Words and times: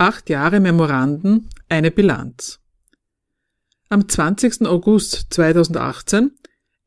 Acht 0.00 0.30
Jahre 0.30 0.60
Memoranden, 0.60 1.50
eine 1.68 1.90
Bilanz. 1.90 2.58
Am 3.90 4.08
20. 4.08 4.62
August 4.66 5.26
2018 5.28 6.30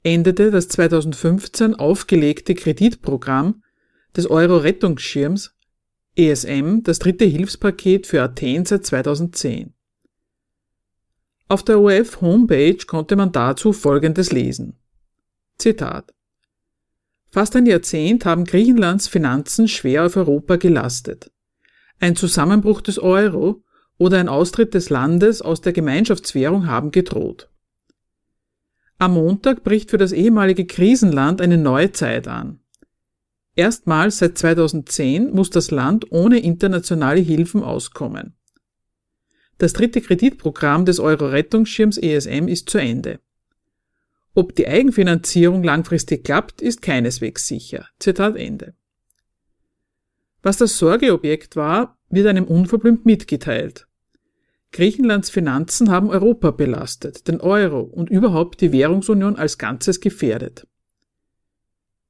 endete 0.02 0.50
das 0.50 0.68
2015 0.70 1.76
aufgelegte 1.76 2.56
Kreditprogramm 2.56 3.62
des 4.18 4.28
Euro-Rettungsschirms 4.28 5.56
ESM, 6.16 6.80
das 6.82 6.98
dritte 6.98 7.26
Hilfspaket 7.26 8.08
für 8.08 8.24
Athen 8.24 8.66
seit 8.66 8.84
2010. 8.84 9.76
Auf 11.50 11.62
der 11.62 11.82
OF-Homepage 11.82 12.84
konnte 12.88 13.16
man 13.16 13.32
dazu 13.32 13.74
Folgendes 13.74 14.32
lesen. 14.32 14.80
Zitat 15.60 16.12
Fast 17.30 17.56
ein 17.56 17.68
Jahrzehnt 17.68 18.26
haben 18.26 18.46
Griechenlands 18.46 19.08
Finanzen 19.08 19.68
schwer 19.68 20.08
auf 20.08 20.18
Europa 20.18 20.56
gelastet. 20.56 21.30
Ein 22.00 22.16
Zusammenbruch 22.16 22.82
des 22.82 23.00
Euro 23.00 23.64
oder 23.98 24.20
ein 24.20 24.30
Austritt 24.30 24.74
des 24.74 24.90
Landes 24.90 25.42
aus 25.42 25.62
der 25.62 25.74
Gemeinschaftswährung 25.74 26.68
haben 26.68 26.92
gedroht. 26.92 27.50
Am 28.98 29.14
Montag 29.14 29.64
bricht 29.64 29.92
für 29.92 29.98
das 29.98 30.12
ehemalige 30.12 30.66
Krisenland 30.66 31.42
eine 31.42 31.58
neue 31.58 31.92
Zeit 31.92 32.28
an. 32.28 32.60
Erstmals 33.56 34.18
seit 34.18 34.38
2010 34.38 35.32
muss 35.32 35.50
das 35.50 35.72
Land 35.72 36.12
ohne 36.12 36.40
internationale 36.40 37.20
Hilfen 37.20 37.62
auskommen. 37.62 38.36
Das 39.60 39.74
dritte 39.74 40.02
Kreditprogramm 40.02 40.86
des 40.86 41.00
Euro-Rettungsschirms 41.00 41.98
ESM 41.98 42.48
ist 42.48 42.70
zu 42.70 42.80
Ende. 42.80 43.20
Ob 44.34 44.56
die 44.56 44.68
Eigenfinanzierung 44.68 45.64
langfristig 45.64 46.24
klappt, 46.24 46.62
ist 46.62 46.82
keineswegs 46.82 47.48
sicher. 47.48 47.88
Zitat 48.00 48.36
Ende. 48.36 48.74
Was 50.44 50.58
das 50.58 50.78
Sorgeobjekt 50.78 51.56
war, 51.56 51.98
wird 52.10 52.28
einem 52.28 52.44
unverblümt 52.44 53.06
mitgeteilt. 53.06 53.88
Griechenlands 54.74 55.30
Finanzen 55.30 55.90
haben 55.90 56.10
Europa 56.10 56.52
belastet, 56.52 57.28
den 57.28 57.40
Euro 57.40 57.80
und 57.80 58.10
überhaupt 58.10 58.60
die 58.60 58.74
Währungsunion 58.74 59.38
als 59.38 59.58
Ganzes 59.58 60.02
gefährdet. 60.02 60.68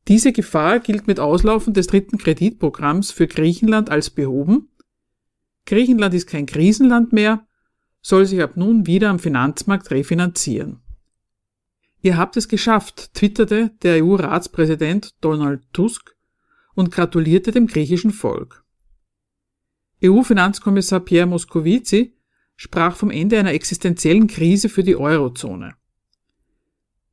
Diese 0.07 0.33
Gefahr 0.33 0.79
gilt 0.79 1.07
mit 1.07 1.19
Auslaufen 1.19 1.73
des 1.73 1.87
dritten 1.87 2.17
Kreditprogramms 2.17 3.11
für 3.11 3.27
Griechenland 3.27 3.89
als 3.89 4.09
behoben. 4.09 4.69
Griechenland 5.65 6.13
ist 6.13 6.27
kein 6.27 6.45
Krisenland 6.45 7.13
mehr, 7.13 7.45
soll 8.01 8.25
sich 8.25 8.41
ab 8.41 8.57
nun 8.57 8.87
wieder 8.87 9.09
am 9.09 9.19
Finanzmarkt 9.19 9.91
refinanzieren. 9.91 10.81
Ihr 12.01 12.17
habt 12.17 12.35
es 12.35 12.49
geschafft, 12.49 13.13
twitterte 13.13 13.71
der 13.81 14.03
EU-Ratspräsident 14.03 15.15
Donald 15.21 15.61
Tusk 15.71 16.15
und 16.75 16.91
gratulierte 16.91 17.51
dem 17.51 17.67
griechischen 17.67 18.11
Volk. 18.11 18.63
EU-Finanzkommissar 20.03 20.99
Pierre 20.99 21.27
Moscovici 21.27 22.15
sprach 22.55 22.95
vom 22.95 23.09
Ende 23.09 23.39
einer 23.39 23.53
existenziellen 23.53 24.27
Krise 24.27 24.69
für 24.69 24.83
die 24.83 24.95
Eurozone. 24.95 25.75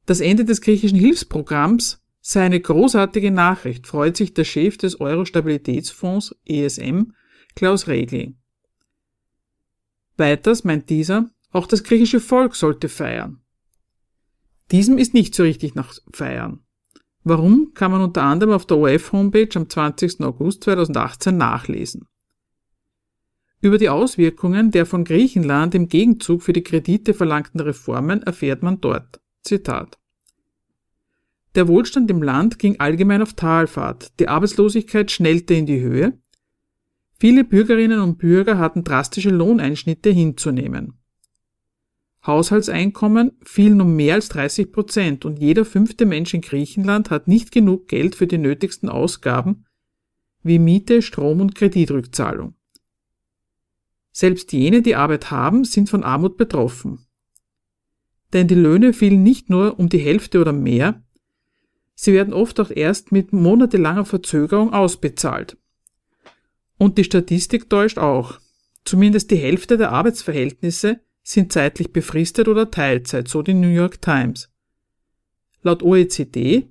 Das 0.06 0.20
Ende 0.20 0.44
des 0.44 0.60
griechischen 0.60 0.98
Hilfsprogramms 0.98 2.02
sei 2.20 2.42
eine 2.42 2.60
großartige 2.60 3.30
Nachricht, 3.30 3.86
freut 3.86 4.16
sich 4.16 4.34
der 4.34 4.44
Chef 4.44 4.76
des 4.76 5.00
Euro-Stabilitätsfonds 5.00 6.36
ESM, 6.44 7.12
Klaus 7.54 7.86
Regling. 7.86 8.36
Weiters 10.16 10.64
meint 10.64 10.90
dieser, 10.90 11.30
auch 11.50 11.66
das 11.66 11.84
griechische 11.84 12.20
Volk 12.20 12.54
sollte 12.54 12.88
feiern. 12.88 13.40
Diesem 14.70 14.98
ist 14.98 15.14
nicht 15.14 15.34
so 15.34 15.42
richtig 15.42 15.74
nach 15.74 15.94
Feiern. 16.12 16.64
Warum, 17.22 17.72
kann 17.74 17.90
man 17.90 18.00
unter 18.00 18.22
anderem 18.22 18.54
auf 18.54 18.66
der 18.66 18.78
OF-Homepage 18.78 19.50
am 19.54 19.68
20. 19.68 20.20
August 20.20 20.64
2018 20.64 21.36
nachlesen. 21.36 22.06
Über 23.60 23.76
die 23.76 23.90
Auswirkungen 23.90 24.70
der 24.70 24.86
von 24.86 25.04
Griechenland 25.04 25.74
im 25.74 25.88
Gegenzug 25.88 26.42
für 26.42 26.54
die 26.54 26.62
Kredite 26.62 27.12
verlangten 27.12 27.60
Reformen 27.60 28.22
erfährt 28.22 28.62
man 28.62 28.80
dort. 28.80 29.20
Zitat. 29.42 29.98
Der 31.54 31.68
Wohlstand 31.68 32.10
im 32.10 32.22
Land 32.22 32.58
ging 32.58 32.80
allgemein 32.80 33.20
auf 33.20 33.34
Talfahrt, 33.34 34.18
die 34.18 34.28
Arbeitslosigkeit 34.28 35.10
schnellte 35.10 35.54
in 35.54 35.66
die 35.66 35.80
Höhe, 35.80 36.18
viele 37.18 37.44
Bürgerinnen 37.44 38.00
und 38.00 38.18
Bürger 38.18 38.56
hatten 38.58 38.82
drastische 38.82 39.30
Lohneinschnitte 39.30 40.10
hinzunehmen. 40.10 40.99
Haushaltseinkommen 42.30 43.32
fielen 43.42 43.80
um 43.80 43.94
mehr 43.94 44.14
als 44.14 44.28
30 44.30 44.72
Prozent 44.72 45.24
und 45.24 45.38
jeder 45.38 45.64
fünfte 45.64 46.06
Mensch 46.06 46.32
in 46.32 46.40
Griechenland 46.40 47.10
hat 47.10 47.28
nicht 47.28 47.52
genug 47.52 47.88
Geld 47.88 48.14
für 48.14 48.26
die 48.26 48.38
nötigsten 48.38 48.88
Ausgaben 48.88 49.66
wie 50.42 50.58
Miete, 50.58 51.02
Strom 51.02 51.40
und 51.40 51.54
Kreditrückzahlung. 51.54 52.54
Selbst 54.12 54.52
jene, 54.52 54.82
die 54.82 54.96
Arbeit 54.96 55.30
haben, 55.30 55.64
sind 55.64 55.90
von 55.90 56.02
Armut 56.02 56.36
betroffen. 56.36 57.06
Denn 58.32 58.48
die 58.48 58.54
Löhne 58.54 58.92
fielen 58.92 59.22
nicht 59.22 59.50
nur 59.50 59.78
um 59.78 59.88
die 59.88 59.98
Hälfte 59.98 60.40
oder 60.40 60.52
mehr, 60.52 61.02
sie 61.94 62.12
werden 62.12 62.32
oft 62.32 62.58
auch 62.60 62.70
erst 62.70 63.12
mit 63.12 63.32
monatelanger 63.32 64.04
Verzögerung 64.04 64.72
ausbezahlt. 64.72 65.56
Und 66.78 66.96
die 66.96 67.04
Statistik 67.04 67.68
täuscht 67.68 67.98
auch. 67.98 68.40
Zumindest 68.84 69.30
die 69.30 69.36
Hälfte 69.36 69.76
der 69.76 69.92
Arbeitsverhältnisse 69.92 71.00
sind 71.22 71.52
zeitlich 71.52 71.92
befristet 71.92 72.48
oder 72.48 72.70
Teilzeit, 72.70 73.28
so 73.28 73.42
die 73.42 73.54
New 73.54 73.68
York 73.68 74.00
Times. 74.00 74.50
Laut 75.62 75.82
OECD 75.82 76.70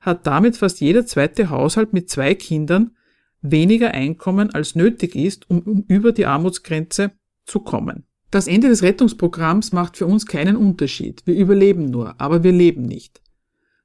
hat 0.00 0.26
damit 0.26 0.56
fast 0.56 0.80
jeder 0.80 1.04
zweite 1.06 1.50
Haushalt 1.50 1.92
mit 1.92 2.08
zwei 2.08 2.34
Kindern 2.34 2.96
weniger 3.42 3.92
Einkommen 3.92 4.50
als 4.50 4.74
nötig 4.74 5.14
ist, 5.14 5.48
um, 5.50 5.84
über 5.88 6.12
die 6.12 6.26
Armutsgrenze 6.26 7.12
zu 7.44 7.60
kommen. 7.60 8.04
Das 8.30 8.46
Ende 8.46 8.68
des 8.68 8.82
Rettungsprogramms 8.82 9.72
macht 9.72 9.96
für 9.96 10.06
uns 10.06 10.26
keinen 10.26 10.56
Unterschied. 10.56 11.22
Wir 11.26 11.34
überleben 11.34 11.90
nur, 11.90 12.20
aber 12.20 12.44
wir 12.44 12.52
leben 12.52 12.82
nicht. 12.82 13.20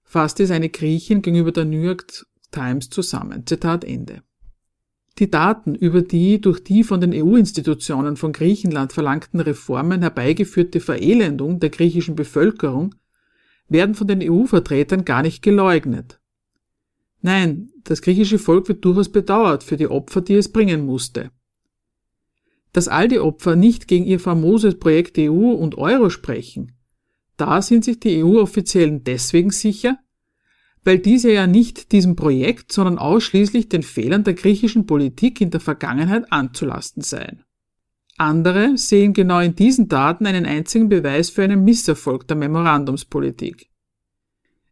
Fasst 0.04 0.40
es 0.40 0.52
eine 0.52 0.70
Griechin 0.70 1.22
gegenüber 1.22 1.52
der 1.52 1.66
New 1.66 1.82
York 1.82 2.06
Times 2.52 2.90
zusammen. 2.90 3.46
Zitat 3.48 3.84
Ende. 3.84 4.22
Die 5.18 5.32
Daten 5.32 5.76
über 5.76 6.02
die 6.02 6.42
durch 6.42 6.62
die 6.62 6.84
von 6.84 7.00
den 7.00 7.14
EU-Institutionen 7.14 8.18
von 8.18 8.34
Griechenland 8.34 8.92
verlangten 8.92 9.40
Reformen 9.40 10.02
herbeigeführte 10.02 10.82
Verelendung 10.82 11.60
der 11.62 11.70
griechischen 11.70 12.16
Bevölkerung 12.16 12.96
werden 13.70 13.96
von 13.96 14.08
den 14.08 14.22
EU-Vertretern 14.22 15.06
gar 15.06 15.22
nicht 15.22 15.42
geleugnet. 15.42 16.20
Nein, 17.22 17.72
das 17.84 18.02
griechische 18.02 18.38
Volk 18.38 18.68
wird 18.68 18.84
durchaus 18.84 19.10
bedauert 19.10 19.64
für 19.64 19.78
die 19.78 19.88
Opfer, 19.88 20.22
die 20.22 20.36
es 20.36 20.52
bringen 20.52 20.86
musste. 20.86 21.32
Dass 22.74 22.90
all 22.90 23.08
die 23.08 23.20
Opfer 23.20 23.56
nicht 23.56 23.88
gegen 23.88 24.06
ihr 24.06 24.20
famoses 24.20 24.78
Projekt 24.78 25.18
EU 25.18 25.54
und 25.54 25.78
Euro 25.78 26.10
sprechen, 26.10 26.74
da 27.38 27.62
sind 27.62 27.86
sich 27.86 28.00
die 28.00 28.22
EU-Offiziellen 28.22 29.04
deswegen 29.04 29.52
sicher, 29.52 29.98
weil 30.86 31.00
diese 31.00 31.32
ja 31.32 31.48
nicht 31.48 31.92
diesem 31.92 32.16
Projekt, 32.16 32.72
sondern 32.72 33.00
ausschließlich 33.00 33.68
den 33.68 33.84
Fehlern 33.84 34.24
der 34.24 34.36
griechischen 34.36 34.86
Politik 34.86 35.42
in 35.42 35.50
der 35.50 35.60
Vergangenheit 35.60 36.32
anzulasten 36.32 37.02
seien. 37.02 37.44
Andere 38.18 38.78
sehen 38.78 39.14
genau 39.14 39.40
in 39.40 39.56
diesen 39.56 39.90
Daten 39.90 40.26
einen 40.26 40.46
einzigen 40.46 40.88
Beweis 40.88 41.30
für 41.30 41.44
einen 41.44 41.66
Misserfolg 41.66 42.28
der 42.28 42.38
Memorandumspolitik. 42.38 43.68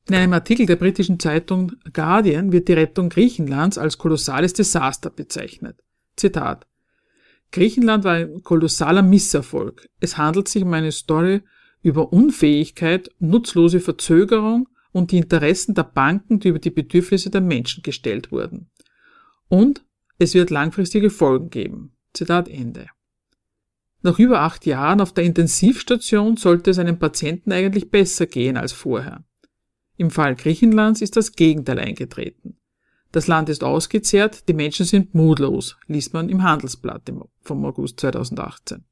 In 0.07 0.15
einem 0.15 0.33
Artikel 0.33 0.65
der 0.65 0.75
britischen 0.75 1.19
Zeitung 1.19 1.73
Guardian 1.91 2.51
wird 2.51 2.67
die 2.67 2.73
Rettung 2.73 3.09
Griechenlands 3.09 3.77
als 3.77 3.97
kolossales 3.97 4.53
Desaster 4.53 5.09
bezeichnet. 5.09 5.81
Zitat. 6.15 6.67
Griechenland 7.51 8.03
war 8.03 8.13
ein 8.13 8.43
kolossaler 8.43 9.01
Misserfolg. 9.01 9.89
Es 9.99 10.17
handelt 10.17 10.47
sich 10.47 10.63
um 10.63 10.73
eine 10.73 10.91
Story 10.91 11.41
über 11.81 12.13
Unfähigkeit, 12.13 13.09
nutzlose 13.19 13.79
Verzögerung 13.79 14.67
und 14.93 15.11
die 15.11 15.17
Interessen 15.17 15.75
der 15.75 15.83
Banken, 15.83 16.39
die 16.39 16.47
über 16.47 16.59
die 16.59 16.69
Bedürfnisse 16.69 17.29
der 17.29 17.41
Menschen 17.41 17.83
gestellt 17.83 18.31
wurden. 18.31 18.69
Und 19.49 19.83
es 20.19 20.33
wird 20.33 20.51
langfristige 20.51 21.09
Folgen 21.09 21.49
geben. 21.49 21.97
Zitat 22.13 22.47
Ende. 22.47 22.87
Nach 24.03 24.19
über 24.19 24.41
acht 24.41 24.65
Jahren 24.65 25.01
auf 25.01 25.13
der 25.13 25.23
Intensivstation 25.23 26.37
sollte 26.37 26.71
es 26.71 26.79
einem 26.79 26.99
Patienten 26.99 27.51
eigentlich 27.51 27.89
besser 27.89 28.27
gehen 28.27 28.55
als 28.55 28.71
vorher. 28.71 29.23
Im 29.97 30.11
Fall 30.11 30.35
Griechenlands 30.35 31.01
ist 31.01 31.17
das 31.17 31.33
Gegenteil 31.33 31.79
eingetreten. 31.79 32.57
Das 33.11 33.27
Land 33.27 33.49
ist 33.49 33.63
ausgezehrt, 33.63 34.47
die 34.47 34.53
Menschen 34.53 34.85
sind 34.85 35.13
mutlos, 35.13 35.77
liest 35.87 36.13
man 36.13 36.29
im 36.29 36.43
Handelsblatt 36.43 37.11
vom 37.41 37.65
August 37.65 37.99
2018. 37.99 38.83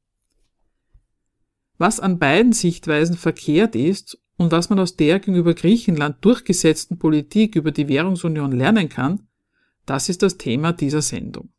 Was 1.78 2.00
an 2.00 2.20
beiden 2.20 2.54
Sichtweisen 2.54 3.18
verkehrt 3.18 3.76
ist 3.76 4.20
und 4.38 4.52
was 4.52 4.70
man 4.70 4.80
aus 4.80 4.96
der 4.96 5.20
gegenüber 5.20 5.54
Griechenland 5.54 6.18
durchgesetzten 6.22 6.98
Politik 6.98 7.56
über 7.56 7.72
die 7.72 7.88
Währungsunion 7.88 8.52
lernen 8.52 8.90
kann, 8.90 9.28
das 9.86 10.10
ist 10.10 10.22
das 10.24 10.38
Thema 10.38 10.74
dieser 10.74 11.02
Sendung. 11.02 11.50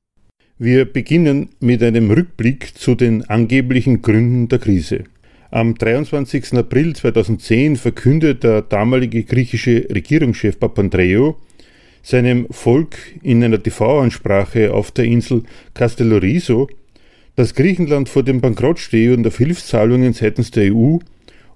Wir 0.58 0.84
beginnen 0.84 1.50
mit 1.60 1.82
einem 1.82 2.10
Rückblick 2.10 2.76
zu 2.76 2.94
den 2.94 3.28
angeblichen 3.28 4.02
Gründen 4.02 4.48
der 4.48 4.58
Krise. 4.58 5.04
Am 5.50 5.74
23. 5.74 6.54
April 6.54 6.94
2010 6.94 7.76
verkündet 7.76 8.42
der 8.42 8.62
damalige 8.62 9.24
griechische 9.24 9.86
Regierungschef 9.90 10.58
Papandreou 10.58 11.34
seinem 12.02 12.46
Volk 12.50 12.96
in 13.22 13.42
einer 13.44 13.62
TV-Ansprache 13.62 14.72
auf 14.72 14.90
der 14.90 15.04
Insel 15.04 15.42
Castellorizo, 15.74 16.69
dass 17.36 17.54
Griechenland 17.54 18.08
vor 18.08 18.22
dem 18.22 18.40
Bankrott 18.40 18.78
stehe 18.78 19.14
und 19.14 19.26
auf 19.26 19.38
Hilfszahlungen 19.38 20.12
seitens 20.12 20.50
der 20.50 20.74
EU 20.74 20.98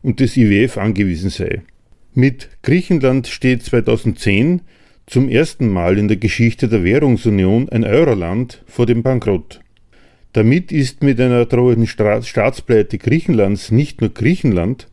und 0.03 0.21
des 0.21 0.37
IWF 0.37 0.79
angewiesen 0.79 1.31
sei. 1.31 1.63
Mit 2.15 2.49
Griechenland 2.63 3.27
steht 3.27 3.63
2010 3.63 4.63
zum 5.07 5.29
ersten 5.29 5.69
Mal 5.69 5.99
in 5.99 6.09
der 6.09 6.17
Geschichte 6.17 6.69
der 6.69 6.83
Währungsunion 6.83 7.69
ein 7.69 7.85
Euroland 7.85 8.65
vor 8.67 8.87
dem 8.87 9.03
Bankrott. 9.03 9.61
Damit 10.33 10.73
ist 10.73 11.03
mit 11.03 11.21
einer 11.21 11.47
drohenden 11.47 11.87
Staatspleite 11.87 12.99
Griechenlands 12.99 13.71
nicht 13.71 14.01
nur 14.01 14.11
Griechenland, 14.11 14.89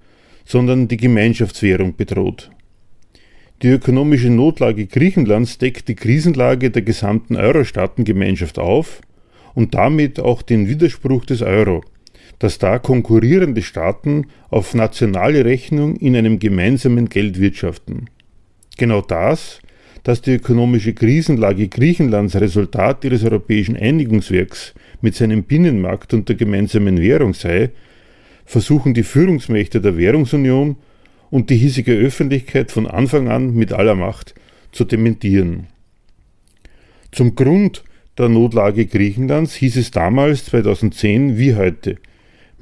sondern 0.45 0.87
die 0.87 0.97
Gemeinschaftswährung 0.97 1.95
bedroht. 1.95 2.51
Die 3.61 3.69
ökonomische 3.69 4.29
Notlage 4.29 4.87
Griechenlands 4.87 5.57
deckt 5.57 5.87
die 5.87 5.95
Krisenlage 5.95 6.69
der 6.69 6.81
gesamten 6.81 7.35
Euro-Staatengemeinschaft 7.35 8.59
auf 8.59 9.01
und 9.53 9.73
damit 9.73 10.19
auch 10.19 10.41
den 10.41 10.67
Widerspruch 10.67 11.25
des 11.25 11.41
Euro, 11.41 11.83
dass 12.39 12.57
da 12.57 12.79
konkurrierende 12.79 13.61
Staaten 13.61 14.27
auf 14.49 14.73
nationale 14.73 15.45
Rechnung 15.45 15.95
in 15.95 16.15
einem 16.15 16.39
gemeinsamen 16.39 17.09
Geld 17.09 17.39
wirtschaften. 17.39 18.09
Genau 18.77 19.01
das, 19.01 19.59
dass 20.03 20.21
die 20.21 20.33
ökonomische 20.33 20.93
Krisenlage 20.93 21.69
Griechenlands 21.69 22.35
Resultat 22.35 23.05
ihres 23.05 23.23
europäischen 23.23 23.77
Einigungswerks 23.77 24.73
mit 25.01 25.15
seinem 25.15 25.43
Binnenmarkt 25.43 26.13
und 26.13 26.27
der 26.27 26.35
gemeinsamen 26.35 26.99
Währung 26.99 27.33
sei, 27.33 27.71
versuchen 28.45 28.93
die 28.93 29.03
Führungsmächte 29.03 29.79
der 29.79 29.97
Währungsunion 29.97 30.75
und 31.29 31.49
die 31.49 31.55
hiesige 31.55 31.93
Öffentlichkeit 31.93 32.71
von 32.71 32.87
Anfang 32.87 33.29
an 33.29 33.53
mit 33.53 33.71
aller 33.71 33.95
Macht 33.95 34.35
zu 34.71 34.83
dementieren. 34.83 35.67
Zum 37.11 37.35
Grund 37.35 37.83
der 38.17 38.29
Notlage 38.29 38.85
Griechenlands 38.85 39.55
hieß 39.55 39.77
es 39.77 39.91
damals 39.91 40.45
2010 40.45 41.37
wie 41.37 41.55
heute. 41.55 41.97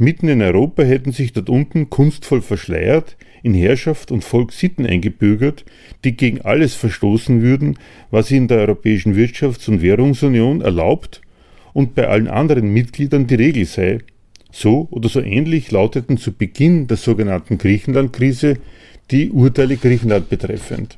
Mitten 0.01 0.30
in 0.30 0.42
Europa 0.42 0.81
hätten 0.81 1.12
sich 1.12 1.31
dort 1.31 1.48
unten 1.48 1.92
kunstvoll 1.92 2.42
verschleiert, 2.42 3.18
in 3.44 3.53
Herrschaft 3.53 4.09
und 4.09 4.24
Volk 4.24 4.51
Sitten 4.51 4.88
eingebürgert, 4.88 5.63
die 6.03 6.18
gegen 6.18 6.42
alles 6.42 6.74
verstoßen 6.74 7.44
würden, 7.44 7.77
was 8.09 8.31
in 8.31 8.48
der 8.48 8.57
Europäischen 8.62 9.15
Wirtschafts- 9.15 9.69
und 9.69 9.83
Währungsunion 9.83 10.62
erlaubt 10.62 11.21
und 11.74 11.94
bei 11.94 12.07
allen 12.07 12.27
anderen 12.27 12.74
Mitgliedern 12.74 13.27
die 13.27 13.36
Regel 13.36 13.65
sei. 13.65 14.00
So 14.51 14.88
oder 14.89 15.07
so 15.07 15.21
ähnlich 15.21 15.69
lauteten 15.69 16.18
zu 16.18 16.31
Beginn 16.31 16.88
der 16.88 16.97
sogenannten 16.97 17.59
Griechenland-Krise 17.59 18.57
die 19.12 19.30
Urteile 19.30 19.77
Griechenland 19.77 20.30
betreffend. 20.30 20.97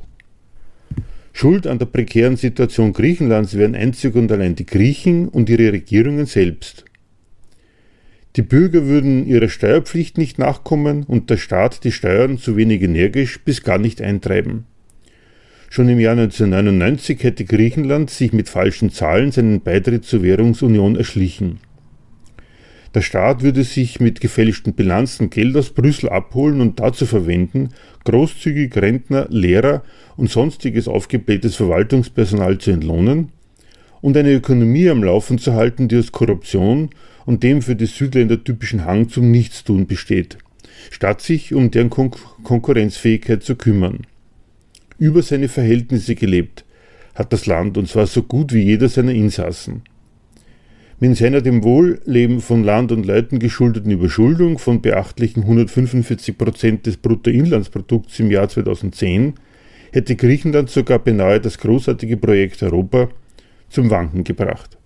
Schuld 1.34 1.68
an 1.68 1.78
der 1.78 1.88
prekären 1.88 2.38
Situation 2.38 2.94
Griechenlands 2.94 3.58
wären 3.58 3.76
einzig 3.76 4.16
und 4.16 4.32
allein 4.32 4.56
die 4.56 4.66
Griechen 4.66 5.28
und 5.28 5.50
ihre 5.50 5.74
Regierungen 5.74 6.26
selbst. 6.26 6.86
Die 8.36 8.42
Bürger 8.42 8.88
würden 8.88 9.28
ihrer 9.28 9.48
Steuerpflicht 9.48 10.18
nicht 10.18 10.40
nachkommen 10.40 11.04
und 11.04 11.30
der 11.30 11.38
Staat 11.38 11.84
die 11.84 11.92
Steuern 11.92 12.40
zu 12.40 12.58
wenig 12.58 12.82
energisch 12.82 13.40
bis 13.40 13.62
gar 13.62 13.78
nicht 13.78 14.02
eintreiben. 14.02 14.66
Schon 15.70 15.88
im 15.88 16.00
Jahr 16.00 16.14
1999 16.14 17.24
hätte 17.24 17.46
Griechenland 17.46 18.10
sich 18.10 18.34
mit 18.34 18.50
falschen 18.50 18.92
Zahlen 18.92 19.32
seinen 19.32 19.62
Beitritt 19.62 20.06
zur 20.06 20.24
Währungsunion 20.24 20.96
erschlichen. 20.96 21.60
Der 22.96 23.02
Staat 23.02 23.42
würde 23.42 23.64
sich 23.64 24.00
mit 24.00 24.20
gefälschten 24.20 24.74
Bilanzen 24.74 25.30
Geld 25.30 25.56
aus 25.56 25.72
Brüssel 25.72 26.10
abholen 26.10 26.62
und 26.62 26.80
dazu 26.80 27.06
verwenden, 27.06 27.70
großzügig 28.06 28.76
Rentner, 28.76 29.28
Lehrer 29.30 29.84
und 30.16 30.30
sonstiges 30.30 30.88
aufgeblähtes 30.88 31.56
Verwaltungspersonal 31.56 32.58
zu 32.60 32.72
entlohnen 32.72 33.30
und 34.02 34.18
eine 34.18 34.34
Ökonomie 34.34 34.90
am 34.90 35.04
Laufen 35.04 35.40
zu 35.40 35.54
halten, 35.54 35.88
die 35.88 35.98
aus 35.98 36.12
Korruption 36.12 36.90
und 37.26 37.44
dem 37.44 37.62
für 37.62 37.76
die 37.76 37.86
Südländer 37.86 38.44
typischen 38.44 38.86
Hang 38.86 39.10
zum 39.10 39.32
Nichtstun 39.32 39.88
besteht, 39.88 40.38
statt 40.92 41.22
sich 41.22 41.54
um 41.54 41.72
deren 41.72 41.90
Kon 41.90 42.12
Konkurrenzfähigkeit 42.44 43.44
zu 43.44 43.56
kümmern. 43.56 44.02
Über 44.98 45.22
seine 45.22 45.48
Verhältnisse 45.48 46.16
gelebt 46.16 46.66
hat 47.16 47.32
das 47.32 47.46
Land 47.46 47.78
und 47.78 47.88
zwar 47.88 48.08
so 48.08 48.24
gut 48.24 48.54
wie 48.54 48.64
jeder 48.64 48.90
seiner 48.90 49.14
Insassen. 49.14 49.84
Mit 51.00 51.18
seiner 51.18 51.42
dem 51.42 51.64
Wohlleben 51.64 52.40
von 52.40 52.64
Land 52.64 52.92
und 52.92 53.06
Leuten 53.06 53.40
geschuldeten 53.40 53.92
Überschuldung 53.92 54.58
von 54.58 54.82
beachtlichen 54.82 55.44
145 55.44 56.38
Prozent 56.38 56.86
des 56.86 56.98
Bruttoinlandsprodukts 56.98 58.20
im 58.20 58.32
Jahr 58.32 58.48
2010 58.48 59.34
hätte 59.92 60.16
Griechenland 60.16 60.70
sogar 60.70 61.00
beinahe 61.00 61.40
das 61.40 61.58
großartige 61.58 62.18
Projekt 62.18 62.64
Europa 62.64 63.10
zum 63.70 63.90
Wanken 63.90 64.24
gebracht. 64.24 64.78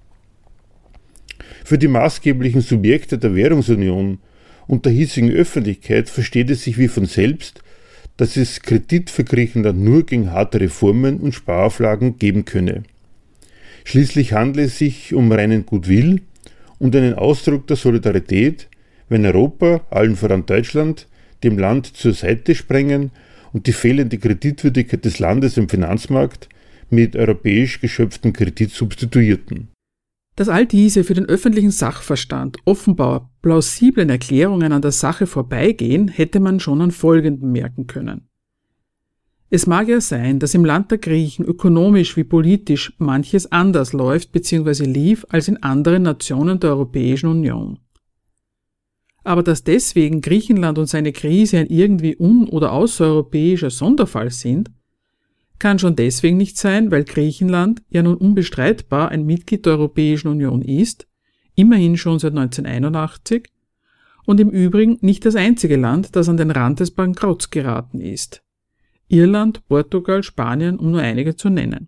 Für 1.68 1.78
die 1.78 1.90
maßgeblichen 1.90 2.62
Subjekte 2.62 3.18
der 3.18 3.36
Währungsunion 3.36 4.20
und 4.68 4.86
der 4.86 4.94
hiesigen 4.94 5.30
Öffentlichkeit 5.30 6.08
versteht 6.08 6.50
es 6.50 6.64
sich 6.64 6.78
wie 6.78 6.88
von 6.88 7.06
selbst, 7.08 7.62
dass 8.16 8.38
es 8.38 8.62
Kredit 8.62 9.10
für 9.10 9.26
Griechenland 9.26 9.78
nur 9.78 10.06
gegen 10.06 10.32
harte 10.32 10.62
Reformen 10.62 11.20
und 11.20 11.34
Sparauflagen 11.34 12.20
geben 12.20 12.46
könne. 12.46 12.84
Schließlich 13.84 14.32
handelt 14.32 14.68
es 14.68 14.78
sich 14.78 15.14
um 15.14 15.30
reinen 15.30 15.66
Gutwill 15.66 16.22
und 16.80 16.96
einen 16.96 17.16
Ausdruck 17.16 17.68
der 17.68 17.76
Solidarität, 17.76 18.70
wenn 19.10 19.26
Europa, 19.26 19.82
allen 19.90 20.16
voran 20.16 20.46
Deutschland, 20.46 21.10
dem 21.44 21.58
Land 21.58 21.98
zur 21.98 22.14
Seite 22.14 22.56
sprengen 22.56 23.12
und 23.52 23.68
die 23.68 23.74
fehlende 23.74 24.18
Kreditwürdigkeit 24.18 25.04
des 25.04 25.20
Landes 25.20 25.58
im 25.58 25.68
Finanzmarkt 25.68 26.48
mit 26.90 27.18
europäisch 27.18 27.82
geschöpftem 27.82 28.32
Kredit 28.32 28.72
substituierten. 28.72 29.68
Dass 30.38 30.50
all 30.50 30.68
diese 30.68 31.04
für 31.04 31.16
den 31.16 31.26
öffentlichen 31.26 31.72
Sachverstand 31.72 32.58
offenbar 32.64 33.32
plausiblen 33.42 34.12
Erklärungen 34.12 34.72
an 34.72 34.84
der 34.84 34.92
Sache 34.92 35.26
vorbeigehen, 35.26 36.08
hätte 36.10 36.40
man 36.40 36.60
schon 36.60 36.80
an 36.80 36.92
folgendem 36.92 37.52
merken 37.52 37.88
können. 37.88 38.30
Es 39.50 39.66
mag 39.66 39.88
ja 39.88 40.00
sein, 40.00 40.38
dass 40.38 40.54
im 40.54 40.64
Land 40.64 40.92
der 40.92 41.00
Griechen 41.00 41.44
ökonomisch 41.44 42.18
wie 42.18 42.24
politisch 42.24 42.94
manches 43.00 43.52
anders 43.52 43.94
läuft 43.94 44.32
bzw. 44.32 44.84
lief 44.86 45.26
als 45.30 45.48
in 45.48 45.64
anderen 45.64 46.04
Nationen 46.04 46.60
der 46.60 46.70
Europäischen 46.70 47.30
Union. 47.30 47.80
Aber 49.24 49.42
dass 49.42 49.64
deswegen 49.64 50.22
Griechenland 50.22 50.78
und 50.78 50.86
seine 50.86 51.14
Krise 51.14 51.58
ein 51.58 51.68
irgendwie 51.68 52.16
un- 52.16 52.48
oder 52.48 52.74
außereuropäischer 52.74 53.72
Sonderfall 53.72 54.30
sind, 54.30 54.70
kann 55.60 55.80
schon 55.80 55.96
deswegen 55.96 56.38
nicht 56.38 56.58
sein, 56.58 56.92
weil 56.92 57.04
Griechenland 57.04 57.82
ja 57.90 58.04
nun 58.04 58.16
unbestreitbar 58.16 59.10
ein 59.10 59.26
Mitglied 59.26 59.66
der 59.66 59.74
Europäischen 59.74 60.28
Union 60.28 60.62
ist, 60.62 61.08
immerhin 61.56 61.98
schon 61.98 62.20
seit 62.20 62.32
1981, 62.32 63.50
und 64.26 64.40
im 64.40 64.50
Übrigen 64.50 64.98
nicht 65.02 65.26
das 65.26 65.36
einzige 65.36 65.78
Land, 65.78 66.16
das 66.16 66.30
an 66.30 66.38
den 66.38 66.52
Rand 66.52 66.82
des 66.82 66.92
Bankrotts 66.92 67.50
geraten 67.50 68.02
ist. 68.02 68.44
Irland, 69.08 69.66
Portugal, 69.68 70.22
Spanien, 70.22 70.78
um 70.78 70.92
nur 70.92 71.02
einige 71.02 71.36
zu 71.36 71.50
nennen. 71.50 71.88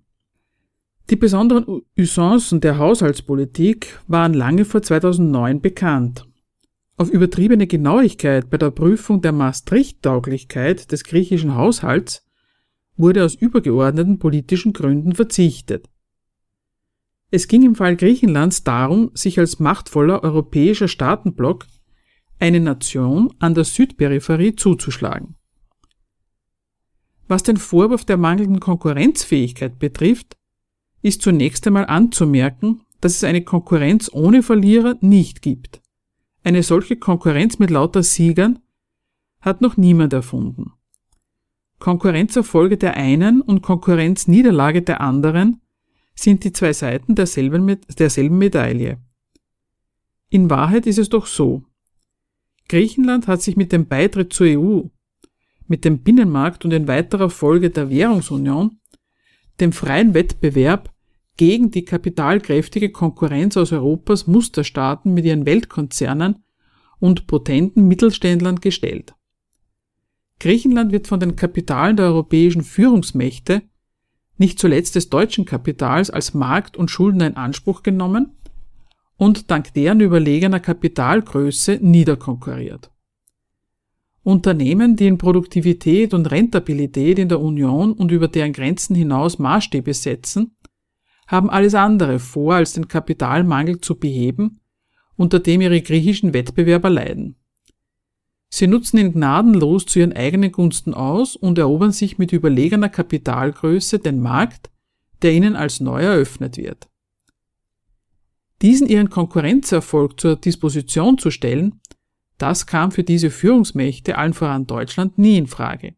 Die 1.09 1.15
besonderen 1.15 1.81
Usancen 1.97 2.61
der 2.61 2.77
Haushaltspolitik 2.77 3.99
waren 4.07 4.33
lange 4.33 4.63
vor 4.63 4.81
2009 4.81 5.59
bekannt. 5.59 6.25
Auf 6.97 7.09
übertriebene 7.09 7.67
Genauigkeit 7.67 8.49
bei 8.49 8.57
der 8.57 8.71
Prüfung 8.71 9.21
der 9.21 9.31
Maastricht-Tauglichkeit 9.31 10.91
des 10.91 11.03
griechischen 11.03 11.55
Haushalts 11.55 12.28
wurde 12.99 13.23
aus 13.25 13.33
übergeordneten 13.33 14.19
politischen 14.19 14.73
Gründen 14.73 15.15
verzichtet. 15.15 15.89
Es 17.31 17.47
ging 17.47 17.63
im 17.63 17.75
Fall 17.75 17.95
Griechenlands 17.95 18.63
darum, 18.63 19.11
sich 19.13 19.39
als 19.39 19.59
machtvoller 19.59 20.23
europäischer 20.23 20.87
Staatenblock 20.87 21.65
eine 22.39 22.59
Nation 22.59 23.33
an 23.39 23.55
der 23.55 23.63
Südperipherie 23.63 24.55
zuzuschlagen. 24.55 25.35
Was 27.27 27.43
den 27.43 27.57
Vorwurf 27.57 28.05
der 28.05 28.17
mangelnden 28.17 28.59
Konkurrenzfähigkeit 28.59 29.79
betrifft, 29.79 30.35
ist 31.01 31.21
zunächst 31.21 31.65
einmal 31.67 31.85
anzumerken, 31.85 32.81
dass 33.01 33.15
es 33.15 33.23
eine 33.23 33.43
Konkurrenz 33.43 34.09
ohne 34.11 34.43
Verlierer 34.43 34.97
nicht 34.99 35.41
gibt. 35.41 35.81
Eine 36.43 36.63
solche 36.63 36.97
Konkurrenz 36.97 37.59
mit 37.59 37.69
lauter 37.69 38.03
Siegern 38.03 38.59
hat 39.39 39.61
noch 39.61 39.77
niemand 39.77 40.11
erfunden. 40.11 40.73
Konkurrenzerfolge 41.79 42.77
der 42.77 42.95
einen 42.95 43.41
und 43.41 43.61
Konkurrenzniederlage 43.61 44.81
der 44.81 45.01
anderen 45.01 45.61
sind 46.13 46.43
die 46.43 46.51
zwei 46.51 46.73
Seiten 46.73 47.15
derselben, 47.15 47.79
derselben 47.97 48.37
Medaille. 48.37 48.97
In 50.29 50.49
Wahrheit 50.49 50.85
ist 50.85 50.99
es 50.99 51.09
doch 51.09 51.25
so. 51.25 51.63
Griechenland 52.67 53.27
hat 53.27 53.41
sich 53.41 53.55
mit 53.55 53.71
dem 53.71 53.87
Beitritt 53.87 54.31
zur 54.33 54.47
EU, 54.47 54.81
mit 55.67 55.85
dem 55.85 55.99
Binnenmarkt 55.99 56.65
und 56.65 56.71
in 56.71 56.87
weiterer 56.87 57.29
Folge 57.29 57.69
der 57.69 57.89
Währungsunion 57.89 58.79
dem 59.59 59.73
freien 59.73 60.13
Wettbewerb 60.13 60.93
gegen 61.37 61.71
die 61.71 61.85
kapitalkräftige 61.85 62.91
Konkurrenz 62.91 63.57
aus 63.57 63.71
Europas 63.71 64.27
Musterstaaten 64.27 65.13
mit 65.13 65.25
ihren 65.25 65.45
Weltkonzernen 65.45 66.43
und 66.99 67.27
potenten 67.27 67.87
Mittelständlern 67.87 68.57
gestellt. 68.57 69.15
Griechenland 70.39 70.91
wird 70.91 71.07
von 71.07 71.19
den 71.19 71.35
Kapitalen 71.35 71.97
der 71.97 72.05
europäischen 72.07 72.63
Führungsmächte, 72.63 73.63
nicht 74.37 74.57
zuletzt 74.57 74.95
des 74.95 75.09
deutschen 75.09 75.45
Kapitals, 75.45 76.09
als 76.09 76.33
Markt 76.33 76.77
und 76.77 76.89
Schuldner 76.89 77.27
in 77.27 77.35
Anspruch 77.35 77.83
genommen 77.83 78.37
und 79.17 79.51
dank 79.51 79.73
deren 79.73 79.99
überlegener 79.99 80.61
Kapitalgröße 80.61 81.79
niederkonkurriert. 81.81 82.89
Unternehmen, 84.23 84.95
die 84.95 85.07
in 85.07 85.17
Produktivität 85.17 86.13
und 86.13 86.31
Rentabilität 86.31 87.19
in 87.19 87.29
der 87.29 87.41
Union 87.41 87.91
und 87.93 88.11
über 88.11 88.27
deren 88.27 88.53
Grenzen 88.53 88.95
hinaus 88.95 89.39
Maßstäbe 89.39 89.93
setzen, 89.93 90.55
haben 91.27 91.49
alles 91.49 91.75
andere 91.75 92.19
vor, 92.19 92.55
als 92.55 92.73
den 92.73 92.87
Kapitalmangel 92.87 93.81
zu 93.81 93.99
beheben, 93.99 94.59
unter 95.15 95.39
dem 95.39 95.61
ihre 95.61 95.81
griechischen 95.81 96.33
Wettbewerber 96.33 96.89
leiden. 96.89 97.35
Sie 98.49 98.67
nutzen 98.67 98.97
ihn 98.97 99.13
gnadenlos 99.13 99.85
zu 99.85 99.99
ihren 99.99 100.13
eigenen 100.13 100.51
Gunsten 100.51 100.93
aus 100.93 101.35
und 101.35 101.57
erobern 101.57 101.91
sich 101.91 102.17
mit 102.17 102.33
überlegener 102.33 102.89
Kapitalgröße 102.89 103.99
den 103.99 104.19
Markt, 104.19 104.69
der 105.21 105.33
ihnen 105.33 105.55
als 105.55 105.79
neu 105.79 106.01
eröffnet 106.01 106.57
wird. 106.57 106.89
Diesen 108.61 108.87
ihren 108.87 109.09
Konkurrenzerfolg 109.09 110.19
zur 110.19 110.35
Disposition 110.35 111.17
zu 111.17 111.31
stellen, 111.31 111.79
das 112.37 112.65
kam 112.65 112.91
für 112.91 113.03
diese 113.03 113.29
Führungsmächte, 113.29 114.17
allen 114.17 114.33
voran 114.33 114.65
Deutschland, 114.65 115.17
nie 115.17 115.37
in 115.37 115.47
Frage. 115.47 115.95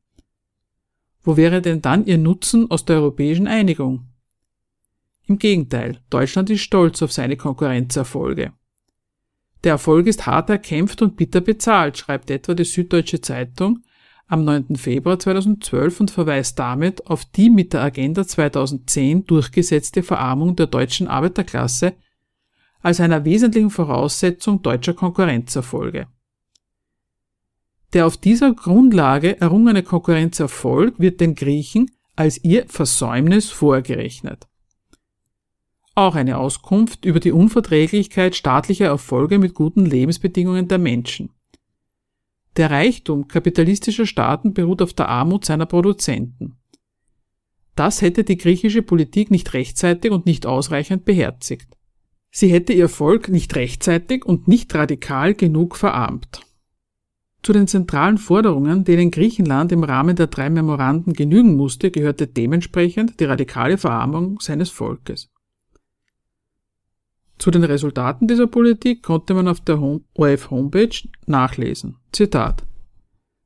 Wo 1.23 1.37
wäre 1.37 1.61
denn 1.61 1.81
dann 1.81 2.05
ihr 2.05 2.17
Nutzen 2.17 2.69
aus 2.69 2.83
der 2.83 2.97
europäischen 2.97 3.47
Einigung? 3.47 4.07
Im 5.27 5.37
Gegenteil, 5.37 5.99
Deutschland 6.09 6.49
ist 6.49 6.61
stolz 6.61 7.01
auf 7.01 7.11
seine 7.11 7.37
Konkurrenzerfolge. 7.37 8.53
Der 9.63 9.73
Erfolg 9.73 10.07
ist 10.07 10.25
hart 10.25 10.49
erkämpft 10.49 11.01
und 11.01 11.17
bitter 11.17 11.41
bezahlt, 11.41 11.97
schreibt 11.97 12.31
etwa 12.31 12.53
die 12.55 12.63
Süddeutsche 12.63 13.21
Zeitung 13.21 13.83
am 14.27 14.43
9. 14.43 14.75
Februar 14.75 15.19
2012 15.19 15.99
und 15.99 16.11
verweist 16.11 16.57
damit 16.57 17.05
auf 17.07 17.25
die 17.25 17.49
mit 17.49 17.73
der 17.73 17.81
Agenda 17.81 18.25
2010 18.25 19.25
durchgesetzte 19.25 20.03
Verarmung 20.03 20.55
der 20.55 20.67
deutschen 20.67 21.07
Arbeiterklasse 21.07 21.93
als 22.79 22.99
einer 22.99 23.25
wesentlichen 23.25 23.69
Voraussetzung 23.69 24.63
deutscher 24.63 24.93
Konkurrenzerfolge. 24.93 26.07
Der 27.93 28.07
auf 28.07 28.17
dieser 28.17 28.53
Grundlage 28.53 29.39
errungene 29.39 29.83
Konkurrenzerfolg 29.83 30.97
wird 30.97 31.19
den 31.19 31.35
Griechen 31.35 31.91
als 32.15 32.43
ihr 32.43 32.65
Versäumnis 32.67 33.51
vorgerechnet 33.51 34.47
auch 36.01 36.15
eine 36.15 36.37
Auskunft 36.37 37.05
über 37.05 37.19
die 37.19 37.31
Unverträglichkeit 37.31 38.35
staatlicher 38.35 38.85
Erfolge 38.85 39.39
mit 39.39 39.53
guten 39.53 39.85
Lebensbedingungen 39.85 40.67
der 40.67 40.77
Menschen. 40.77 41.29
Der 42.57 42.69
Reichtum 42.69 43.27
kapitalistischer 43.27 44.05
Staaten 44.05 44.53
beruht 44.53 44.81
auf 44.81 44.93
der 44.93 45.07
Armut 45.07 45.45
seiner 45.45 45.65
Produzenten. 45.65 46.57
Das 47.75 48.01
hätte 48.01 48.23
die 48.23 48.37
griechische 48.37 48.81
Politik 48.81 49.31
nicht 49.31 49.53
rechtzeitig 49.53 50.11
und 50.11 50.25
nicht 50.25 50.45
ausreichend 50.45 51.05
beherzigt. 51.05 51.77
Sie 52.29 52.49
hätte 52.51 52.73
ihr 52.73 52.89
Volk 52.89 53.29
nicht 53.29 53.55
rechtzeitig 53.55 54.25
und 54.25 54.47
nicht 54.47 54.73
radikal 54.75 55.33
genug 55.33 55.75
verarmt. 55.75 56.41
Zu 57.43 57.53
den 57.53 57.67
zentralen 57.67 58.17
Forderungen, 58.17 58.83
denen 58.83 59.09
Griechenland 59.09 59.71
im 59.71 59.83
Rahmen 59.83 60.15
der 60.15 60.27
drei 60.27 60.49
Memoranden 60.49 61.13
genügen 61.13 61.55
musste, 61.55 61.89
gehörte 61.89 62.27
dementsprechend 62.27 63.19
die 63.19 63.25
radikale 63.25 63.77
Verarmung 63.77 64.39
seines 64.39 64.69
Volkes. 64.69 65.29
Zu 67.41 67.49
den 67.49 67.63
Resultaten 67.63 68.27
dieser 68.27 68.45
Politik 68.45 69.01
konnte 69.01 69.33
man 69.33 69.47
auf 69.47 69.61
der 69.61 69.81
ORF-Homepage 69.81 70.95
nachlesen. 71.25 71.97
Zitat. 72.11 72.63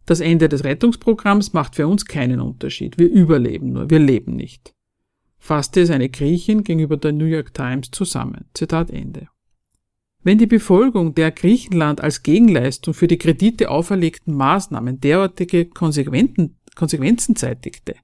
Das 0.05 0.19
Ende 0.19 0.49
des 0.49 0.65
Rettungsprogramms 0.65 1.53
macht 1.53 1.77
für 1.77 1.87
uns 1.87 2.05
keinen 2.05 2.41
Unterschied. 2.41 2.97
Wir 2.97 3.09
überleben 3.09 3.71
nur, 3.71 3.89
wir 3.89 3.99
leben 3.99 4.35
nicht. 4.35 4.73
Fasste 5.37 5.79
es 5.79 5.91
eine 5.91 6.09
Griechin 6.09 6.65
gegenüber 6.65 6.97
der 6.97 7.13
New 7.13 7.23
York 7.23 7.53
Times 7.53 7.89
zusammen. 7.91 8.43
Zitat 8.53 8.91
Ende. 8.91 9.29
Wenn 10.23 10.39
die 10.39 10.45
Befolgung 10.45 11.15
der 11.15 11.31
Griechenland 11.31 12.01
als 12.01 12.21
Gegenleistung 12.21 12.93
für 12.93 13.07
die 13.07 13.17
Kredite 13.17 13.71
auferlegten 13.71 14.33
Maßnahmen 14.33 14.99
derartige 14.99 15.67
Konsequenzen 15.67 17.35
zeitigte, 17.37 17.95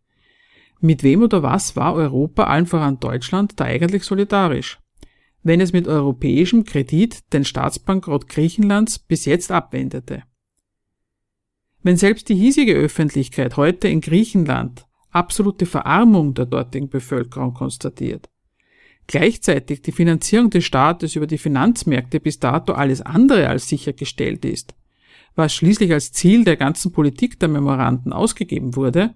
mit 0.79 1.03
wem 1.03 1.23
oder 1.23 1.43
was 1.43 1.75
war 1.75 1.95
Europa, 1.95 2.45
allen 2.45 2.65
voran 2.65 3.01
Deutschland, 3.01 3.59
da 3.59 3.65
eigentlich 3.65 4.03
solidarisch? 4.05 4.80
Wenn 5.43 5.61
es 5.61 5.73
mit 5.73 5.87
europäischem 5.87 6.65
Kredit 6.65 7.33
den 7.33 7.45
Staatsbankrott 7.45 8.27
Griechenlands 8.27 8.99
bis 8.99 9.25
jetzt 9.25 9.51
abwendete. 9.51 10.23
Wenn 11.83 11.97
selbst 11.97 12.29
die 12.29 12.35
hiesige 12.35 12.73
Öffentlichkeit 12.73 13.57
heute 13.57 13.87
in 13.87 14.01
Griechenland 14.01 14.85
absolute 15.09 15.65
Verarmung 15.65 16.33
der 16.33 16.45
dortigen 16.45 16.89
Bevölkerung 16.89 17.53
konstatiert, 17.53 18.29
gleichzeitig 19.07 19.81
die 19.81 19.91
Finanzierung 19.91 20.51
des 20.51 20.63
Staates 20.63 21.15
über 21.15 21.27
die 21.27 21.39
Finanzmärkte 21.39 22.19
bis 22.19 22.39
dato 22.39 22.73
alles 22.73 23.01
andere 23.01 23.47
als 23.49 23.67
sichergestellt 23.67 24.45
ist, 24.45 24.75
was 25.35 25.55
schließlich 25.55 25.91
als 25.91 26.11
Ziel 26.11 26.43
der 26.43 26.57
ganzen 26.57 26.91
Politik 26.91 27.39
der 27.39 27.49
Memoranden 27.49 28.13
ausgegeben 28.13 28.75
wurde, 28.75 29.15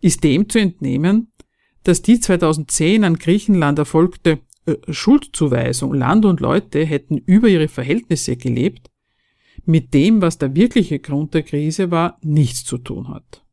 ist 0.00 0.22
dem 0.22 0.48
zu 0.48 0.58
entnehmen, 0.58 1.32
dass 1.82 2.02
die 2.02 2.20
2010 2.20 3.04
an 3.04 3.16
Griechenland 3.16 3.78
erfolgte 3.78 4.40
Schuldzuweisung, 4.88 5.94
Land 5.94 6.24
und 6.24 6.40
Leute 6.40 6.84
hätten 6.84 7.18
über 7.18 7.48
ihre 7.48 7.68
Verhältnisse 7.68 8.36
gelebt, 8.36 8.90
mit 9.64 9.92
dem, 9.94 10.22
was 10.22 10.38
der 10.38 10.54
wirkliche 10.54 10.98
Grund 10.98 11.34
der 11.34 11.42
Krise 11.42 11.90
war, 11.90 12.18
nichts 12.22 12.64
zu 12.64 12.78
tun 12.78 13.08
hat. 13.08 13.44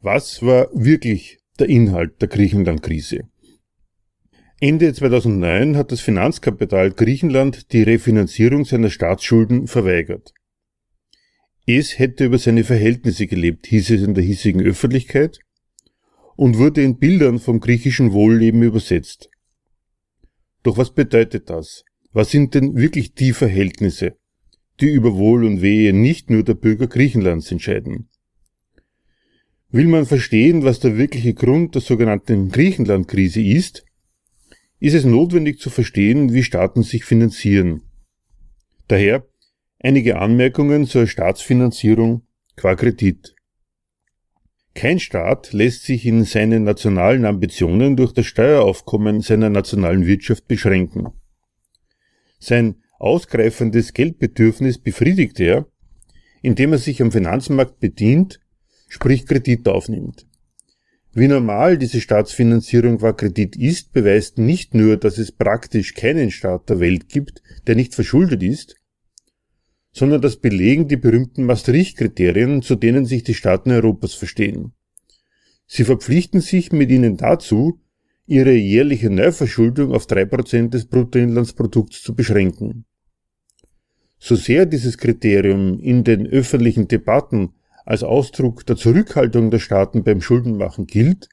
Was 0.00 0.42
war 0.42 0.68
wirklich 0.72 1.38
der 1.58 1.68
Inhalt 1.68 2.20
der 2.20 2.28
Griechenland-Krise? 2.28 3.28
Ende 4.60 4.92
2009 4.92 5.76
hat 5.76 5.90
das 5.90 6.00
Finanzkapital 6.00 6.90
Griechenland 6.90 7.72
die 7.72 7.82
Refinanzierung 7.82 8.66
seiner 8.66 8.90
Staatsschulden 8.90 9.66
verweigert. 9.66 10.34
Es 11.66 11.98
hätte 11.98 12.26
über 12.26 12.38
seine 12.38 12.64
Verhältnisse 12.64 13.26
gelebt, 13.26 13.66
hieß 13.66 13.90
es 13.90 14.02
in 14.02 14.14
der 14.14 14.24
hiesigen 14.24 14.60
Öffentlichkeit, 14.60 15.38
und 16.36 16.58
wurde 16.58 16.82
in 16.82 16.98
Bildern 16.98 17.38
vom 17.38 17.60
griechischen 17.60 18.12
Wohlleben 18.12 18.62
übersetzt. 18.62 19.30
Doch 20.62 20.76
was 20.76 20.92
bedeutet 20.92 21.50
das? 21.50 21.84
Was 22.12 22.30
sind 22.30 22.54
denn 22.54 22.76
wirklich 22.76 23.14
die 23.14 23.32
Verhältnisse, 23.32 24.16
die 24.80 24.90
über 24.90 25.16
Wohl 25.16 25.44
und 25.44 25.62
Wehe 25.62 25.92
nicht 25.92 26.28
nur 26.28 26.42
der 26.42 26.54
Bürger 26.54 26.86
Griechenlands 26.86 27.50
entscheiden? 27.50 28.08
Will 29.70 29.86
man 29.86 30.04
verstehen, 30.04 30.64
was 30.64 30.80
der 30.80 30.98
wirkliche 30.98 31.32
Grund 31.32 31.74
der 31.76 31.82
sogenannten 31.82 32.50
Griechenland-Krise 32.50 33.40
ist, 33.40 33.84
ist 34.80 34.94
es 34.94 35.04
notwendig 35.04 35.60
zu 35.60 35.70
verstehen, 35.70 36.32
wie 36.32 36.42
Staaten 36.42 36.82
sich 36.82 37.04
finanzieren. 37.04 37.82
Daher 38.88 39.26
einige 39.78 40.18
Anmerkungen 40.18 40.86
zur 40.86 41.06
Staatsfinanzierung 41.06 42.26
qua 42.56 42.74
Kredit. 42.74 43.34
Kein 44.74 45.00
Staat 45.00 45.52
lässt 45.52 45.84
sich 45.84 46.06
in 46.06 46.24
seinen 46.24 46.62
nationalen 46.62 47.24
Ambitionen 47.24 47.96
durch 47.96 48.12
das 48.12 48.26
Steueraufkommen 48.26 49.20
seiner 49.20 49.50
nationalen 49.50 50.06
Wirtschaft 50.06 50.46
beschränken. 50.46 51.08
Sein 52.38 52.76
ausgreifendes 52.98 53.92
Geldbedürfnis 53.92 54.78
befriedigt 54.78 55.40
er, 55.40 55.66
indem 56.42 56.72
er 56.72 56.78
sich 56.78 57.02
am 57.02 57.12
Finanzmarkt 57.12 57.80
bedient, 57.80 58.40
sprich 58.88 59.26
Kredit 59.26 59.68
aufnimmt. 59.68 60.26
Wie 61.12 61.26
normal 61.26 61.76
diese 61.76 62.00
Staatsfinanzierung 62.00 62.98
qua 62.98 63.12
Kredit 63.12 63.56
ist, 63.56 63.92
beweist 63.92 64.38
nicht 64.38 64.74
nur, 64.74 64.96
dass 64.96 65.18
es 65.18 65.32
praktisch 65.32 65.94
keinen 65.94 66.30
Staat 66.30 66.68
der 66.70 66.78
Welt 66.78 67.08
gibt, 67.08 67.42
der 67.66 67.74
nicht 67.74 67.96
verschuldet 67.96 68.42
ist, 68.44 68.76
sondern 69.92 70.22
das 70.22 70.36
belegen 70.36 70.88
die 70.88 70.96
berühmten 70.96 71.44
Maastricht-Kriterien, 71.44 72.62
zu 72.62 72.76
denen 72.76 73.04
sich 73.04 73.24
die 73.24 73.34
Staaten 73.34 73.70
Europas 73.70 74.14
verstehen. 74.14 74.72
Sie 75.66 75.84
verpflichten 75.84 76.40
sich 76.40 76.72
mit 76.72 76.90
ihnen 76.90 77.16
dazu, 77.16 77.80
ihre 78.26 78.52
jährliche 78.52 79.10
Neuverschuldung 79.10 79.92
auf 79.92 80.06
drei 80.06 80.24
Prozent 80.24 80.74
des 80.74 80.86
Bruttoinlandsprodukts 80.86 82.02
zu 82.02 82.14
beschränken. 82.14 82.84
So 84.18 84.36
sehr 84.36 84.66
dieses 84.66 84.98
Kriterium 84.98 85.80
in 85.80 86.04
den 86.04 86.26
öffentlichen 86.26 86.86
Debatten 86.86 87.54
als 87.84 88.02
Ausdruck 88.02 88.66
der 88.66 88.76
Zurückhaltung 88.76 89.50
der 89.50 89.58
Staaten 89.58 90.04
beim 90.04 90.20
Schuldenmachen 90.20 90.86
gilt, 90.86 91.28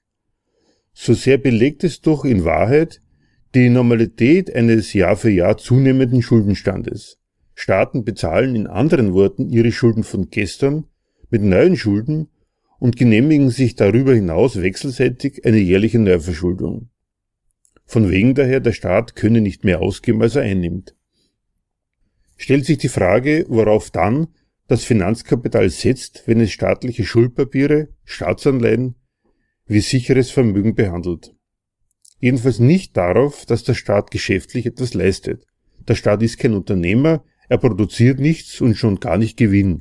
so 0.94 1.14
sehr 1.14 1.38
belegt 1.38 1.84
es 1.84 2.02
doch 2.02 2.26
in 2.26 2.44
Wahrheit, 2.46 3.02
Die 3.56 3.70
Normalität 3.70 4.54
eines 4.54 4.94
Jahr 4.94 5.16
für 5.16 5.30
Jahr 5.30 5.58
zunehmenden 5.58 6.22
Schuldenstandes. 6.22 7.18
Staaten 7.60 8.06
bezahlen 8.06 8.56
in 8.56 8.68
anderen 8.68 9.16
Worten 9.16 9.50
ihre 9.50 9.72
Schulden 9.72 10.04
von 10.04 10.30
gestern 10.30 10.86
mit 11.32 11.42
neuen 11.42 11.76
Schulden 11.76 12.30
und 12.78 12.98
genehmigen 12.98 13.50
sich 13.50 13.76
darüber 13.76 14.14
hinaus 14.14 14.62
wechselseitig 14.62 15.44
eine 15.44 15.58
jährliche 15.58 15.98
Neuverschuldung. 15.98 16.92
Von 17.84 18.12
wegen 18.12 18.36
daher, 18.36 18.60
der 18.60 18.74
Staat 18.74 19.16
könne 19.16 19.42
nicht 19.42 19.64
mehr 19.64 19.82
ausgeben, 19.82 20.22
als 20.22 20.36
er 20.36 20.44
einnimmt. 20.44 20.96
Stellt 22.38 22.64
sich 22.64 22.78
die 22.78 22.90
Frage, 22.90 23.48
worauf 23.50 23.90
dann 23.90 24.28
das 24.68 24.84
Finanzkapital 24.84 25.72
setzt, 25.72 26.28
wenn 26.28 26.40
es 26.40 26.52
staatliche 26.52 27.06
Schuldpapiere, 27.06 27.90
Staatsanleihen 28.04 28.94
wie 29.66 29.80
sicheres 29.80 30.30
Vermögen 30.30 30.76
behandelt. 30.76 31.34
Jedenfalls 32.20 32.60
nicht 32.60 32.96
darauf, 32.96 33.48
dass 33.48 33.64
der 33.64 33.74
Staat 33.74 34.12
geschäftlich 34.12 34.68
etwas 34.68 34.94
leistet. 34.94 35.48
Der 35.88 35.96
Staat 35.96 36.22
ist 36.22 36.38
kein 36.38 36.54
Unternehmer, 36.54 37.24
er 37.50 37.58
produziert 37.58 38.20
nichts 38.20 38.62
und 38.62 38.76
schon 38.76 39.00
gar 39.00 39.18
nicht 39.18 39.38
Gewinn. 39.38 39.80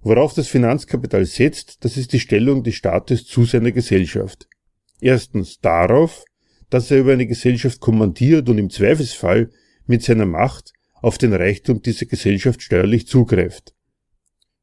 Worauf 0.00 0.34
das 0.34 0.48
Finanzkapital 0.48 1.24
setzt, 1.24 1.84
das 1.84 1.96
ist 1.96 2.12
die 2.12 2.20
Stellung 2.20 2.64
des 2.64 2.74
Staates 2.74 3.24
zu 3.24 3.44
seiner 3.44 3.70
Gesellschaft. 3.70 4.48
Erstens 5.00 5.60
darauf, 5.60 6.24
dass 6.70 6.90
er 6.90 6.98
über 6.98 7.12
eine 7.12 7.26
Gesellschaft 7.26 7.80
kommandiert 7.80 8.48
und 8.48 8.58
im 8.58 8.70
Zweifelsfall 8.70 9.50
mit 9.86 10.02
seiner 10.02 10.26
Macht 10.26 10.72
auf 10.94 11.18
den 11.18 11.32
Reichtum 11.32 11.82
dieser 11.82 12.06
Gesellschaft 12.06 12.62
steuerlich 12.62 13.06
zugreift. 13.06 13.74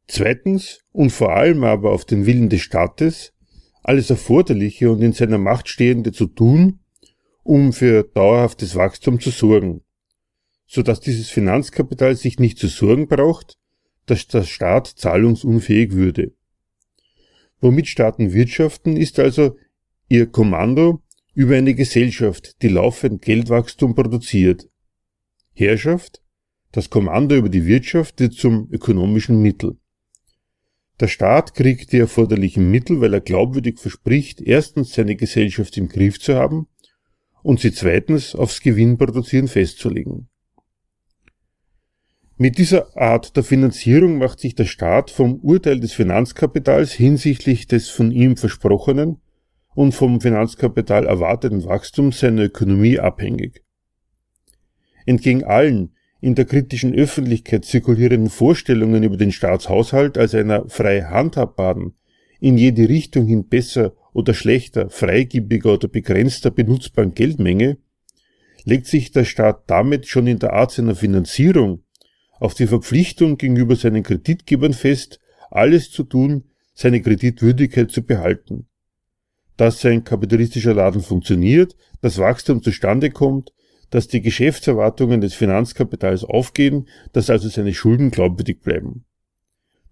Zweitens 0.08 0.80
und 0.92 1.12
vor 1.12 1.36
allem 1.36 1.64
aber 1.64 1.92
auf 1.92 2.04
den 2.04 2.26
Willen 2.26 2.50
des 2.50 2.62
Staates, 2.62 3.34
alles 3.84 4.10
Erforderliche 4.10 4.92
und 4.92 5.02
in 5.02 5.14
seiner 5.14 5.38
Macht 5.38 5.70
Stehende 5.70 6.12
zu 6.12 6.28
tun, 6.28 6.80
um 7.44 7.74
für 7.74 8.04
dauerhaftes 8.04 8.76
Wachstum 8.76 9.20
zu 9.20 9.30
sorgen, 9.30 9.82
so 10.72 10.84
dass 10.84 11.00
dieses 11.00 11.30
Finanzkapital 11.30 12.16
sich 12.16 12.38
nicht 12.38 12.60
zu 12.60 12.68
sorgen 12.68 13.08
braucht, 13.08 13.58
dass 14.06 14.28
der 14.28 14.44
Staat 14.44 14.86
zahlungsunfähig 14.86 15.94
würde. 15.94 16.32
Womit 17.60 17.88
Staaten 17.88 18.34
wirtschaften, 18.34 18.96
ist 18.96 19.18
also 19.18 19.58
ihr 20.10 20.28
Kommando 20.28 21.02
über 21.34 21.56
eine 21.56 21.74
Gesellschaft, 21.74 22.62
die 22.62 22.68
laufend 22.68 23.24
Geldwachstum 23.24 23.96
produziert. 23.96 24.70
Herrschaft, 25.54 26.22
das 26.72 26.92
Kommando 26.92 27.36
über 27.36 27.50
die 27.50 27.66
Wirtschaft 27.66 28.20
wird 28.20 28.36
zum 28.36 28.70
ökonomischen 28.72 29.42
Mittel. 29.42 29.78
Der 31.00 31.08
Staat 31.08 31.56
kriegt 31.56 31.94
die 31.94 31.98
erforderlichen 31.98 32.70
Mittel, 32.70 33.02
weil 33.02 33.16
er 33.16 33.22
glaubwürdig 33.22 33.80
verspricht, 33.80 34.40
erstens 34.40 34.94
seine 34.94 35.16
Gesellschaft 35.16 35.78
im 35.78 35.90
Griff 35.90 36.20
zu 36.20 36.36
haben 36.36 36.68
und 37.42 37.60
sie 37.60 37.72
zweitens 37.72 38.36
aufs 38.36 38.62
Gewinnproduzieren 38.62 39.48
festzulegen. 39.48 40.30
Mit 42.42 42.58
dieser 42.58 42.96
Art 42.96 43.36
der 43.36 43.44
Finanzierung 43.44 44.18
macht 44.18 44.40
sich 44.40 44.56
der 44.56 44.64
Staat 44.64 45.12
vom 45.12 45.42
Urteil 45.42 45.82
des 45.82 45.92
Finanzkapitals 45.92 46.94
hinsichtlich 46.94 47.68
des 47.68 47.90
von 47.90 48.12
ihm 48.12 48.38
versprochenen 48.38 49.18
und 49.76 49.94
vom 49.94 50.22
Finanzkapital 50.22 51.06
erwarteten 51.06 51.66
Wachstums 51.66 52.22
seiner 52.22 52.44
Ökonomie 52.44 52.98
abhängig. 52.98 53.66
Entgegen 55.06 55.44
allen 55.44 55.94
in 56.22 56.34
der 56.34 56.46
kritischen 56.46 56.96
Öffentlichkeit 56.96 57.66
zirkulierenden 57.66 58.30
Vorstellungen 58.30 59.04
über 59.04 59.18
den 59.18 59.34
Staatshaushalt 59.34 60.18
als 60.18 60.34
einer 60.34 60.70
frei 60.70 61.02
handhabbaren, 61.02 61.96
in 62.40 62.58
jede 62.58 62.88
Richtung 62.88 63.28
hin 63.28 63.50
besser 63.50 63.96
oder 64.14 64.34
schlechter, 64.34 64.90
freigebiger 64.90 65.74
oder 65.74 65.90
begrenzter 65.90 66.52
benutzbaren 66.52 67.14
Geldmenge, 67.14 67.80
legt 68.64 68.88
sich 68.88 69.12
der 69.12 69.26
Staat 69.26 69.70
damit 69.70 70.08
schon 70.08 70.26
in 70.26 70.40
der 70.40 70.54
Art 70.54 70.72
seiner 70.72 70.96
Finanzierung 70.96 71.84
auf 72.40 72.54
die 72.54 72.68
Verpflichtung 72.68 73.38
gegenüber 73.38 73.76
seinen 73.76 74.04
Kreditgebern 74.04 74.74
fest, 74.74 75.20
alles 75.52 75.92
zu 75.92 76.04
tun, 76.04 76.46
seine 76.74 77.02
Kreditwürdigkeit 77.02 77.92
zu 77.92 78.04
behalten. 78.04 78.68
Dass 79.58 79.82
sein 79.82 80.04
kapitalistischer 80.04 80.74
Laden 80.74 81.02
funktioniert, 81.02 81.76
dass 82.02 82.18
Wachstum 82.18 82.64
zustande 82.64 83.12
kommt, 83.12 83.52
dass 83.90 84.08
die 84.08 84.22
Geschäftserwartungen 84.22 85.20
des 85.20 85.34
Finanzkapitals 85.34 86.24
aufgehen, 86.24 86.88
dass 87.12 87.30
also 87.30 87.50
seine 87.50 87.74
Schulden 87.74 88.12
glaubwürdig 88.12 88.62
bleiben. 88.62 89.06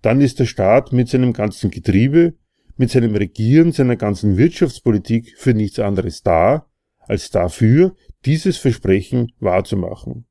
Dann 0.02 0.22
ist 0.22 0.40
der 0.40 0.46
Staat 0.46 0.94
mit 0.94 1.10
seinem 1.10 1.34
ganzen 1.34 1.72
Getriebe, 1.72 2.36
mit 2.78 2.92
seinem 2.92 3.16
Regieren, 3.16 3.72
seiner 3.72 3.96
ganzen 3.96 4.38
Wirtschaftspolitik 4.38 5.34
für 5.38 5.54
nichts 5.54 5.80
anderes 5.80 6.22
da, 6.22 6.70
als 7.00 7.32
dafür, 7.32 7.96
dieses 8.26 8.58
Versprechen 8.58 9.32
wahrzumachen. 9.40 10.26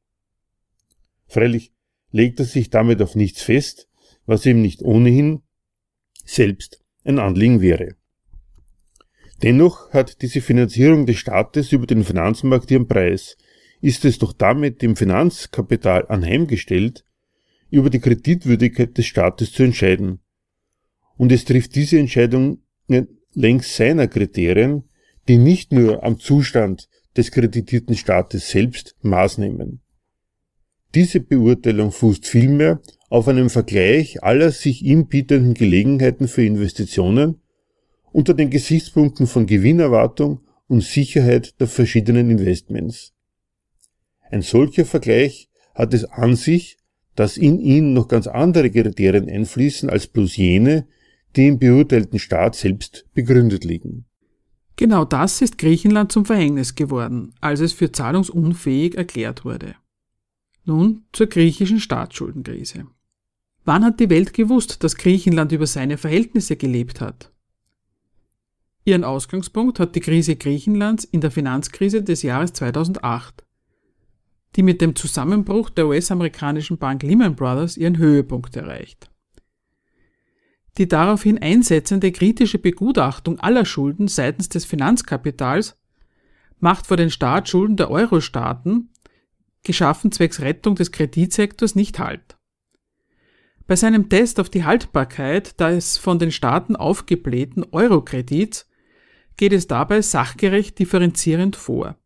Freilich 1.26 1.72
legt 2.10 2.40
er 2.40 2.46
sich 2.46 2.70
damit 2.70 3.02
auf 3.02 3.14
nichts 3.14 3.42
fest, 3.42 3.88
was 4.26 4.46
ihm 4.46 4.62
nicht 4.62 4.82
ohnehin 4.82 5.42
selbst 6.24 6.80
ein 7.04 7.18
Anliegen 7.18 7.60
wäre. 7.60 7.96
Dennoch 9.42 9.92
hat 9.92 10.22
diese 10.22 10.40
Finanzierung 10.40 11.06
des 11.06 11.18
Staates 11.18 11.72
über 11.72 11.86
den 11.86 12.04
Finanzmarkt 12.04 12.70
ihren 12.70 12.88
Preis, 12.88 13.36
ist 13.80 14.04
es 14.04 14.18
doch 14.18 14.32
damit 14.32 14.82
dem 14.82 14.96
Finanzkapital 14.96 16.06
anheimgestellt, 16.08 17.04
über 17.70 17.90
die 17.90 18.00
Kreditwürdigkeit 18.00 18.96
des 18.96 19.06
Staates 19.06 19.52
zu 19.52 19.62
entscheiden. 19.62 20.20
Und 21.16 21.32
es 21.32 21.44
trifft 21.44 21.74
diese 21.74 21.98
Entscheidung 21.98 22.62
längs 23.32 23.76
seiner 23.76 24.08
Kriterien, 24.08 24.84
die 25.28 25.36
nicht 25.36 25.72
nur 25.72 26.02
am 26.02 26.18
Zustand 26.18 26.88
des 27.16 27.30
kreditierten 27.30 27.96
Staates 27.96 28.50
selbst 28.50 28.96
Maß 29.02 29.38
nehmen. 29.38 29.82
Diese 30.94 31.20
Beurteilung 31.20 31.92
fußt 31.92 32.26
vielmehr 32.26 32.80
auf 33.08 33.28
einem 33.28 33.50
Vergleich 33.50 34.22
aller 34.22 34.50
sich 34.50 34.82
ihm 34.82 35.06
bietenden 35.06 35.54
Gelegenheiten 35.54 36.28
für 36.28 36.44
Investitionen 36.44 37.40
unter 38.12 38.34
den 38.34 38.50
Gesichtspunkten 38.50 39.26
von 39.26 39.46
Gewinnerwartung 39.46 40.40
und 40.68 40.82
Sicherheit 40.82 41.60
der 41.60 41.66
verschiedenen 41.66 42.30
Investments. 42.30 43.12
Ein 44.30 44.42
solcher 44.42 44.84
Vergleich 44.84 45.48
hat 45.74 45.94
es 45.94 46.04
an 46.04 46.34
sich, 46.34 46.78
dass 47.14 47.36
in 47.36 47.58
ihn 47.58 47.92
noch 47.92 48.08
ganz 48.08 48.26
andere 48.26 48.70
Kriterien 48.70 49.28
einfließen 49.28 49.88
als 49.88 50.06
bloß 50.06 50.36
jene, 50.36 50.86
die 51.36 51.46
im 51.46 51.58
beurteilten 51.58 52.18
Staat 52.18 52.54
selbst 52.54 53.06
begründet 53.14 53.64
liegen. 53.64 54.06
Genau 54.76 55.04
das 55.04 55.40
ist 55.40 55.58
Griechenland 55.58 56.12
zum 56.12 56.26
Verhängnis 56.26 56.74
geworden, 56.74 57.34
als 57.40 57.60
es 57.60 57.72
für 57.72 57.92
zahlungsunfähig 57.92 58.94
erklärt 58.96 59.44
wurde. 59.44 59.74
Nun 60.66 61.04
zur 61.12 61.28
griechischen 61.28 61.78
Staatsschuldenkrise. 61.78 62.88
Wann 63.64 63.84
hat 63.84 64.00
die 64.00 64.10
Welt 64.10 64.34
gewusst, 64.34 64.82
dass 64.82 64.96
Griechenland 64.96 65.52
über 65.52 65.66
seine 65.66 65.96
Verhältnisse 65.96 66.56
gelebt 66.56 67.00
hat? 67.00 67.32
Ihren 68.84 69.04
Ausgangspunkt 69.04 69.78
hat 69.78 69.94
die 69.94 70.00
Krise 70.00 70.34
Griechenlands 70.34 71.04
in 71.04 71.20
der 71.20 71.30
Finanzkrise 71.30 72.02
des 72.02 72.22
Jahres 72.22 72.52
2008, 72.52 73.44
die 74.56 74.64
mit 74.64 74.80
dem 74.80 74.96
Zusammenbruch 74.96 75.70
der 75.70 75.86
US-amerikanischen 75.86 76.78
Bank 76.78 77.04
Lehman 77.04 77.36
Brothers 77.36 77.76
ihren 77.76 77.98
Höhepunkt 77.98 78.56
erreicht. 78.56 79.08
Die 80.78 80.88
daraufhin 80.88 81.38
einsetzende 81.38 82.10
kritische 82.10 82.58
Begutachtung 82.58 83.38
aller 83.38 83.64
Schulden 83.64 84.08
seitens 84.08 84.48
des 84.48 84.64
Finanzkapitals 84.64 85.76
macht 86.58 86.88
vor 86.88 86.96
den 86.96 87.10
Staatsschulden 87.10 87.76
der 87.76 87.90
Euro-Staaten 87.90 88.90
geschaffen 89.66 90.12
zwecks 90.12 90.40
Rettung 90.40 90.76
des 90.76 90.92
Kreditsektors, 90.92 91.74
nicht 91.74 91.98
Halt. 91.98 92.36
Bei 93.66 93.76
seinem 93.76 94.08
Test 94.08 94.38
auf 94.38 94.48
die 94.48 94.64
Haltbarkeit 94.64 95.58
des 95.60 95.98
von 95.98 96.18
den 96.18 96.30
Staaten 96.30 96.76
aufgeblähten 96.76 97.64
Euro-Kredits 97.72 98.68
geht 99.36 99.52
es 99.52 99.66
dabei 99.66 100.00
sachgerecht 100.00 100.78
differenzierend 100.78 101.56
vor. 101.56 101.96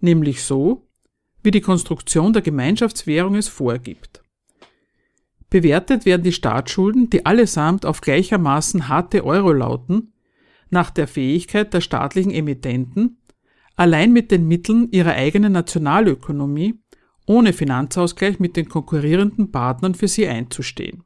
Nämlich 0.00 0.42
so, 0.42 0.88
wie 1.42 1.50
die 1.50 1.60
Konstruktion 1.60 2.32
der 2.32 2.42
Gemeinschaftswährung 2.42 3.34
es 3.34 3.48
vorgibt. 3.48 4.22
Bewertet 5.50 6.06
werden 6.06 6.22
die 6.22 6.32
Staatsschulden, 6.32 7.10
die 7.10 7.26
allesamt 7.26 7.84
auf 7.84 8.00
gleichermaßen 8.00 8.88
harte 8.88 9.24
Euro 9.24 9.52
lauten, 9.52 10.12
nach 10.70 10.90
der 10.90 11.08
Fähigkeit 11.08 11.74
der 11.74 11.80
staatlichen 11.80 12.30
Emittenten, 12.30 13.18
allein 13.80 14.12
mit 14.12 14.30
den 14.30 14.46
Mitteln 14.46 14.90
ihrer 14.90 15.12
eigenen 15.12 15.54
Nationalökonomie 15.54 16.74
ohne 17.26 17.54
Finanzausgleich 17.54 18.38
mit 18.38 18.54
den 18.54 18.68
konkurrierenden 18.68 19.52
Partnern 19.52 19.94
für 19.94 20.06
sie 20.06 20.28
einzustehen. 20.28 21.04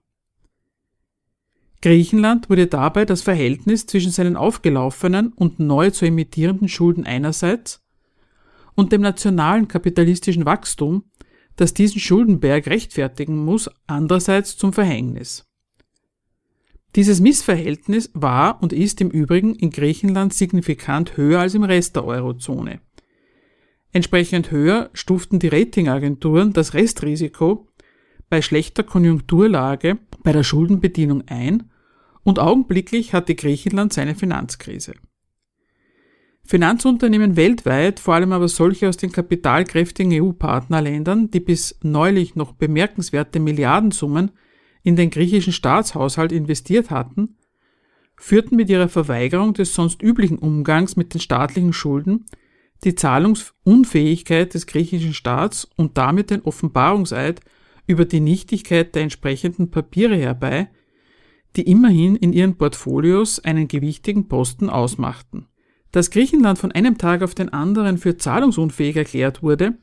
Griechenland 1.82 2.50
wurde 2.50 2.66
dabei 2.66 3.04
das 3.04 3.22
Verhältnis 3.22 3.86
zwischen 3.86 4.10
seinen 4.10 4.34
aufgelaufenen 4.36 5.32
und 5.34 5.60
neu 5.60 5.90
zu 5.90 6.04
emittierenden 6.04 6.66
Schulden 6.66 7.06
einerseits 7.06 7.80
und 8.74 8.90
dem 8.90 9.02
nationalen 9.02 9.68
kapitalistischen 9.68 10.44
Wachstum, 10.44 11.04
das 11.54 11.74
diesen 11.74 12.00
Schuldenberg 12.00 12.66
rechtfertigen 12.66 13.36
muss, 13.44 13.70
andererseits 13.86 14.56
zum 14.56 14.72
Verhängnis. 14.72 15.46
Dieses 16.96 17.20
Missverhältnis 17.20 18.10
war 18.14 18.62
und 18.62 18.72
ist 18.72 19.00
im 19.00 19.10
Übrigen 19.10 19.54
in 19.56 19.70
Griechenland 19.70 20.32
signifikant 20.32 21.16
höher 21.16 21.40
als 21.40 21.54
im 21.54 21.64
Rest 21.64 21.96
der 21.96 22.04
Eurozone. 22.04 22.80
Entsprechend 23.92 24.50
höher 24.50 24.90
stuften 24.92 25.38
die 25.38 25.48
Ratingagenturen 25.48 26.52
das 26.52 26.74
Restrisiko 26.74 27.68
bei 28.28 28.42
schlechter 28.42 28.82
Konjunkturlage 28.82 29.98
bei 30.22 30.32
der 30.32 30.44
Schuldenbedienung 30.44 31.24
ein 31.26 31.70
und 32.22 32.38
augenblicklich 32.38 33.12
hatte 33.12 33.34
Griechenland 33.34 33.92
seine 33.92 34.14
Finanzkrise. 34.14 34.94
Finanzunternehmen 36.46 37.36
weltweit, 37.36 38.00
vor 38.00 38.14
allem 38.14 38.32
aber 38.32 38.48
solche 38.48 38.88
aus 38.88 38.96
den 38.96 39.12
kapitalkräftigen 39.12 40.22
EU-Partnerländern, 40.22 41.30
die 41.30 41.40
bis 41.40 41.78
neulich 41.82 42.34
noch 42.34 42.52
bemerkenswerte 42.52 43.40
Milliardensummen 43.40 44.30
in 44.84 44.94
den 44.94 45.10
griechischen 45.10 45.52
Staatshaushalt 45.52 46.30
investiert 46.30 46.90
hatten, 46.90 47.36
führten 48.16 48.54
mit 48.54 48.70
ihrer 48.70 48.88
Verweigerung 48.88 49.54
des 49.54 49.74
sonst 49.74 50.00
üblichen 50.00 50.38
Umgangs 50.38 50.94
mit 50.94 51.14
den 51.14 51.20
staatlichen 51.20 51.72
Schulden 51.72 52.26
die 52.84 52.94
Zahlungsunfähigkeit 52.94 54.52
des 54.52 54.66
griechischen 54.66 55.14
Staats 55.14 55.66
und 55.76 55.96
damit 55.96 56.30
den 56.30 56.42
Offenbarungseid 56.42 57.40
über 57.86 58.04
die 58.04 58.20
Nichtigkeit 58.20 58.94
der 58.94 59.02
entsprechenden 59.02 59.70
Papiere 59.70 60.16
herbei, 60.16 60.68
die 61.56 61.62
immerhin 61.62 62.14
in 62.16 62.32
ihren 62.32 62.56
Portfolios 62.56 63.38
einen 63.40 63.68
gewichtigen 63.68 64.28
Posten 64.28 64.68
ausmachten. 64.68 65.46
Dass 65.92 66.10
Griechenland 66.10 66.58
von 66.58 66.72
einem 66.72 66.98
Tag 66.98 67.22
auf 67.22 67.34
den 67.34 67.48
anderen 67.50 67.98
für 67.98 68.16
zahlungsunfähig 68.16 68.96
erklärt 68.96 69.42
wurde, 69.42 69.78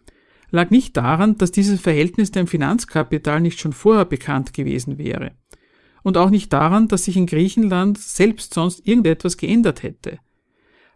lag 0.51 0.69
nicht 0.69 0.95
daran, 0.97 1.37
dass 1.37 1.51
dieses 1.51 1.81
Verhältnis 1.81 2.31
dem 2.31 2.47
Finanzkapital 2.47 3.41
nicht 3.41 3.59
schon 3.59 3.73
vorher 3.73 4.05
bekannt 4.05 4.53
gewesen 4.53 4.97
wäre. 4.97 5.31
Und 6.03 6.17
auch 6.17 6.29
nicht 6.29 6.51
daran, 6.51 6.87
dass 6.87 7.05
sich 7.05 7.17
in 7.17 7.25
Griechenland 7.25 7.97
selbst 7.97 8.53
sonst 8.53 8.85
irgendetwas 8.87 9.37
geändert 9.37 9.83
hätte. 9.83 10.19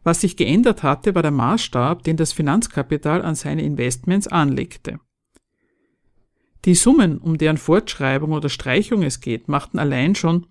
Was 0.03 0.21
sich 0.21 0.37
geändert 0.37 0.83
hatte, 0.83 1.15
war 1.15 1.21
der 1.21 1.31
Maßstab, 1.31 2.03
den 2.03 2.17
das 2.17 2.33
Finanzkapital 2.33 3.23
an 3.23 3.35
seine 3.35 3.63
Investments 3.63 4.27
anlegte. 4.27 4.99
Die 6.65 6.75
Summen, 6.75 7.19
um 7.19 7.37
deren 7.37 7.57
Fortschreibung 7.57 8.31
oder 8.31 8.49
Streichung 8.49 9.03
es 9.03 9.19
geht, 9.19 9.47
machten 9.47 9.79
allein 9.79 10.15
schon 10.15 10.47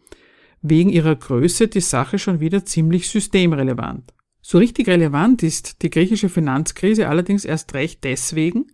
wegen 0.62 0.88
ihrer 0.88 1.14
Größe 1.14 1.68
die 1.68 1.80
Sache 1.80 2.18
schon 2.18 2.40
wieder 2.40 2.64
ziemlich 2.64 3.08
systemrelevant. 3.08 4.14
So 4.40 4.58
richtig 4.58 4.88
relevant 4.88 5.42
ist 5.42 5.82
die 5.82 5.90
griechische 5.90 6.28
Finanzkrise 6.28 7.08
allerdings 7.08 7.44
erst 7.44 7.74
recht 7.74 8.04
deswegen, 8.04 8.66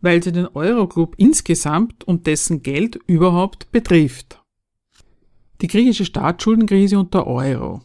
weil 0.00 0.22
sie 0.22 0.32
den 0.32 0.46
Eurogroup 0.46 1.14
insgesamt 1.16 2.04
und 2.04 2.26
dessen 2.26 2.62
Geld 2.62 2.98
überhaupt 3.06 3.70
betrifft. 3.72 4.42
Die 5.60 5.66
griechische 5.66 6.04
Staatsschuldenkrise 6.04 6.98
und 6.98 7.14
der 7.14 7.26
Euro. 7.26 7.82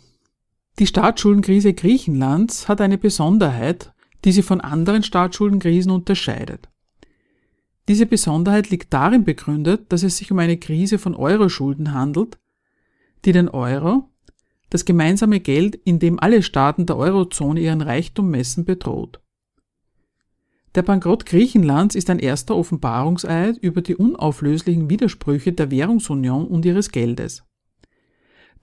Die 0.80 0.88
Staatsschuldenkrise 0.88 1.73
Griechenlands 1.73 2.67
hat 2.67 2.82
eine 2.82 2.97
Besonderheit, 2.97 3.93
die 4.26 4.32
sie 4.32 4.43
von 4.43 4.62
anderen 4.62 5.04
Staatsschuldenkrisen 5.04 5.91
unterscheidet. 5.91 6.69
Diese 7.88 8.06
Besonderheit 8.06 8.69
liegt 8.69 8.93
darin 8.93 9.23
begründet, 9.23 9.91
dass 9.91 10.04
es 10.04 10.17
sich 10.17 10.32
um 10.32 10.39
eine 10.39 10.58
Krise 10.58 10.97
von 10.97 11.15
Euroschulden 11.15 11.93
handelt, 11.93 12.39
die 13.26 13.34
den 13.34 13.49
Euro, 13.49 14.10
das 14.69 14.86
gemeinsame 14.86 15.39
Geld, 15.39 15.76
in 15.76 15.99
dem 15.99 16.19
alle 16.19 16.41
Staaten 16.41 16.86
der 16.86 16.97
Eurozone 16.97 17.60
ihren 17.60 17.82
Reichtum 17.82 18.30
messen, 18.30 18.65
bedroht. 18.65 19.19
Der 20.75 20.81
Bankrott 20.81 21.27
Griechenlands 21.27 21.93
ist 21.93 22.09
ein 22.09 22.17
erster 22.17 22.55
Offenbarungseid 22.55 23.57
über 23.57 23.81
die 23.81 23.95
unauflöslichen 23.95 24.89
Widersprüche 24.89 25.53
der 25.53 25.69
Währungsunion 25.69 26.47
und 26.47 26.65
ihres 26.65 26.91
Geldes. 26.91 27.43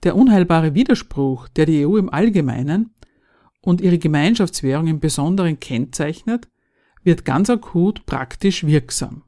Der 0.03 0.17
unheilbare 0.17 0.73
Widerspruch, 0.73 1.47
der 1.47 1.67
die 1.67 1.85
EU 1.85 1.95
im 1.95 2.09
Allgemeinen 2.09 2.93
und 3.61 3.79
ihre 3.79 3.97
Gemeinschaftswährung 3.97 4.87
im 4.87 4.99
Besonderen 4.99 5.59
kennzeichnet, 5.59 6.49
wird 7.03 7.23
ganz 7.23 7.49
akut 7.49 8.05
praktisch 8.05 8.65
wirksam. 8.65 9.23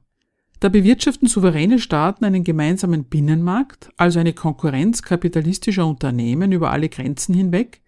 Da 0.60 0.68
bewirtschaften 0.68 1.28
souveräne 1.28 1.78
Staaten 1.78 2.24
einen 2.24 2.44
gemeinsamen 2.44 3.04
Binnenmarkt, 3.04 3.90
also 3.96 4.18
eine 4.18 4.32
Konkurrenz 4.32 5.02
kapitalistischer 5.02 5.86
Unternehmen 5.86 6.52
über 6.52 6.70
alle 6.70 6.88
Grenzen 6.88 7.34
hinweg, 7.34 7.82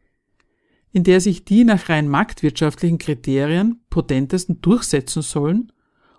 in 0.96 1.04
der 1.04 1.20
sich 1.20 1.44
die 1.44 1.64
nach 1.64 1.90
rein 1.90 2.08
marktwirtschaftlichen 2.08 2.96
Kriterien 2.96 3.82
potentesten 3.90 4.62
durchsetzen 4.62 5.20
sollen, 5.20 5.70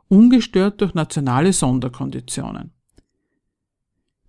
ungestört 0.07 0.81
durch 0.81 0.93
nationale 0.93 1.51
Sonderkonditionen. 1.51 2.69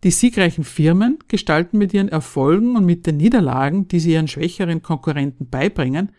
Die 0.04 0.10
siegreichen 0.10 0.64
Firmen 0.64 1.18
gestalten 1.28 1.76
mit 1.76 1.92
ihren 1.92 2.08
Erfolgen 2.08 2.76
und 2.76 2.86
mit 2.86 3.06
den 3.06 3.18
Niederlagen, 3.18 3.88
die 3.88 4.00
sie 4.00 4.12
ihren 4.12 4.26
schwächeren 4.26 4.80
Konkurrenten 4.80 5.50
beibringen, 5.50 6.12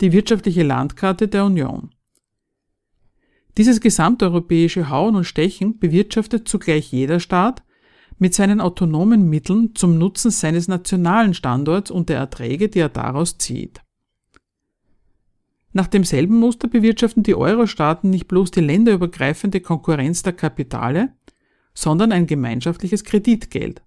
die 0.00 0.10
wirtschaftliche 0.10 0.62
Landkarte 0.62 1.28
der 1.28 1.44
Union. 1.44 1.90
Dieses 3.58 3.82
gesamteuropäische 3.82 4.88
Hauen 4.88 5.16
und 5.16 5.24
Stechen 5.24 5.78
bewirtschaftet 5.78 6.48
zugleich 6.48 6.92
jeder 6.92 7.20
Staat, 7.20 7.62
mit 8.18 8.34
seinen 8.34 8.60
autonomen 8.60 9.28
Mitteln 9.28 9.74
zum 9.74 9.98
Nutzen 9.98 10.30
seines 10.30 10.68
nationalen 10.68 11.34
Standorts 11.34 11.90
und 11.90 12.08
der 12.08 12.18
Erträge, 12.18 12.68
die 12.68 12.78
er 12.78 12.88
daraus 12.88 13.38
zieht. 13.38 13.82
Nach 15.72 15.86
demselben 15.86 16.38
Muster 16.38 16.68
bewirtschaften 16.68 17.22
die 17.22 17.34
Euro-Staaten 17.34 18.08
nicht 18.08 18.28
bloß 18.28 18.50
die 18.50 18.62
länderübergreifende 18.62 19.60
Konkurrenz 19.60 20.22
der 20.22 20.32
Kapitale, 20.32 21.12
sondern 21.74 22.12
ein 22.12 22.26
gemeinschaftliches 22.26 23.04
Kreditgeld. 23.04 23.82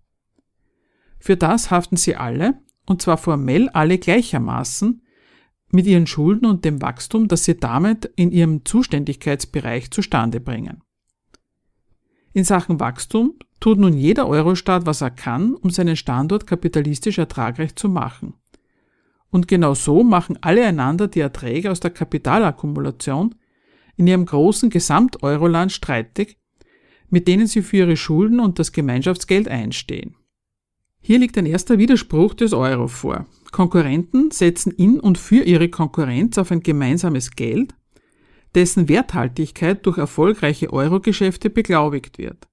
Für 1.20 1.36
das 1.36 1.72
haften 1.72 1.98
sie 1.98 2.16
alle, 2.16 2.60
und 2.86 3.02
zwar 3.02 3.18
formell 3.18 3.70
alle 3.70 3.98
gleichermaßen, 3.98 5.02
mit 5.72 5.88
ihren 5.88 6.08
Schulden 6.08 6.46
und 6.46 6.66
dem 6.66 6.82
Wachstum, 6.82 7.28
das 7.28 7.46
sie 7.46 7.58
damit 7.58 8.06
in 8.16 8.32
ihrem 8.32 8.66
Zuständigkeitsbereich 8.66 9.92
zustande 9.92 10.40
bringen. 10.40 10.84
In 12.40 12.46
Sachen 12.46 12.80
Wachstum 12.80 13.34
tut 13.60 13.80
nun 13.80 13.98
jeder 13.98 14.26
Eurostaat, 14.26 14.86
was 14.86 15.02
er 15.02 15.10
kann, 15.10 15.56
um 15.56 15.72
seinen 15.72 15.98
Standort 15.98 16.48
kapitalistisch 16.48 17.18
ertragreich 17.18 17.76
zu 17.76 17.90
machen. 17.90 18.34
Und 19.30 19.50
genau 19.50 19.74
so 19.74 20.06
machen 20.06 20.38
alle 20.40 20.66
einander 20.66 21.10
die 21.10 21.20
Erträge 21.20 21.70
aus 21.70 21.82
der 21.82 21.92
Kapitalakkumulation 21.92 23.36
in 23.98 24.08
ihrem 24.08 24.26
großen 24.26 24.70
Gesamteuroland 24.70 25.74
streitig, 25.74 26.38
mit 27.10 27.28
denen 27.28 27.46
sie 27.46 27.62
für 27.62 27.76
ihre 27.76 27.98
Schulden 27.98 28.40
und 28.40 28.58
das 28.58 28.72
Gemeinschaftsgeld 28.72 29.50
einstehen. 29.50 30.16
Hier 31.02 31.20
liegt 31.20 31.38
ein 31.38 31.46
erster 31.46 31.78
Widerspruch 31.78 32.36
des 32.36 32.54
Euro 32.54 32.88
vor. 32.88 33.26
Konkurrenten 33.52 34.32
setzen 34.32 34.72
in 34.72 34.98
und 34.98 35.18
für 35.18 35.44
ihre 35.44 35.68
Konkurrenz 35.68 36.38
auf 36.38 36.52
ein 36.52 36.64
gemeinsames 36.64 37.32
Geld, 37.32 37.76
dessen 38.56 38.90
Werthaltigkeit 38.90 39.86
durch 39.86 39.98
erfolgreiche 39.98 40.74
Euro-Geschäfte 40.74 41.50
beglaubigt 41.50 42.18
wird. 42.18 42.48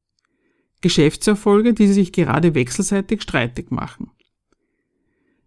Geschäftserfolge, 0.80 1.74
die 1.74 1.86
sich 1.88 2.12
gerade 2.12 2.54
wechselseitig 2.54 3.22
streitig 3.22 3.70
machen. 3.70 4.10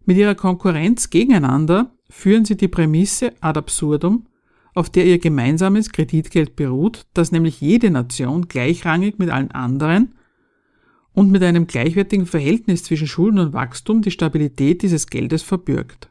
Mit 0.06 0.18
ihrer 0.18 0.36
Konkurrenz 0.36 1.10
gegeneinander 1.10 1.96
führen 2.10 2.46
sie 2.46 2.58
die 2.58 2.68
Prämisse 2.68 3.34
ad 3.42 3.60
absurdum, 3.60 4.26
auf 4.74 4.90
der 4.90 5.06
ihr 5.06 5.20
gemeinsames 5.20 5.92
Kreditgeld 5.92 6.56
beruht, 6.56 7.06
das 7.14 7.32
nämlich 7.32 7.62
jede 7.62 7.92
Nation 7.92 8.48
gleichrangig 8.48 9.20
mit 9.20 9.30
allen 9.30 9.52
anderen 9.52 10.16
und 11.14 11.32
mit 11.32 11.44
einem 11.44 11.68
gleichwertigen 11.68 12.26
Verhältnis 12.26 12.84
zwischen 12.84 13.08
Schulden 13.08 13.40
und 13.40 13.54
Wachstum 13.54 14.02
die 14.02 14.12
Stabilität 14.12 14.82
dieses 14.82 15.08
Geldes 15.08 15.44
verbürgt. 15.44 16.10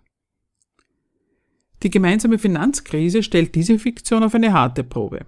Die 1.82 1.90
gemeinsame 1.90 2.38
Finanzkrise 2.38 3.22
stellt 3.22 3.54
diese 3.54 3.78
Fiktion 3.78 4.22
auf 4.22 4.34
eine 4.34 4.52
harte 4.52 4.82
Probe. 4.84 5.26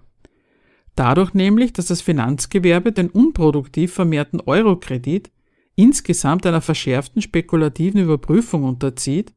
Dadurch 0.96 1.32
nämlich, 1.34 1.72
dass 1.72 1.86
das 1.86 2.02
Finanzgewerbe 2.02 2.92
den 2.92 3.08
unproduktiv 3.08 3.92
vermehrten 3.92 4.40
Eurokredit 4.40 5.30
insgesamt 5.76 6.44
einer 6.46 6.60
verschärften 6.60 7.22
spekulativen 7.22 8.02
Überprüfung 8.02 8.64
unterzieht 8.64 9.32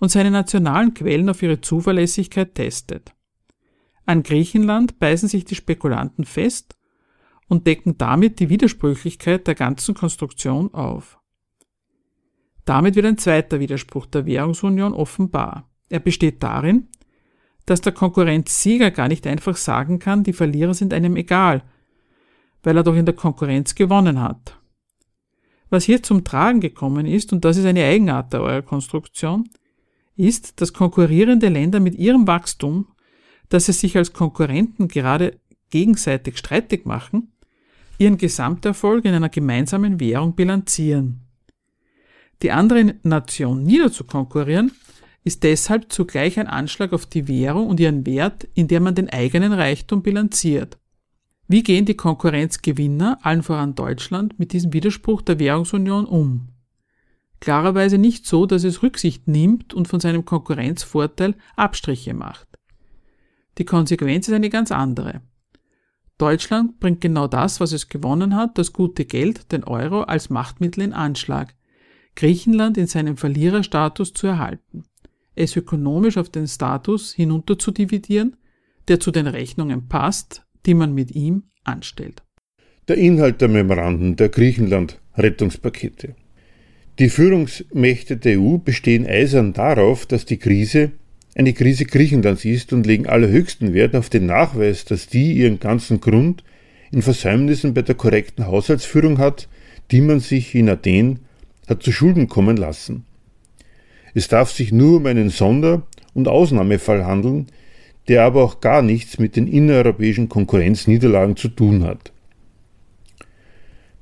und 0.00 0.10
seine 0.10 0.30
nationalen 0.30 0.94
Quellen 0.94 1.28
auf 1.28 1.42
ihre 1.42 1.60
Zuverlässigkeit 1.60 2.54
testet. 2.54 3.12
An 4.06 4.22
Griechenland 4.22 4.98
beißen 4.98 5.28
sich 5.28 5.44
die 5.44 5.54
Spekulanten 5.54 6.24
fest 6.24 6.78
und 7.46 7.66
decken 7.66 7.98
damit 7.98 8.40
die 8.40 8.48
Widersprüchlichkeit 8.48 9.46
der 9.46 9.54
ganzen 9.54 9.94
Konstruktion 9.94 10.72
auf. 10.72 11.18
Damit 12.64 12.96
wird 12.96 13.06
ein 13.06 13.18
zweiter 13.18 13.60
Widerspruch 13.60 14.06
der 14.06 14.26
Währungsunion 14.26 14.94
offenbar. 14.94 15.67
Er 15.88 16.00
besteht 16.00 16.42
darin, 16.42 16.88
dass 17.66 17.80
der 17.80 17.92
Konkurrenzsieger 17.92 18.90
gar 18.90 19.08
nicht 19.08 19.26
einfach 19.26 19.56
sagen 19.56 19.98
kann, 19.98 20.24
die 20.24 20.32
Verlierer 20.32 20.74
sind 20.74 20.94
einem 20.94 21.16
egal, 21.16 21.62
weil 22.62 22.76
er 22.76 22.82
doch 22.82 22.94
in 22.94 23.06
der 23.06 23.14
Konkurrenz 23.14 23.74
gewonnen 23.74 24.20
hat. 24.20 24.58
Was 25.70 25.84
hier 25.84 26.02
zum 26.02 26.24
Tragen 26.24 26.60
gekommen 26.60 27.06
ist, 27.06 27.32
und 27.32 27.44
das 27.44 27.58
ist 27.58 27.66
eine 27.66 27.84
Eigenart 27.84 28.32
der 28.32 28.40
Euro-Konstruktion, 28.40 29.48
ist, 30.16 30.60
dass 30.60 30.72
konkurrierende 30.72 31.48
Länder 31.48 31.78
mit 31.78 31.94
ihrem 31.94 32.26
Wachstum, 32.26 32.88
dass 33.50 33.66
sie 33.66 33.72
sich 33.72 33.96
als 33.96 34.12
Konkurrenten 34.12 34.88
gerade 34.88 35.38
gegenseitig 35.70 36.38
streitig 36.38 36.86
machen, 36.86 37.32
ihren 37.98 38.16
Gesamterfolg 38.16 39.04
in 39.04 39.14
einer 39.14 39.28
gemeinsamen 39.28 40.00
Währung 40.00 40.34
bilanzieren. 40.34 41.20
Die 42.42 42.52
andere 42.52 42.94
Nation 43.02 43.64
niederzukonkurrieren, 43.64 44.72
ist 45.24 45.42
deshalb 45.42 45.92
zugleich 45.92 46.38
ein 46.38 46.46
Anschlag 46.46 46.92
auf 46.92 47.06
die 47.06 47.28
Währung 47.28 47.68
und 47.68 47.80
ihren 47.80 48.06
Wert, 48.06 48.48
in 48.54 48.68
der 48.68 48.80
man 48.80 48.94
den 48.94 49.10
eigenen 49.10 49.52
Reichtum 49.52 50.02
bilanziert. 50.02 50.78
Wie 51.48 51.62
gehen 51.62 51.86
die 51.86 51.96
Konkurrenzgewinner, 51.96 53.18
allen 53.22 53.42
voran 53.42 53.74
Deutschland, 53.74 54.38
mit 54.38 54.52
diesem 54.52 54.72
Widerspruch 54.72 55.22
der 55.22 55.38
Währungsunion 55.38 56.04
um? 56.04 56.48
Klarerweise 57.40 57.98
nicht 57.98 58.26
so, 58.26 58.46
dass 58.46 58.64
es 58.64 58.82
Rücksicht 58.82 59.28
nimmt 59.28 59.72
und 59.72 59.88
von 59.88 60.00
seinem 60.00 60.24
Konkurrenzvorteil 60.24 61.34
Abstriche 61.56 62.12
macht. 62.12 62.48
Die 63.58 63.64
Konsequenz 63.64 64.28
ist 64.28 64.34
eine 64.34 64.50
ganz 64.50 64.70
andere. 64.70 65.22
Deutschland 66.18 66.80
bringt 66.80 67.00
genau 67.00 67.28
das, 67.28 67.60
was 67.60 67.72
es 67.72 67.88
gewonnen 67.88 68.34
hat, 68.34 68.58
das 68.58 68.72
gute 68.72 69.04
Geld, 69.04 69.52
den 69.52 69.64
Euro 69.64 70.02
als 70.02 70.30
Machtmittel 70.30 70.82
in 70.82 70.92
Anschlag, 70.92 71.54
Griechenland 72.16 72.76
in 72.76 72.88
seinem 72.88 73.16
Verliererstatus 73.16 74.12
zu 74.12 74.26
erhalten, 74.26 74.82
es 75.38 75.56
ökonomisch 75.56 76.16
auf 76.16 76.28
den 76.28 76.46
Status 76.46 77.14
hinunter 77.14 77.58
zu 77.58 77.70
dividieren, 77.70 78.36
der 78.88 79.00
zu 79.00 79.10
den 79.10 79.26
Rechnungen 79.26 79.88
passt, 79.88 80.44
die 80.66 80.74
man 80.74 80.94
mit 80.94 81.12
ihm 81.12 81.44
anstellt. 81.64 82.22
Der 82.88 82.96
Inhalt 82.96 83.40
der 83.40 83.48
Memoranden 83.48 84.16
der 84.16 84.30
Griechenland-Rettungspakete. 84.30 86.14
Die 86.98 87.10
Führungsmächte 87.10 88.16
der 88.16 88.40
EU 88.40 88.56
bestehen 88.56 89.06
eisern 89.06 89.52
darauf, 89.52 90.06
dass 90.06 90.24
die 90.24 90.38
Krise 90.38 90.92
eine 91.36 91.52
Krise 91.52 91.84
Griechenlands 91.84 92.44
ist 92.44 92.72
und 92.72 92.86
legen 92.86 93.06
allerhöchsten 93.06 93.72
Wert 93.72 93.94
auf 93.94 94.10
den 94.10 94.26
Nachweis, 94.26 94.84
dass 94.84 95.06
die 95.06 95.34
ihren 95.34 95.60
ganzen 95.60 96.00
Grund 96.00 96.42
in 96.90 97.02
Versäumnissen 97.02 97.74
bei 97.74 97.82
der 97.82 97.94
korrekten 97.94 98.46
Haushaltsführung 98.46 99.18
hat, 99.18 99.48
die 99.92 100.00
man 100.00 100.18
sich 100.18 100.54
in 100.54 100.68
Athen 100.68 101.20
hat 101.68 101.82
zu 101.82 101.92
Schulden 101.92 102.28
kommen 102.28 102.56
lassen. 102.56 103.04
Es 104.18 104.26
darf 104.26 104.50
sich 104.50 104.72
nur 104.72 104.96
um 104.96 105.06
einen 105.06 105.30
Sonder- 105.30 105.86
und 106.12 106.26
Ausnahmefall 106.26 107.06
handeln, 107.06 107.46
der 108.08 108.24
aber 108.24 108.42
auch 108.42 108.58
gar 108.58 108.82
nichts 108.82 109.20
mit 109.20 109.36
den 109.36 109.46
innereuropäischen 109.46 110.28
Konkurrenzniederlagen 110.28 111.36
zu 111.36 111.46
tun 111.46 111.84
hat. 111.84 112.10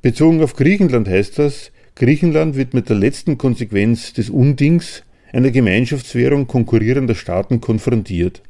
Bezogen 0.01 0.43
auf 0.43 0.57
Griechenland 0.57 1.07
heißt 1.07 1.39
das, 1.39 1.71
Griechenland 1.97 2.57
wird 2.57 2.73
mit 2.73 2.89
der 2.89 2.97
letzten 2.97 3.37
Konsequenz 3.37 4.15
des 4.15 4.31
Undings 4.31 5.03
einer 5.35 5.51
Gemeinschaftswährung 5.51 6.47
konkurrierender 6.47 7.15
Staaten 7.15 7.61
konfrontiert. 7.61 8.41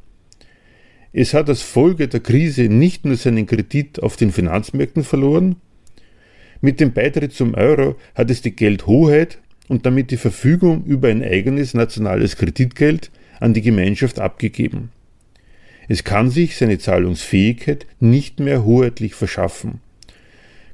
Es 1.12 1.35
hat 1.35 1.48
als 1.48 1.62
Folge 1.62 2.07
der 2.07 2.20
Krise 2.20 2.68
nicht 2.68 3.05
nur 3.05 3.16
seinen 3.16 3.46
Kredit 3.46 4.00
auf 4.00 4.16
den 4.16 4.31
Finanzmärkten 4.31 5.02
verloren, 5.02 5.57
mit 6.61 6.79
dem 6.79 6.92
Beitritt 6.92 7.33
zum 7.33 7.55
Euro 7.55 7.96
hat 8.14 8.31
es 8.31 8.40
die 8.40 8.55
Geldhoheit 8.55 9.38
und 9.68 9.87
damit 9.87 10.11
die 10.11 10.16
Verfügung 10.16 10.85
über 10.85 11.09
ein 11.09 11.22
eigenes 11.22 11.74
nationales 11.74 12.37
Kreditgeld 12.37 13.11
an 13.40 13.55
die 13.55 13.62
Gemeinschaft 13.62 14.18
abgegeben. 14.18 14.90
Es 15.88 16.05
kann 16.05 16.31
sich 16.31 16.57
seine 16.57 16.79
Zahlungsfähigkeit 16.79 17.87
nicht 18.00 18.40
mehr 18.40 18.64
hoheitlich 18.64 19.14
verschaffen. 19.14 19.81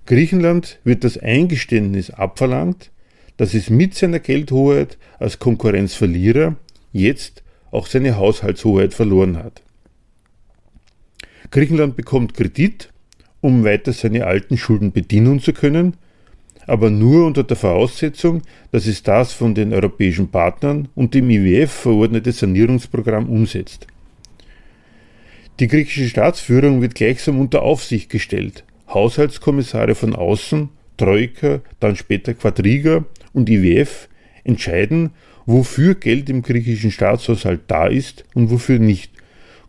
Griechenland 0.06 0.78
wird 0.84 1.04
das 1.04 1.18
Eingeständnis 1.18 2.10
abverlangt, 2.10 2.90
dass 3.36 3.54
es 3.54 3.70
mit 3.70 3.94
seiner 3.94 4.18
Geldhoheit 4.18 4.98
als 5.18 5.38
Konkurrenzverlierer 5.38 6.56
jetzt 6.92 7.42
auch 7.70 7.86
seine 7.86 8.16
Haushaltshoheit 8.16 8.94
verloren 8.94 9.36
hat. 9.38 9.62
Griechenland 11.50 11.96
bekommt 11.96 12.34
Kredit, 12.34 12.90
um 13.40 13.64
weiter 13.64 13.92
seine 13.92 14.26
alten 14.26 14.56
Schulden 14.56 14.92
bedienen 14.92 15.40
zu 15.40 15.52
können, 15.52 15.96
aber 16.66 16.90
nur 16.90 17.26
unter 17.26 17.44
der 17.44 17.56
Voraussetzung, 17.56 18.42
dass 18.70 18.86
es 18.86 19.02
das 19.02 19.32
von 19.32 19.54
den 19.54 19.72
europäischen 19.72 20.28
Partnern 20.28 20.88
und 20.94 21.14
dem 21.14 21.30
IWF 21.30 21.70
verordnete 21.70 22.32
Sanierungsprogramm 22.32 23.28
umsetzt. 23.28 23.86
Die 25.60 25.68
griechische 25.68 26.08
Staatsführung 26.08 26.80
wird 26.80 26.94
gleichsam 26.94 27.38
unter 27.38 27.62
Aufsicht 27.62 28.10
gestellt. 28.10 28.64
Haushaltskommissare 28.88 29.94
von 29.94 30.14
außen, 30.14 30.70
Troika, 30.96 31.60
dann 31.80 31.96
später 31.96 32.34
Quadriga 32.34 33.04
und 33.32 33.48
IWF 33.48 34.08
entscheiden, 34.44 35.10
wofür 35.46 35.94
Geld 35.94 36.30
im 36.30 36.42
griechischen 36.42 36.90
Staatshaushalt 36.90 37.62
da 37.66 37.86
ist 37.86 38.24
und 38.34 38.50
wofür 38.50 38.78
nicht, 38.78 39.12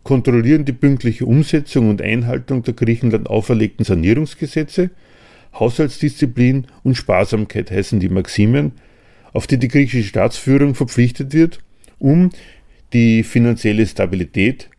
kontrollieren 0.02 0.64
die 0.64 0.72
pünktliche 0.72 1.26
Umsetzung 1.26 1.88
und 1.90 2.02
Einhaltung 2.02 2.62
der 2.62 2.74
Griechenland 2.74 3.28
auferlegten 3.28 3.84
Sanierungsgesetze, 3.84 4.90
Haushaltsdisziplin 5.54 6.66
und 6.82 6.96
Sparsamkeit 6.96 7.70
heißen 7.70 8.00
die 8.00 8.08
Maximen, 8.08 8.72
auf 9.32 9.46
die 9.46 9.58
die 9.58 9.68
griechische 9.68 10.08
Staatsführung 10.08 10.74
verpflichtet 10.74 11.32
wird, 11.32 11.58
um 11.98 12.30
die 12.92 13.22
finanzielle 13.22 13.86
Stabilität 13.86 14.70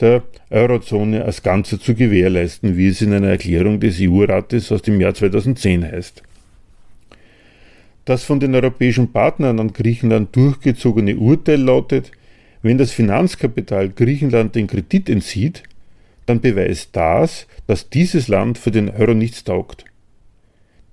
der 0.00 0.22
Eurozone 0.50 1.24
als 1.24 1.42
Ganze 1.42 1.80
zu 1.80 1.94
gewährleisten, 1.94 2.76
wie 2.76 2.88
es 2.88 3.02
in 3.02 3.12
einer 3.12 3.28
Erklärung 3.28 3.80
des 3.80 3.98
EU-Rates 4.00 4.70
aus 4.70 4.82
dem 4.82 5.00
Jahr 5.00 5.14
2010 5.14 5.84
heißt. 5.84 6.22
Das 8.04 8.24
von 8.24 8.40
den 8.40 8.54
europäischen 8.54 9.12
Partnern 9.12 9.60
an 9.60 9.72
Griechenland 9.72 10.34
durchgezogene 10.34 11.16
Urteil 11.16 11.60
lautet, 11.60 12.12
wenn 12.62 12.78
das 12.78 12.90
Finanzkapital 12.92 13.90
Griechenland 13.90 14.54
den 14.54 14.66
Kredit 14.66 15.08
entzieht, 15.08 15.62
dann 16.28 16.40
beweist 16.40 16.90
das, 16.92 17.46
dass 17.66 17.90
dieses 17.90 18.28
Land 18.28 18.58
für 18.58 18.70
den 18.70 18.90
Euro 18.90 19.14
nichts 19.14 19.44
taugt. 19.44 19.84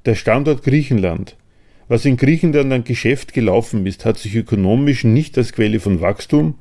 Der 0.06 0.16
Standort 0.16 0.64
Griechenland, 0.64 1.36
was 1.88 2.06
in 2.06 2.18
Griechenland 2.18 2.72
ein 2.72 2.84
Geschäft 2.84 3.34
gelaufen 3.34 3.86
ist, 3.86 4.06
hat 4.06 4.18
sich 4.18 4.36
ökonomisch 4.36 5.04
nicht 5.04 5.38
als 5.38 5.54
Quelle 5.54 5.80
von 5.80 6.02
Wachstum 6.02 6.56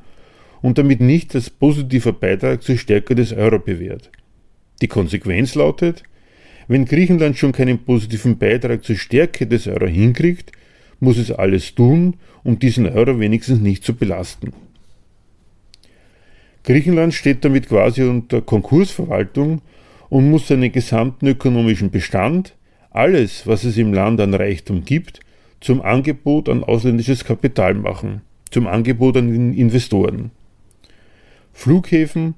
und 0.62 0.78
damit 0.78 1.00
nicht 1.00 1.34
als 1.34 1.50
positiver 1.50 2.12
Beitrag 2.12 2.62
zur 2.62 2.76
Stärke 2.76 3.14
des 3.14 3.32
Euro 3.32 3.58
bewährt. 3.58 4.10
Die 4.82 4.88
Konsequenz 4.88 5.54
lautet, 5.54 6.02
wenn 6.68 6.86
Griechenland 6.86 7.36
schon 7.36 7.52
keinen 7.52 7.78
positiven 7.78 8.38
Beitrag 8.38 8.84
zur 8.84 8.96
Stärke 8.96 9.46
des 9.46 9.66
Euro 9.66 9.86
hinkriegt, 9.86 10.52
muss 11.00 11.18
es 11.18 11.30
alles 11.30 11.74
tun, 11.74 12.16
um 12.42 12.58
diesen 12.58 12.88
Euro 12.88 13.20
wenigstens 13.20 13.60
nicht 13.60 13.84
zu 13.84 13.94
belasten. 13.94 14.52
Griechenland 16.64 17.12
steht 17.12 17.44
damit 17.44 17.68
quasi 17.68 18.02
unter 18.02 18.40
Konkursverwaltung 18.40 19.60
und 20.08 20.30
muss 20.30 20.48
seinen 20.48 20.72
gesamten 20.72 21.26
ökonomischen 21.26 21.90
Bestand, 21.90 22.56
alles, 22.90 23.46
was 23.46 23.64
es 23.64 23.76
im 23.76 23.92
Land 23.92 24.20
an 24.20 24.34
Reichtum 24.34 24.84
gibt, 24.84 25.20
zum 25.60 25.82
Angebot 25.82 26.48
an 26.48 26.64
ausländisches 26.64 27.24
Kapital 27.24 27.74
machen, 27.74 28.22
zum 28.50 28.66
Angebot 28.66 29.16
an 29.16 29.54
Investoren. 29.54 30.30
Flughäfen, 31.52 32.34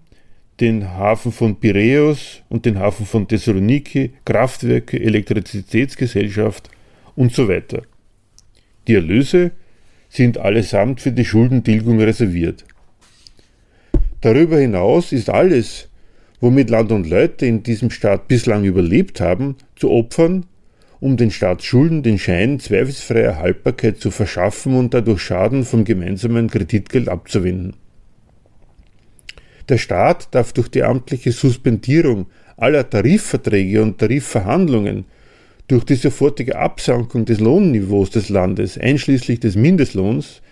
den 0.61 0.91
Hafen 0.91 1.33
von 1.33 1.57
Piräus 1.57 2.43
und 2.49 2.67
den 2.67 2.79
Hafen 2.79 3.07
von 3.07 3.29
Thessaloniki, 3.29 4.13
Kraftwerke, 4.25 4.99
Elektrizitätsgesellschaft 4.99 6.71
und 7.15 7.33
so 7.33 7.49
weiter. 7.49 7.83
Die 8.89 8.95
Erlöse 8.95 9.53
sind 10.09 10.39
allesamt 10.39 11.01
für 11.01 11.13
die 11.13 11.25
Schuldentilgung 11.25 12.01
reserviert. 12.01 12.65
Darüber 14.27 14.59
hinaus 14.59 15.13
ist 15.13 15.31
alles, 15.31 15.89
womit 16.41 16.69
Land 16.69 16.91
und 16.91 17.09
Leute 17.09 17.47
in 17.47 17.63
diesem 17.63 17.91
Staat 17.91 18.27
bislang 18.27 18.65
überlebt 18.65 19.21
haben, 19.21 19.55
zu 19.77 19.89
opfern, 19.89 20.47
um 20.99 21.17
den 21.17 21.31
Staatsschulden 21.31 22.03
den 22.03 22.19
Schein 22.19 22.59
zweifelsfreier 22.59 23.39
Haltbarkeit 23.39 24.01
zu 24.01 24.11
verschaffen 24.11 24.75
und 24.75 24.93
dadurch 24.95 25.23
Schaden 25.23 25.65
vom 25.65 25.85
gemeinsamen 25.85 26.51
Kreditgeld 26.51 27.09
abzuwenden. 27.09 27.77
Der 29.69 29.79
Staat 29.79 30.35
darf 30.35 30.53
durch 30.53 30.71
die 30.71 30.83
amtliche 30.83 31.31
Suspendierung 31.31 32.27
aller 32.57 32.91
Tarifverträge 32.91 33.81
und 33.81 33.99
Tarifverhandlungen, 33.99 35.05
durch 35.69 35.85
die 35.85 35.95
sofortige 35.95 36.59
Absankung 36.59 37.27
des 37.27 37.39
Lohnniveaus 37.39 38.11
des 38.11 38.29
Landes, 38.29 38.77
einschließlich 38.77 39.39
des 39.39 39.55
Mindestlohns, 39.55 40.43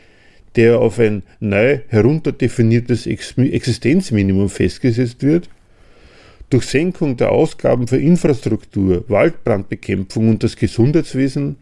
der 0.56 0.78
auf 0.78 0.98
ein 0.98 1.22
neu 1.40 1.80
herunterdefiniertes 1.88 3.06
Existenzminimum 3.06 4.48
festgesetzt 4.48 5.22
wird, 5.22 5.48
durch 6.50 6.66
Senkung 6.66 7.16
der 7.16 7.32
Ausgaben 7.32 7.88
für 7.88 7.96
Infrastruktur, 7.96 9.04
Waldbrandbekämpfung 9.08 10.28
und 10.28 10.42
das 10.42 10.56
Gesundheitswesen, 10.56 11.56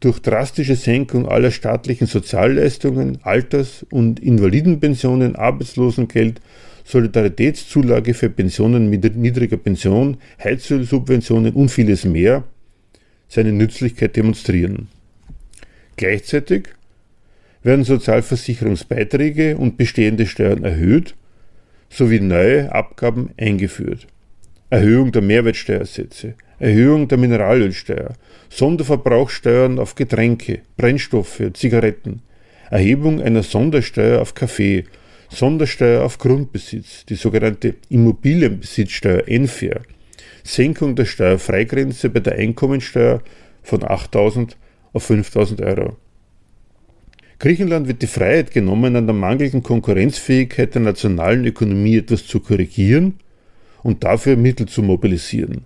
durch 0.00 0.18
drastische 0.20 0.76
Senkung 0.76 1.28
aller 1.28 1.50
staatlichen 1.50 2.06
Sozialleistungen, 2.06 3.18
Alters- 3.22 3.84
und 3.90 4.20
Invalidenpensionen, 4.20 5.36
Arbeitslosengeld 5.36 6.40
Solidaritätszulage 6.84 8.14
für 8.14 8.30
Pensionen 8.30 8.90
mit 8.90 9.16
niedriger 9.16 9.58
Pension, 9.58 10.16
Heizölsubventionen 10.42 11.52
und 11.54 11.68
vieles 11.68 12.04
mehr 12.04 12.44
seine 13.28 13.52
Nützlichkeit 13.52 14.16
demonstrieren. 14.16 14.88
Gleichzeitig 15.96 16.68
werden 17.62 17.84
Sozialversicherungsbeiträge 17.84 19.56
und 19.56 19.76
bestehende 19.76 20.26
Steuern 20.26 20.64
erhöht 20.64 21.14
sowie 21.90 22.20
neue 22.20 22.72
Abgaben 22.72 23.30
eingeführt. 23.36 24.06
Erhöhung 24.70 25.10
der 25.10 25.22
Mehrwertsteuersätze, 25.22 26.34
Erhöhung 26.60 27.08
der 27.08 27.18
Mineralölsteuer, 27.18 28.14
Sonderverbrauchsteuern 28.48 29.78
auf 29.80 29.96
Getränke, 29.96 30.60
Brennstoffe, 30.76 31.42
Zigaretten, 31.54 32.22
Erhebung 32.70 33.20
einer 33.20 33.42
Sondersteuer 33.42 34.22
auf 34.22 34.34
Kaffee, 34.34 34.84
Sondersteuer 35.28 36.04
auf 36.04 36.18
Grundbesitz, 36.18 37.04
die 37.06 37.16
sogenannte 37.16 37.74
Immobilienbesitzsteuer 37.88 39.24
NFIR, 39.28 39.80
Senkung 40.44 40.94
der 40.94 41.04
Steuerfreigrenze 41.04 42.08
bei 42.10 42.20
der 42.20 42.34
Einkommensteuer 42.34 43.22
von 43.62 43.80
8.000 43.80 44.52
auf 44.92 45.10
5.000 45.10 45.64
Euro. 45.64 45.96
Griechenland 47.40 47.88
wird 47.88 48.02
die 48.02 48.06
Freiheit 48.06 48.50
genommen, 48.50 48.96
an 48.96 49.06
der 49.06 49.14
mangelnden 49.14 49.62
Konkurrenzfähigkeit 49.62 50.74
der 50.74 50.82
nationalen 50.82 51.46
Ökonomie 51.46 51.96
etwas 51.96 52.26
zu 52.26 52.38
korrigieren 52.38 53.14
und 53.82 54.04
dafür 54.04 54.36
Mittel 54.36 54.68
zu 54.68 54.82
mobilisieren. 54.82 55.64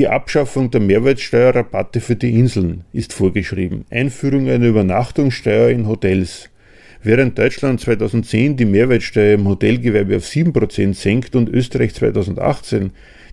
Die 0.00 0.08
Abschaffung 0.08 0.72
der 0.72 0.80
Mehrwertsteuerrabatte 0.80 2.00
für 2.00 2.16
die 2.16 2.36
Inseln 2.36 2.84
ist 2.92 3.12
vorgeschrieben. 3.12 3.84
Einführung 3.90 4.48
einer 4.48 4.66
Übernachtungssteuer 4.66 5.68
in 5.68 5.86
Hotels. 5.86 6.50
Während 7.04 7.38
Deutschland 7.38 7.80
2010 7.80 8.56
die 8.56 8.64
Mehrwertsteuer 8.64 9.34
im 9.34 9.46
Hotelgewerbe 9.46 10.16
auf 10.16 10.24
7% 10.24 10.94
senkt 10.94 11.36
und 11.36 11.48
Österreich 11.48 11.94
2018 11.94 12.90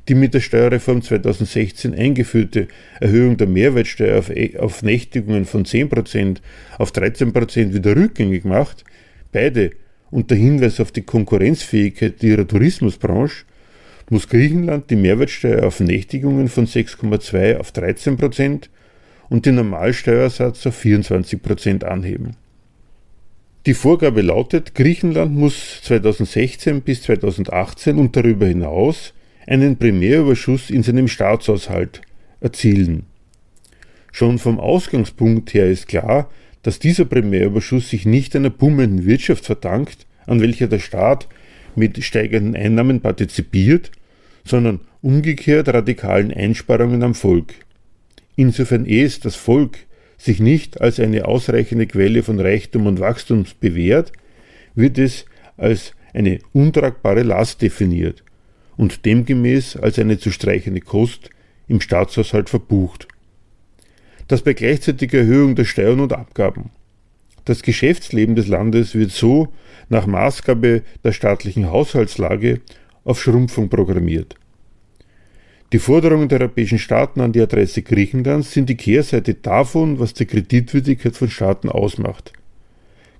die 0.07 0.15
mit 0.15 0.33
der 0.33 0.39
Steuerreform 0.39 1.01
2016 1.01 1.93
eingeführte 1.93 2.67
Erhöhung 2.99 3.37
der 3.37 3.47
Mehrwertsteuer 3.47 4.19
auf, 4.19 4.29
e, 4.29 4.57
auf 4.57 4.83
Nächtigungen 4.83 5.45
von 5.45 5.65
10% 5.65 6.37
auf 6.77 6.91
13% 6.91 7.73
wieder 7.73 7.95
rückgängig 7.95 8.45
macht, 8.45 8.83
beide 9.31 9.71
unter 10.09 10.35
Hinweis 10.35 10.79
auf 10.79 10.91
die 10.91 11.01
Konkurrenzfähigkeit 11.01 12.23
ihrer 12.23 12.47
Tourismusbranche, 12.47 13.45
muss 14.09 14.29
Griechenland 14.29 14.89
die 14.89 14.95
Mehrwertsteuer 14.95 15.65
auf 15.65 15.81
Nächtigungen 15.81 16.47
von 16.47 16.65
6,2 16.65 17.57
auf 17.57 17.71
13% 17.71 18.69
und 19.29 19.45
den 19.45 19.55
Normalsteuersatz 19.55 20.65
auf 20.65 20.81
24% 20.81 21.83
anheben. 21.83 22.37
Die 23.65 23.73
Vorgabe 23.73 24.21
lautet, 24.21 24.75
Griechenland 24.75 25.35
muss 25.35 25.81
2016 25.83 26.81
bis 26.81 27.01
2018 27.01 27.97
und 27.97 28.15
darüber 28.15 28.45
hinaus 28.45 29.13
einen 29.47 29.77
Primärüberschuss 29.77 30.69
in 30.69 30.83
seinem 30.83 31.07
Staatshaushalt 31.07 32.01
erzielen. 32.41 33.05
Schon 34.11 34.37
vom 34.37 34.59
Ausgangspunkt 34.59 35.53
her 35.53 35.67
ist 35.67 35.87
klar, 35.87 36.29
dass 36.61 36.79
dieser 36.79 37.05
Primärüberschuss 37.05 37.89
sich 37.89 38.05
nicht 38.05 38.35
einer 38.35 38.49
bummenden 38.49 39.05
Wirtschaft 39.05 39.45
verdankt, 39.45 40.05
an 40.25 40.41
welcher 40.41 40.67
der 40.67 40.79
Staat 40.79 41.27
mit 41.75 42.03
steigenden 42.03 42.55
Einnahmen 42.55 42.99
partizipiert, 42.99 43.91
sondern 44.43 44.81
umgekehrt 45.01 45.69
radikalen 45.69 46.33
Einsparungen 46.33 47.03
am 47.03 47.15
Volk. 47.15 47.53
Insofern 48.35 48.85
es 48.85 49.19
das 49.19 49.35
Volk 49.35 49.77
sich 50.17 50.39
nicht 50.39 50.81
als 50.81 50.99
eine 50.99 51.25
ausreichende 51.25 51.87
Quelle 51.87 52.23
von 52.23 52.39
Reichtum 52.39 52.87
und 52.87 52.99
Wachstum 52.99 53.45
bewährt, 53.59 54.11
wird 54.75 54.97
es 54.97 55.25
als 55.57 55.93
eine 56.13 56.39
untragbare 56.53 57.21
Last 57.21 57.61
definiert 57.61 58.23
und 58.77 59.05
demgemäß 59.05 59.75
als 59.75 59.99
eine 59.99 60.19
zu 60.19 60.31
streichende 60.31 60.81
Kost 60.81 61.29
im 61.67 61.81
Staatshaushalt 61.81 62.49
verbucht. 62.49 63.07
Das 64.27 64.41
bei 64.41 64.53
gleichzeitiger 64.53 65.19
Erhöhung 65.19 65.55
der 65.55 65.65
Steuern 65.65 65.99
und 65.99 66.13
Abgaben. 66.13 66.69
Das 67.45 67.63
Geschäftsleben 67.63 68.35
des 68.35 68.47
Landes 68.47 68.93
wird 68.93 69.11
so 69.11 69.53
nach 69.89 70.05
Maßgabe 70.05 70.83
der 71.03 71.11
staatlichen 71.13 71.71
Haushaltslage 71.71 72.61
auf 73.03 73.21
Schrumpfung 73.21 73.69
programmiert. 73.69 74.35
Die 75.73 75.79
Forderungen 75.79 76.29
der 76.29 76.41
europäischen 76.41 76.79
Staaten 76.79 77.19
an 77.19 77.33
die 77.33 77.41
Adresse 77.41 77.81
Griechenlands 77.81 78.53
sind 78.53 78.69
die 78.69 78.77
Kehrseite 78.77 79.33
davon, 79.33 79.99
was 79.99 80.13
die 80.13 80.25
Kreditwürdigkeit 80.25 81.15
von 81.15 81.29
Staaten 81.29 81.67
ausmacht. 81.67 82.31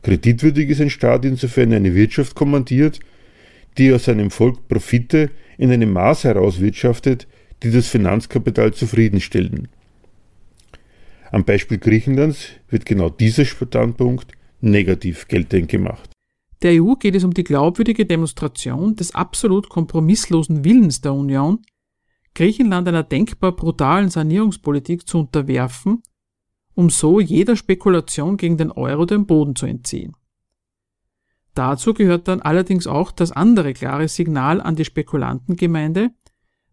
Kreditwürdig 0.04 0.70
ist 0.70 0.80
ein 0.80 0.90
Staat 0.90 1.26
insofern 1.26 1.74
eine 1.74 1.94
Wirtschaft 1.94 2.36
kommandiert, 2.36 3.00
die 3.78 3.92
aus 3.94 4.06
seinem 4.06 4.32
Volk 4.32 4.68
Profite 4.70 5.30
in 5.58 5.72
einem 5.72 5.94
Maß 5.94 6.24
herauswirtschaftet, 6.24 7.28
die 7.64 7.72
das 7.72 7.88
Finanzkapital 7.88 8.74
zufriedenstellen. 8.74 9.68
Am 11.32 11.44
Beispiel 11.44 11.78
Griechenlands 11.78 12.50
wird 12.70 12.86
genau 12.86 13.10
dieser 13.10 13.46
Standpunkt 13.46 14.32
negativ 14.62 15.28
geltend 15.28 15.70
gemacht. 15.70 16.10
Der 16.62 16.82
EU 16.82 16.96
geht 16.96 17.16
es 17.16 17.24
um 17.24 17.34
die 17.34 17.44
glaubwürdige 17.44 18.06
Demonstration 18.06 18.96
des 18.96 19.14
absolut 19.14 19.70
kompromisslosen 19.70 20.64
Willens 20.64 21.02
der 21.02 21.14
Union, 21.14 21.60
Griechenland 22.34 22.88
einer 22.88 23.04
denkbar 23.04 23.52
brutalen 23.52 24.10
Sanierungspolitik 24.10 25.08
zu 25.08 25.20
unterwerfen, 25.20 26.02
um 26.76 26.90
so 26.90 27.20
jeder 27.20 27.56
Spekulation 27.56 28.38
gegen 28.38 28.58
den 28.58 28.72
Euro 28.72 29.06
den 29.06 29.26
Boden 29.26 29.56
zu 29.56 29.66
entziehen. 29.66 30.14
Dazu 31.58 31.96
gehört 31.96 32.28
dann 32.28 32.40
allerdings 32.40 32.86
auch 32.86 33.12
das 33.12 33.32
andere 33.32 33.74
klare 33.74 34.08
Signal 34.08 34.62
an 34.62 34.76
die 34.76 34.86
Spekulantengemeinde, 34.86 36.12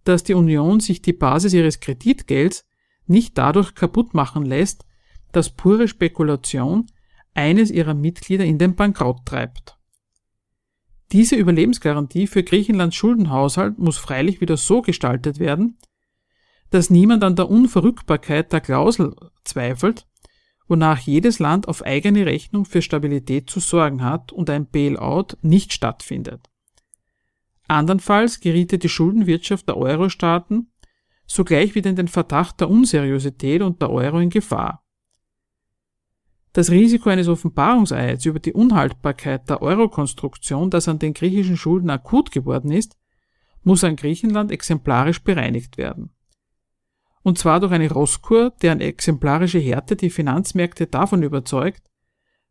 dass 0.05 0.25
die 0.25 0.35
Union 0.35 0.79
sich 0.79 1.01
die 1.01 1.15
Basis 1.15 1.55
ihres 1.55 1.81
Kreditgelds 1.81 2.67
nicht 3.07 3.39
dadurch 3.39 3.75
kaputt 3.75 4.13
machen 4.13 4.45
lässt, 4.45 4.85
dass 5.33 5.49
pure 5.49 5.89
Spekulation 5.89 6.85
eines 7.33 7.71
ihrer 7.71 7.95
Mitglieder 7.95 8.45
in 8.45 8.59
den 8.59 8.75
Bankrott 8.75 9.25
treibt. 9.25 9.79
Diese 11.13 11.37
Überlebensgarantie 11.37 12.27
für 12.27 12.43
Griechenlands 12.43 12.95
Schuldenhaushalt 12.95 13.79
muss 13.79 13.97
freilich 13.97 14.43
wieder 14.43 14.59
so 14.59 14.83
gestaltet 14.83 15.39
werden, 15.39 15.79
dass 16.69 16.91
niemand 16.91 17.25
an 17.25 17.37
der 17.37 17.49
Unverrückbarkeit 17.49 18.53
der 18.53 18.61
Klausel 18.61 19.17
zweifelt, 19.45 20.07
wonach 20.69 21.01
jedes 21.01 21.39
Land 21.39 21.69
auf 21.69 21.83
eigene 21.85 22.27
Rechnung 22.27 22.65
für 22.65 22.83
Stabilität 22.83 23.51
zu 23.51 23.61
sorgen 23.61 24.03
hat 24.03 24.33
und 24.33 24.49
ein 24.51 24.67
Bailout 24.67 25.37
nicht 25.43 25.73
stattfindet. 25.73 26.49
Andernfalls 27.69 28.41
geriete 28.41 28.79
die 28.79 28.89
Schuldenwirtschaft 28.89 29.69
der 29.69 29.77
Euro-Staaten 29.77 30.71
sogleich 31.27 31.75
wieder 31.75 31.91
in 31.91 31.97
den 31.97 32.09
Verdacht 32.09 32.61
der 32.61 32.69
Unseriosität 32.69 33.63
und 33.63 33.81
der 33.81 33.91
Euro 33.91 34.19
in 34.19 34.29
Gefahr. 34.29 34.85
Das 36.53 36.71
Risiko 36.71 37.09
eines 37.09 37.29
Offenbarungseids 37.29 38.27
über 38.27 38.39
die 38.39 38.53
Unhaltbarkeit 38.53 39.49
der 39.49 39.63
Euro-Konstruktion, 39.63 40.71
das 40.71 40.87
an 40.87 40.99
den 40.99 41.15
griechischen 41.15 41.57
Schulden 41.57 41.91
akut 41.91 42.31
geworden 42.31 42.71
ist, 42.71 42.97
muss 43.63 43.83
an 43.83 43.97
Griechenland 43.97 44.53
exemplarisch 44.53 45.25
bereinigt 45.25 45.79
werden 45.79 46.14
und 47.25 47.39
zwar 47.39 47.59
durch 47.59 47.73
eine 47.73 47.91
Rosskur, 47.91 48.53
deren 48.61 48.83
exemplarische 48.83 49.59
Härte 49.59 49.97
die 49.97 50.11
Finanzmärkte 50.11 50.87
davon 50.87 51.23
überzeugt, 51.23 51.83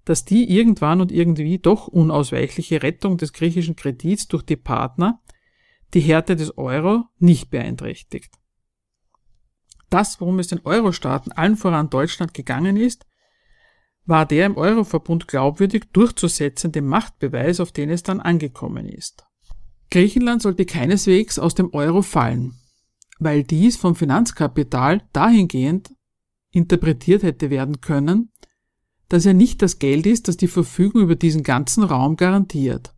dass 0.04 0.26
die 0.26 0.52
irgendwann 0.52 1.00
und 1.00 1.12
irgendwie 1.12 1.60
doch 1.60 1.88
unausweichliche 1.88 2.82
Rettung 2.82 3.18
des 3.18 3.34
griechischen 3.34 3.76
Kredits 3.76 4.28
durch 4.28 4.44
die 4.44 4.58
Partner 4.58 5.22
die 5.94 6.00
Härte 6.02 6.36
des 6.36 6.58
Euro 6.58 7.06
nicht 7.20 7.52
beeinträchtigt. 7.52 8.34
Das, 9.92 10.20
worum 10.20 10.40
es 10.40 10.48
den 10.48 10.62
Euro-Staaten 10.66 11.32
allen 11.32 11.56
voran 11.56 11.92
Deutschland 11.92 12.34
gegangen 12.34 12.76
ist, 12.76 13.06
war 14.06 14.26
der 14.26 14.48
im 14.48 14.58
Euroverbund 14.58 15.28
glaubwürdig 15.28 15.84
durchzusetzende 15.94 16.82
Machtbeweis, 16.82 17.60
auf 17.60 17.72
den 17.72 17.92
es 17.92 18.02
dann 18.02 18.20
angekommen 18.20 18.90
ist. 18.90 19.24
Griechenland 19.92 20.42
sollte 20.42 20.66
keineswegs 20.66 21.38
aus 21.38 21.54
dem 21.54 21.72
Euro 21.74 22.02
fallen 22.02 22.60
weil 23.20 23.44
dies 23.44 23.78
vom 23.78 23.96
Finanzkapital 23.96 25.02
dahingehend 25.14 25.94
interpretiert 26.52 27.24
hätte 27.24 27.50
werden 27.50 27.82
können, 27.82 28.32
dass 29.10 29.26
er 29.26 29.34
nicht 29.34 29.62
das 29.62 29.80
Geld 29.80 30.06
ist, 30.06 30.28
das 30.28 30.38
die 30.38 30.48
Verfügung 30.48 31.02
über 31.02 31.16
diesen 31.16 31.44
ganzen 31.44 31.84
Raum 31.84 32.16
garantiert. 32.16 32.94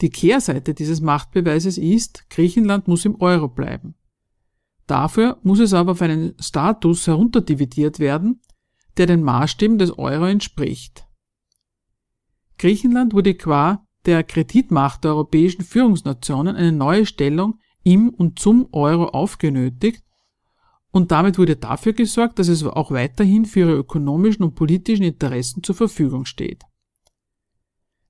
Die 0.00 0.10
Kehrseite 0.10 0.74
dieses 0.74 1.00
Machtbeweises 1.00 1.78
ist, 1.78 2.28
Griechenland 2.30 2.86
muss 2.86 3.04
im 3.04 3.20
Euro 3.20 3.48
bleiben. 3.48 3.94
Dafür 4.86 5.38
muss 5.42 5.58
es 5.58 5.72
aber 5.72 5.92
auf 5.92 6.02
einen 6.02 6.34
Status 6.38 7.06
herunterdividiert 7.06 7.98
werden, 7.98 8.40
der 8.96 9.06
den 9.06 9.22
Maßstäben 9.22 9.78
des 9.78 9.98
Euro 9.98 10.26
entspricht. 10.26 11.06
Griechenland 12.58 13.12
wurde 13.12 13.34
qua 13.34 13.86
der 14.06 14.22
Kreditmacht 14.22 15.04
der 15.04 15.12
europäischen 15.12 15.62
Führungsnationen 15.62 16.56
eine 16.56 16.72
neue 16.72 17.06
Stellung 17.06 17.58
im 17.86 18.08
und 18.08 18.40
zum 18.40 18.68
Euro 18.72 19.04
aufgenötigt 19.10 20.02
und 20.90 21.12
damit 21.12 21.38
wurde 21.38 21.54
dafür 21.54 21.92
gesorgt, 21.92 22.40
dass 22.40 22.48
es 22.48 22.64
auch 22.64 22.90
weiterhin 22.90 23.44
für 23.44 23.60
ihre 23.60 23.76
ökonomischen 23.76 24.42
und 24.44 24.56
politischen 24.56 25.04
Interessen 25.04 25.62
zur 25.62 25.76
Verfügung 25.76 26.24
steht. 26.24 26.64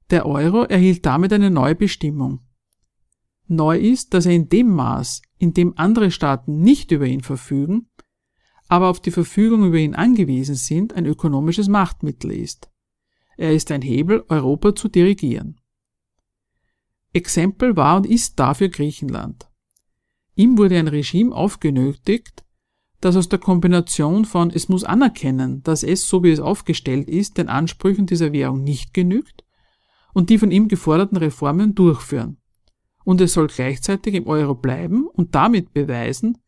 Der 0.08 0.24
Euro 0.24 0.62
erhielt 0.62 1.04
damit 1.04 1.30
eine 1.34 1.50
neue 1.50 1.74
Bestimmung. 1.74 2.40
Neu 3.48 3.78
ist, 3.78 4.14
dass 4.14 4.24
er 4.24 4.32
in 4.32 4.48
dem 4.48 4.70
Maß, 4.70 5.20
in 5.36 5.52
dem 5.52 5.76
andere 5.76 6.10
Staaten 6.10 6.60
nicht 6.60 6.90
über 6.90 7.04
ihn 7.04 7.22
verfügen, 7.22 7.90
aber 8.68 8.88
auf 8.88 9.00
die 9.00 9.10
Verfügung 9.10 9.66
über 9.66 9.76
ihn 9.76 9.94
angewiesen 9.94 10.54
sind, 10.54 10.94
ein 10.94 11.04
ökonomisches 11.04 11.68
Machtmittel 11.68 12.32
ist. 12.32 12.70
Er 13.36 13.52
ist 13.52 13.70
ein 13.70 13.82
Hebel, 13.82 14.24
Europa 14.30 14.74
zu 14.74 14.88
dirigieren. 14.88 15.60
Exempel 17.12 17.76
war 17.76 17.98
und 17.98 18.06
ist 18.06 18.38
dafür 18.38 18.70
Griechenland. 18.70 19.50
Ihm 20.36 20.58
wurde 20.58 20.78
ein 20.78 20.88
Regime 20.88 21.34
aufgenötigt, 21.34 22.44
dass 23.00 23.16
aus 23.16 23.28
der 23.28 23.38
Kombination 23.38 24.26
von 24.26 24.50
es 24.50 24.68
muss 24.68 24.84
anerkennen, 24.84 25.62
dass 25.62 25.82
es, 25.82 26.08
so 26.08 26.22
wie 26.22 26.30
es 26.30 26.40
aufgestellt 26.40 27.08
ist, 27.08 27.38
den 27.38 27.48
Ansprüchen 27.48 28.06
dieser 28.06 28.32
Währung 28.32 28.62
nicht 28.62 28.92
genügt 28.94 29.44
und 30.12 30.28
die 30.28 30.38
von 30.38 30.50
ihm 30.50 30.68
geforderten 30.68 31.16
Reformen 31.16 31.74
durchführen. 31.74 32.36
Und 33.04 33.20
es 33.20 33.32
soll 33.32 33.46
gleichzeitig 33.46 34.14
im 34.14 34.26
Euro 34.26 34.54
bleiben 34.54 35.06
und 35.06 35.34
damit 35.34 35.72
beweisen, 35.72 36.38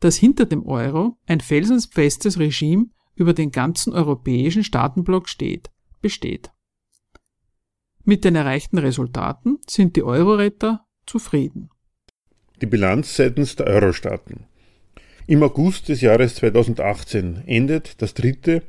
dass 0.00 0.16
hinter 0.16 0.46
dem 0.46 0.64
Euro 0.64 1.18
ein 1.26 1.40
felsenfestes 1.40 2.38
Regime 2.38 2.86
über 3.14 3.34
den 3.34 3.50
ganzen 3.50 3.92
europäischen 3.92 4.64
Staatenblock 4.64 5.28
steht, 5.28 5.70
besteht. 6.00 6.52
Mit 8.04 8.24
den 8.24 8.36
erreichten 8.36 8.78
Resultaten 8.78 9.58
sind 9.68 9.96
die 9.96 10.04
Euro-Retter 10.04 10.86
zufrieden. 11.06 11.70
Die 12.62 12.66
Bilanz 12.66 13.14
seitens 13.14 13.54
der 13.54 13.66
Euro-Staaten. 13.66 14.44
Im 15.26 15.42
August 15.42 15.90
des 15.90 16.00
Jahres 16.00 16.36
2018 16.36 17.42
endet 17.44 18.00
das 18.00 18.14
dritte 18.14 18.62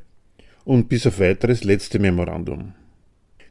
und 0.66 0.90
bis 0.90 1.06
auf 1.06 1.20
weiteres 1.20 1.64
letzte 1.64 1.98
Memorandum. 1.98 2.74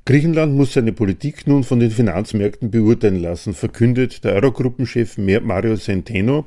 Griechenland 0.05 0.53
muss 0.53 0.73
seine 0.73 0.93
Politik 0.93 1.47
nun 1.47 1.63
von 1.63 1.79
den 1.79 1.89
Finanzmärkten 1.89 2.69
beurteilen 2.69 3.19
lassen, 3.19 3.55
verkündet 3.55 4.23
der 4.23 4.33
Eurogruppenchef 4.33 5.17
Mario 5.17 5.75
Centeno 5.75 6.45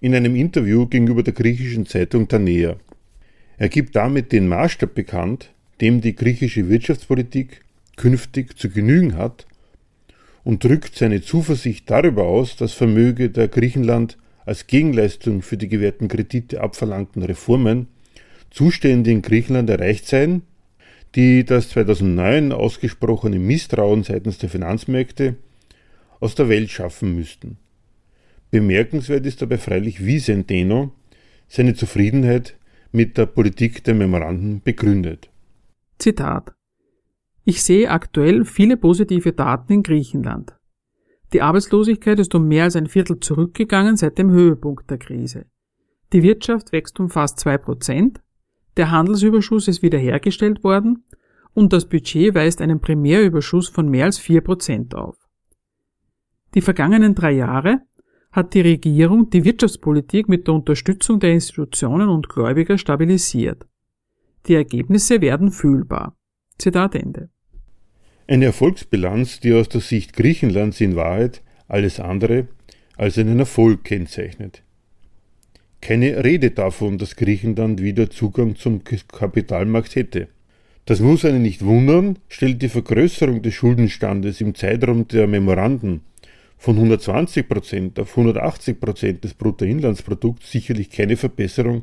in 0.00 0.14
einem 0.14 0.36
Interview 0.36 0.86
gegenüber 0.86 1.24
der 1.24 1.34
griechischen 1.34 1.86
Zeitung 1.86 2.28
Tanea. 2.28 2.76
Er 3.58 3.68
gibt 3.68 3.96
damit 3.96 4.30
den 4.30 4.46
Maßstab 4.46 4.94
bekannt, 4.94 5.52
dem 5.80 6.00
die 6.00 6.14
griechische 6.14 6.68
Wirtschaftspolitik 6.68 7.62
künftig 7.96 8.56
zu 8.56 8.70
genügen 8.70 9.16
hat 9.16 9.44
und 10.44 10.64
drückt 10.64 10.96
seine 10.96 11.22
Zuversicht 11.22 11.90
darüber 11.90 12.24
aus, 12.24 12.56
dass 12.56 12.72
Vermöge 12.72 13.30
der 13.30 13.48
Griechenland 13.48 14.18
als 14.44 14.66
Gegenleistung 14.66 15.42
für 15.42 15.56
die 15.56 15.68
gewährten 15.68 16.08
Kredite 16.08 16.60
abverlangten 16.60 17.22
Reformen 17.22 17.88
Zustände 18.50 19.10
in 19.10 19.22
Griechenland 19.22 19.70
erreicht 19.70 20.06
seien, 20.06 20.42
die 21.14 21.44
das 21.44 21.70
2009 21.70 22.52
ausgesprochene 22.52 23.38
Misstrauen 23.38 24.02
seitens 24.02 24.38
der 24.38 24.48
Finanzmärkte 24.48 25.36
aus 26.20 26.34
der 26.34 26.48
Welt 26.48 26.70
schaffen 26.70 27.14
müssten. 27.14 27.56
Bemerkenswert 28.50 29.24
ist 29.24 29.40
dabei 29.40 29.58
freilich, 29.58 30.04
wie 30.04 30.18
Centeno 30.18 30.92
seine 31.48 31.74
Zufriedenheit 31.74 32.56
mit 32.92 33.16
der 33.16 33.26
Politik 33.26 33.84
der 33.84 33.94
Memoranden 33.94 34.60
begründet. 34.62 35.30
Zitat 35.98 36.52
Ich 37.44 37.62
sehe 37.62 37.90
aktuell 37.90 38.44
viele 38.44 38.76
positive 38.76 39.32
Daten 39.32 39.72
in 39.72 39.82
Griechenland. 39.82 40.56
Die 41.32 41.42
Arbeitslosigkeit 41.42 42.18
ist 42.18 42.34
um 42.34 42.46
mehr 42.46 42.64
als 42.64 42.76
ein 42.76 42.86
Viertel 42.86 43.18
zurückgegangen 43.18 43.96
seit 43.96 44.18
dem 44.18 44.30
Höhepunkt 44.30 44.90
der 44.90 44.98
Krise. 44.98 45.46
Die 46.12 46.22
Wirtschaft 46.22 46.72
wächst 46.72 47.00
um 47.00 47.08
fast 47.08 47.40
zwei 47.40 47.58
Prozent, 47.58 48.20
der 48.76 48.90
Handelsüberschuss 48.90 49.68
ist 49.68 49.82
wiederhergestellt 49.82 50.62
worden 50.62 51.04
und 51.54 51.72
das 51.72 51.88
Budget 51.88 52.34
weist 52.34 52.60
einen 52.60 52.80
Primärüberschuss 52.80 53.68
von 53.68 53.88
mehr 53.88 54.06
als 54.06 54.18
vier 54.18 54.40
Prozent 54.40 54.94
auf. 54.94 55.16
Die 56.54 56.60
vergangenen 56.60 57.14
drei 57.14 57.32
Jahre 57.32 57.80
hat 58.30 58.54
die 58.54 58.60
Regierung 58.60 59.30
die 59.30 59.44
Wirtschaftspolitik 59.44 60.28
mit 60.28 60.46
der 60.46 60.54
Unterstützung 60.54 61.18
der 61.18 61.32
Institutionen 61.32 62.08
und 62.08 62.28
Gläubiger 62.28 62.78
stabilisiert. 62.78 63.66
Die 64.46 64.54
Ergebnisse 64.54 65.20
werden 65.20 65.50
fühlbar. 65.50 66.16
Zitat 66.58 66.94
Ende. 66.94 67.30
Eine 68.28 68.46
Erfolgsbilanz, 68.46 69.40
die 69.40 69.52
aus 69.52 69.68
der 69.68 69.80
Sicht 69.80 70.12
Griechenlands 70.12 70.80
in 70.80 70.94
Wahrheit 70.94 71.42
alles 71.66 71.98
andere 71.98 72.46
als 72.96 73.18
einen 73.18 73.40
Erfolg 73.40 73.84
kennzeichnet. 73.84 74.62
Keine 75.80 76.22
Rede 76.22 76.52
davon, 76.52 76.98
dass 76.98 77.16
Griechenland 77.16 77.82
wieder 77.82 78.08
Zugang 78.10 78.54
zum 78.54 78.82
Kapitalmarkt 78.84 79.96
hätte. 79.96 80.28
Das 80.84 81.00
muss 81.00 81.24
einen 81.24 81.42
nicht 81.42 81.64
wundern, 81.64 82.18
stellt 82.28 82.62
die 82.62 82.68
Vergrößerung 82.68 83.42
des 83.42 83.54
Schuldenstandes 83.54 84.40
im 84.40 84.54
Zeitraum 84.54 85.08
der 85.08 85.26
Memoranden 85.26 86.02
von 86.58 86.78
120% 86.78 88.00
auf 88.00 88.16
180% 88.16 89.20
des 89.20 89.34
Bruttoinlandsprodukts 89.34 90.52
sicherlich 90.52 90.90
keine 90.90 91.16
Verbesserung 91.16 91.82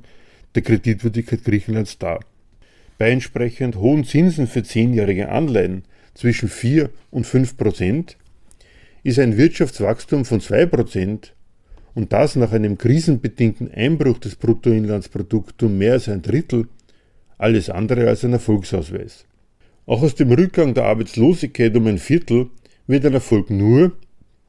der 0.56 0.62
Kreditwürdigkeit 0.62 1.44
Griechenlands 1.44 1.98
dar. 1.98 2.22
Bei 2.98 3.10
entsprechend 3.10 3.76
hohen 3.76 4.06
Zinsen 4.06 4.48
für 4.48 4.64
zehnjährige 4.64 5.30
Anleihen 5.30 5.84
zwischen 6.20 6.50
4 6.50 6.90
und 7.12 7.26
5 7.26 7.56
Prozent 7.56 8.18
ist 9.04 9.20
ein 9.20 9.38
Wirtschaftswachstum 9.38 10.26
von 10.26 10.42
2 10.42 10.66
Prozent 10.66 11.34
und 11.96 12.12
das 12.12 12.36
nach 12.36 12.52
einem 12.52 12.78
krisenbedingten 12.78 13.72
Einbruch 13.72 14.18
des 14.20 14.36
Bruttoinlandsprodukts 14.36 15.64
um 15.64 15.78
mehr 15.78 15.94
als 15.94 16.10
ein 16.10 16.22
Drittel 16.22 16.68
alles 17.38 17.70
andere 17.70 18.10
als 18.10 18.26
ein 18.26 18.34
Erfolgsausweis. 18.34 19.26
Auch 19.86 20.02
aus 20.02 20.14
dem 20.14 20.30
Rückgang 20.32 20.74
der 20.74 20.84
Arbeitslosigkeit 20.86 21.76
um 21.78 21.88
ein 21.88 21.98
Viertel 21.98 22.50
wird 22.86 23.06
ein 23.06 23.14
Erfolg 23.14 23.50
nur, 23.50 23.94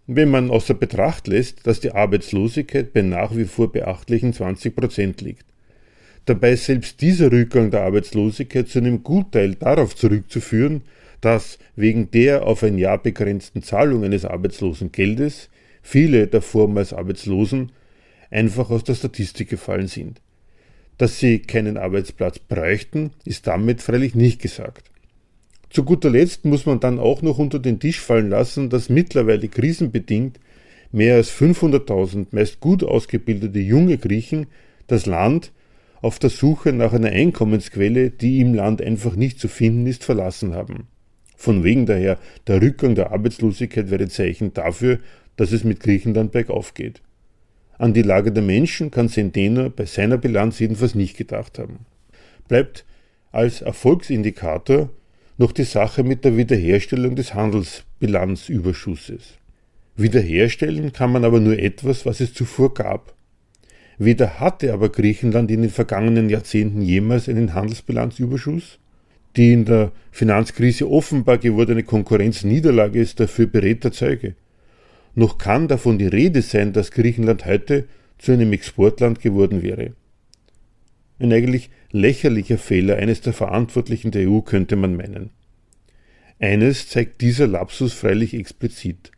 wenn 0.09 0.29
man 0.29 0.51
außer 0.51 0.75
Betracht 0.75 1.29
lässt, 1.29 1.69
dass 1.69 1.79
die 1.79 1.93
Arbeitslosigkeit 1.93 2.93
bei 2.93 3.03
nach 3.03 3.37
wie 3.37 3.45
vor 3.45 3.71
beachtlichen 3.71 4.33
20 4.33 4.75
Prozent 4.75 5.21
liegt. 5.21 5.45
Dabei 6.25 6.53
ist 6.53 6.65
selbst 6.65 7.01
dieser 7.01 7.31
Rückgang 7.31 7.71
der 7.71 7.83
Arbeitslosigkeit 7.83 8.69
zu 8.69 8.81
einem 8.81 9.05
Gutteil 9.05 9.55
darauf 9.55 9.95
zurückzuführen, 9.95 10.83
dass 11.21 11.59
wegen 11.77 12.11
der 12.11 12.47
auf 12.47 12.63
ein 12.63 12.79
Jahr 12.79 12.99
begrenzten 12.99 13.63
Zahlung 13.63 14.05
eines 14.05 14.25
Arbeitslosengeldes 14.25 15.51
viele 15.83 16.27
der 16.27 16.43
vormals 16.43 16.93
Arbeitslosen 16.93 17.73
einfach 18.31 18.71
aus 18.71 18.85
der 18.85 18.95
Statistik 18.95 19.49
gefallen 19.49 19.89
sind. 19.89 20.21
Dass 20.99 21.19
sie 21.19 21.41
keinen 21.41 21.77
Arbeitsplatz 21.77 22.39
bräuchten, 22.39 23.13
ist 23.25 23.47
damit 23.47 23.83
freilich 23.83 24.15
nicht 24.15 24.41
gesagt. 24.41 24.91
Zu 25.71 25.85
guter 25.85 26.11
Letzt 26.11 26.45
muss 26.45 26.67
man 26.67 26.81
dann 26.81 26.99
auch 26.99 27.23
noch 27.23 27.39
unter 27.39 27.59
den 27.59 27.79
Tisch 27.79 28.01
fallen 28.01 28.29
lassen, 28.29 28.71
dass 28.71 28.89
mittlerweile 28.89 29.49
krisenbedingt 29.49 30.41
mehr 30.93 31.15
als 31.15 31.31
500.000 31.31 32.27
meist 32.33 32.61
gut 32.61 32.83
ausgebildete 32.83 33.61
junge 33.61 33.97
Griechen 33.97 34.47
das 34.89 35.07
Land 35.07 35.53
auf 36.03 36.19
der 36.19 36.31
Suche 36.31 36.73
nach 36.73 36.93
einer 36.93 37.11
Einkommensquelle, 37.11 38.11
die 38.11 38.41
im 38.41 38.55
Land 38.55 38.83
einfach 38.83 39.15
nicht 39.15 39.39
zu 39.39 39.49
finden 39.49 39.87
ist, 39.87 40.03
verlassen 40.03 40.55
haben. 40.55 40.89
Von 41.41 41.65
wegen 41.65 41.87
daher, 41.87 42.19
der 42.47 42.61
Rückgang 42.61 42.95
der 42.95 43.13
Arbeitslosigkeit 43.13 43.91
wäre 43.91 44.09
Zeichen 44.09 44.53
dafür, 44.53 44.99
dass 45.37 45.53
es 45.53 45.65
mit 45.65 45.81
Griechenland 45.81 46.33
bergauf 46.33 46.75
geht. 46.75 47.01
An 47.79 47.95
die 47.95 48.03
Lage 48.03 48.31
der 48.31 48.43
Menschen 48.43 48.91
kann 48.91 49.09
Centeno 49.09 49.71
bei 49.71 49.87
seiner 49.87 50.19
Bilanz 50.19 50.59
jedenfalls 50.59 50.95
nicht 50.95 51.17
gedacht 51.17 51.59
haben. 51.59 51.87
Bleibt 52.47 52.85
als 53.33 53.63
Erfolgsindikator 53.63 54.91
noch 55.39 55.53
die 55.53 55.65
Sache 55.65 56.05
mit 56.05 56.27
der 56.27 56.37
Wiederherstellung 56.37 57.17
des 57.17 57.33
Handelsbilanzüberschusses. 57.33 59.39
Wiederherstellen 59.97 60.93
kann 60.93 61.11
man 61.11 61.25
aber 61.25 61.41
nur 61.41 61.59
etwas, 61.59 62.05
was 62.05 62.21
es 62.21 62.35
zuvor 62.35 62.75
gab. 62.75 63.15
Weder 63.97 64.41
hatte 64.41 64.75
aber 64.75 64.91
Griechenland 64.91 65.51
in 65.51 65.63
den 65.63 65.71
vergangenen 65.71 66.29
Jahrzehnten 66.29 66.83
jemals 66.83 67.31
einen 67.31 67.55
Handelsbilanzüberschuss, 67.55 68.79
die 69.37 69.53
in 69.53 69.65
der 69.65 69.93
Finanzkrise 70.11 70.91
offenbar 70.91 71.39
gewordene 71.39 71.83
Konkurrenzniederlage 71.83 73.01
ist 73.01 73.21
dafür 73.21 73.47
beredter 73.47 73.93
Zeuge. 73.93 74.35
Noch 75.15 75.39
kann 75.39 75.69
davon 75.69 75.99
die 75.99 76.07
Rede 76.07 76.43
sein, 76.43 76.73
dass 76.73 76.91
Griechenland 76.91 77.47
heute 77.47 77.87
zu 78.19 78.33
einem 78.33 78.53
Exportland 78.53 79.21
geworden 79.21 79.63
wäre. 79.63 79.93
Ein 81.19 81.33
eigentlich 81.33 81.71
lächerlicher 81.91 82.59
Fehler 82.59 82.97
eines 82.97 83.21
der 83.21 83.33
Verantwortlichen 83.33 84.11
der 84.11 84.29
EU 84.29 84.41
könnte 84.41 84.77
man 84.77 84.97
meinen. 84.97 85.31
Eines 86.39 86.89
zeigt 86.89 87.21
dieser 87.21 87.47
Lapsus 87.47 87.93
freilich 87.93 88.35
explizit. 88.35 89.13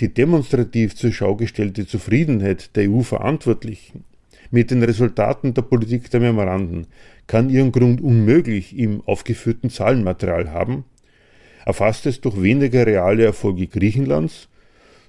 Die 0.00 0.12
demonstrativ 0.12 0.94
zur 0.96 1.12
Schau 1.12 1.36
gestellte 1.36 1.86
Zufriedenheit 1.86 2.76
der 2.76 2.90
EU-Verantwortlichen 2.90 4.04
mit 4.50 4.70
den 4.70 4.82
Resultaten 4.82 5.54
der 5.54 5.62
Politik 5.62 6.10
der 6.10 6.20
Memoranden 6.20 6.86
kann 7.26 7.50
ihren 7.50 7.72
Grund 7.72 8.00
unmöglich 8.00 8.76
im 8.78 9.00
aufgeführten 9.02 9.70
Zahlenmaterial 9.70 10.50
haben, 10.50 10.84
erfasst 11.64 12.06
es 12.06 12.20
doch 12.20 12.40
weniger 12.40 12.86
reale 12.86 13.24
Erfolge 13.24 13.66
Griechenlands, 13.66 14.48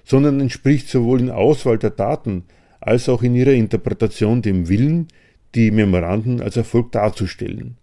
sondern 0.04 0.40
entspricht 0.40 0.88
sowohl 0.88 1.20
in 1.20 1.30
Auswahl 1.30 1.78
der 1.78 1.90
Daten 1.90 2.44
als 2.80 3.08
auch 3.08 3.22
in 3.22 3.34
ihrer 3.34 3.52
Interpretation 3.52 4.42
dem 4.42 4.68
Willen, 4.68 5.08
die 5.54 5.70
Memoranden 5.70 6.40
als 6.40 6.56
Erfolg 6.56 6.92
darzustellen. 6.92 7.76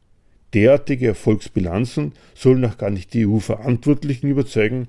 Derartige 0.53 1.08
Erfolgsbilanzen 1.08 2.14
sollen 2.34 2.64
auch 2.66 2.78
gar 2.78 2.89
nicht 2.89 3.14
die 3.14 3.26
EU-Verantwortlichen 3.26 4.28
überzeugen, 4.28 4.88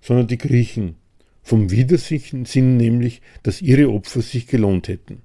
sondern 0.00 0.26
die 0.26 0.38
Griechen, 0.38 0.96
vom 1.42 1.70
Widersinn 1.70 2.76
nämlich, 2.76 3.22
dass 3.42 3.62
ihre 3.62 3.90
Opfer 3.90 4.22
sich 4.22 4.46
gelohnt 4.46 4.88
hätten. 4.88 5.22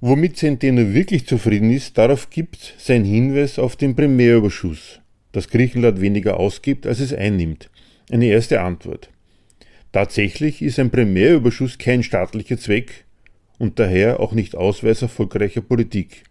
Womit 0.00 0.36
Centeno 0.36 0.94
wirklich 0.94 1.26
zufrieden 1.26 1.72
ist, 1.72 1.98
darauf 1.98 2.30
gibt 2.30 2.76
sein 2.78 3.04
Hinweis 3.04 3.58
auf 3.58 3.74
den 3.74 3.96
Primärüberschuss, 3.96 5.00
dass 5.32 5.48
Griechenland 5.48 6.00
weniger 6.00 6.38
ausgibt, 6.38 6.86
als 6.86 7.00
es 7.00 7.12
einnimmt. 7.12 7.68
Eine 8.08 8.26
erste 8.26 8.60
Antwort. 8.60 9.10
Tatsächlich 9.90 10.62
ist 10.62 10.78
ein 10.78 10.90
Primärüberschuss 10.90 11.78
kein 11.78 12.04
staatlicher 12.04 12.58
Zweck 12.58 13.06
und 13.58 13.80
daher 13.80 14.20
auch 14.20 14.34
nicht 14.34 14.54
Ausweis 14.54 15.02
erfolgreicher 15.02 15.62
Politik. 15.62 16.22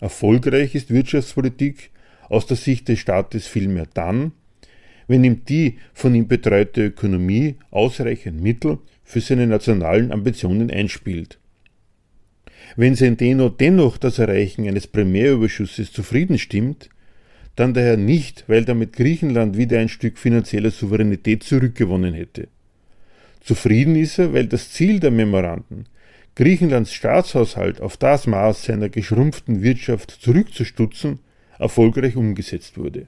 Erfolgreich 0.00 0.74
ist 0.74 0.90
Wirtschaftspolitik 0.90 1.90
aus 2.28 2.46
der 2.46 2.56
Sicht 2.56 2.88
des 2.88 2.98
Staates 2.98 3.46
vielmehr 3.46 3.86
dann, 3.94 4.32
wenn 5.06 5.22
ihm 5.22 5.44
die 5.44 5.78
von 5.92 6.16
ihm 6.16 6.26
betreute 6.26 6.86
Ökonomie 6.86 7.54
ausreichend 7.70 8.42
Mittel 8.42 8.78
für 9.04 9.20
seine 9.20 9.46
nationalen 9.46 10.10
Ambitionen 10.10 10.68
einspielt. 10.68 11.38
Wenn 12.76 12.96
Centeno 12.96 13.48
dennoch 13.48 13.98
das 13.98 14.18
Erreichen 14.18 14.66
eines 14.68 14.86
Primärüberschusses 14.86 15.92
zufrieden 15.92 16.38
stimmt, 16.38 16.88
dann 17.56 17.74
daher 17.74 17.96
nicht, 17.96 18.44
weil 18.48 18.64
damit 18.64 18.94
Griechenland 18.94 19.56
wieder 19.56 19.78
ein 19.78 19.88
Stück 19.88 20.18
finanzieller 20.18 20.70
Souveränität 20.70 21.44
zurückgewonnen 21.44 22.14
hätte. 22.14 22.48
Zufrieden 23.40 23.94
ist 23.96 24.18
er, 24.18 24.32
weil 24.32 24.46
das 24.46 24.72
Ziel 24.72 25.00
der 25.00 25.10
Memoranden, 25.10 25.86
Griechenlands 26.34 26.92
Staatshaushalt 26.92 27.80
auf 27.80 27.96
das 27.96 28.26
Maß 28.26 28.64
seiner 28.64 28.88
geschrumpften 28.88 29.62
Wirtschaft 29.62 30.10
zurückzustutzen, 30.10 31.20
erfolgreich 31.58 32.16
umgesetzt 32.16 32.76
wurde. 32.76 33.06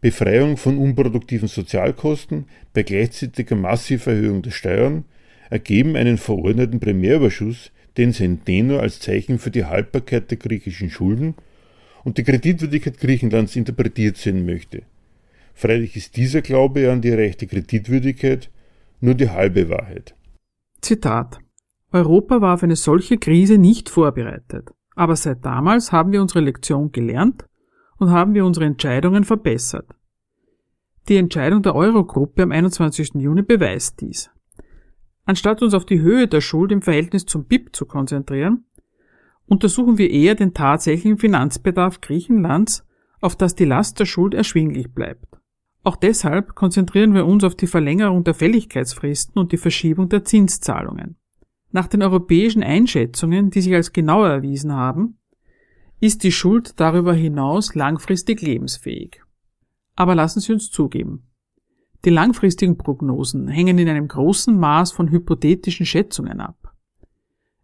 Befreiung 0.00 0.58
von 0.58 0.76
unproduktiven 0.76 1.48
Sozialkosten 1.48 2.44
bei 2.74 2.82
gleichzeitiger 2.82 3.56
massiver 3.56 4.12
Erhöhung 4.12 4.42
der 4.42 4.50
Steuern 4.50 5.04
ergeben 5.50 5.96
einen 5.96 6.18
verordneten 6.18 6.78
Primärüberschuss, 6.78 7.72
den 7.98 8.12
Centeno 8.12 8.78
als 8.78 9.00
Zeichen 9.00 9.38
für 9.38 9.50
die 9.50 9.64
Haltbarkeit 9.64 10.30
der 10.30 10.38
griechischen 10.38 10.88
Schulden 10.88 11.34
und 12.04 12.16
die 12.16 12.24
Kreditwürdigkeit 12.24 12.98
Griechenlands 12.98 13.56
interpretiert 13.56 14.16
sehen 14.16 14.46
möchte. 14.46 14.82
Freilich 15.54 15.96
ist 15.96 16.16
dieser 16.16 16.40
Glaube 16.40 16.90
an 16.90 17.02
die 17.02 17.10
rechte 17.10 17.46
Kreditwürdigkeit 17.46 18.50
nur 19.00 19.14
die 19.14 19.28
halbe 19.28 19.68
Wahrheit. 19.68 20.14
Zitat 20.80 21.40
Europa 21.90 22.40
war 22.40 22.54
auf 22.54 22.62
eine 22.62 22.76
solche 22.76 23.18
Krise 23.18 23.58
nicht 23.58 23.88
vorbereitet, 23.88 24.70
aber 24.94 25.16
seit 25.16 25.44
damals 25.44 25.90
haben 25.90 26.12
wir 26.12 26.22
unsere 26.22 26.40
Lektion 26.40 26.92
gelernt 26.92 27.44
und 27.98 28.10
haben 28.10 28.34
wir 28.34 28.44
unsere 28.44 28.66
Entscheidungen 28.66 29.24
verbessert. 29.24 29.86
Die 31.08 31.16
Entscheidung 31.16 31.62
der 31.62 31.74
Eurogruppe 31.74 32.42
am 32.42 32.52
21. 32.52 33.14
Juni 33.14 33.42
beweist 33.42 34.00
dies. 34.00 34.30
Anstatt 35.28 35.60
uns 35.60 35.74
auf 35.74 35.84
die 35.84 36.00
Höhe 36.00 36.26
der 36.26 36.40
Schuld 36.40 36.72
im 36.72 36.80
Verhältnis 36.80 37.26
zum 37.26 37.44
BIP 37.44 37.76
zu 37.76 37.84
konzentrieren, 37.84 38.64
untersuchen 39.44 39.98
wir 39.98 40.10
eher 40.10 40.34
den 40.34 40.54
tatsächlichen 40.54 41.18
Finanzbedarf 41.18 42.00
Griechenlands, 42.00 42.86
auf 43.20 43.36
das 43.36 43.54
die 43.54 43.66
Last 43.66 44.00
der 44.00 44.06
Schuld 44.06 44.32
erschwinglich 44.32 44.94
bleibt. 44.94 45.26
Auch 45.84 45.96
deshalb 45.96 46.54
konzentrieren 46.54 47.12
wir 47.12 47.26
uns 47.26 47.44
auf 47.44 47.54
die 47.54 47.66
Verlängerung 47.66 48.24
der 48.24 48.32
Fälligkeitsfristen 48.32 49.38
und 49.38 49.52
die 49.52 49.58
Verschiebung 49.58 50.08
der 50.08 50.24
Zinszahlungen. 50.24 51.16
Nach 51.72 51.88
den 51.88 52.02
europäischen 52.02 52.62
Einschätzungen, 52.62 53.50
die 53.50 53.60
sich 53.60 53.74
als 53.74 53.92
genauer 53.92 54.28
erwiesen 54.28 54.72
haben, 54.72 55.18
ist 56.00 56.24
die 56.24 56.32
Schuld 56.32 56.80
darüber 56.80 57.12
hinaus 57.12 57.74
langfristig 57.74 58.40
lebensfähig. 58.40 59.22
Aber 59.94 60.14
lassen 60.14 60.40
Sie 60.40 60.54
uns 60.54 60.70
zugeben, 60.70 61.27
die 62.04 62.10
langfristigen 62.10 62.78
Prognosen 62.78 63.48
hängen 63.48 63.78
in 63.78 63.88
einem 63.88 64.08
großen 64.08 64.56
Maß 64.56 64.92
von 64.92 65.10
hypothetischen 65.10 65.86
Schätzungen 65.86 66.40
ab. 66.40 66.74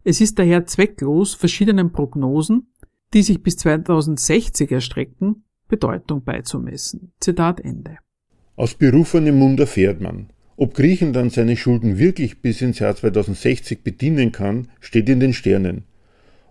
Es 0.03 0.21
ist 0.21 0.37
daher 0.37 0.65
zwecklos, 0.65 1.33
verschiedenen 1.33 1.91
Prognosen, 1.91 2.67
die 3.13 3.23
sich 3.23 3.41
bis 3.41 3.57
2060 3.57 4.71
erstrecken, 4.71 5.45
Bedeutung 5.67 6.23
beizumessen. 6.23 7.13
Zitat 7.19 7.59
Ende. 7.59 7.97
Aus 8.55 8.75
berufenem 8.75 9.39
Mund 9.39 9.59
erfährt 9.59 9.99
man, 9.99 10.29
ob 10.57 10.73
Griechenland 10.73 11.33
seine 11.33 11.57
Schulden 11.57 11.97
wirklich 11.97 12.41
bis 12.41 12.61
ins 12.61 12.79
Jahr 12.79 12.95
2060 12.95 13.83
bedienen 13.83 14.31
kann, 14.31 14.69
steht 14.79 15.09
in 15.09 15.19
den 15.19 15.33
Sternen. 15.33 15.83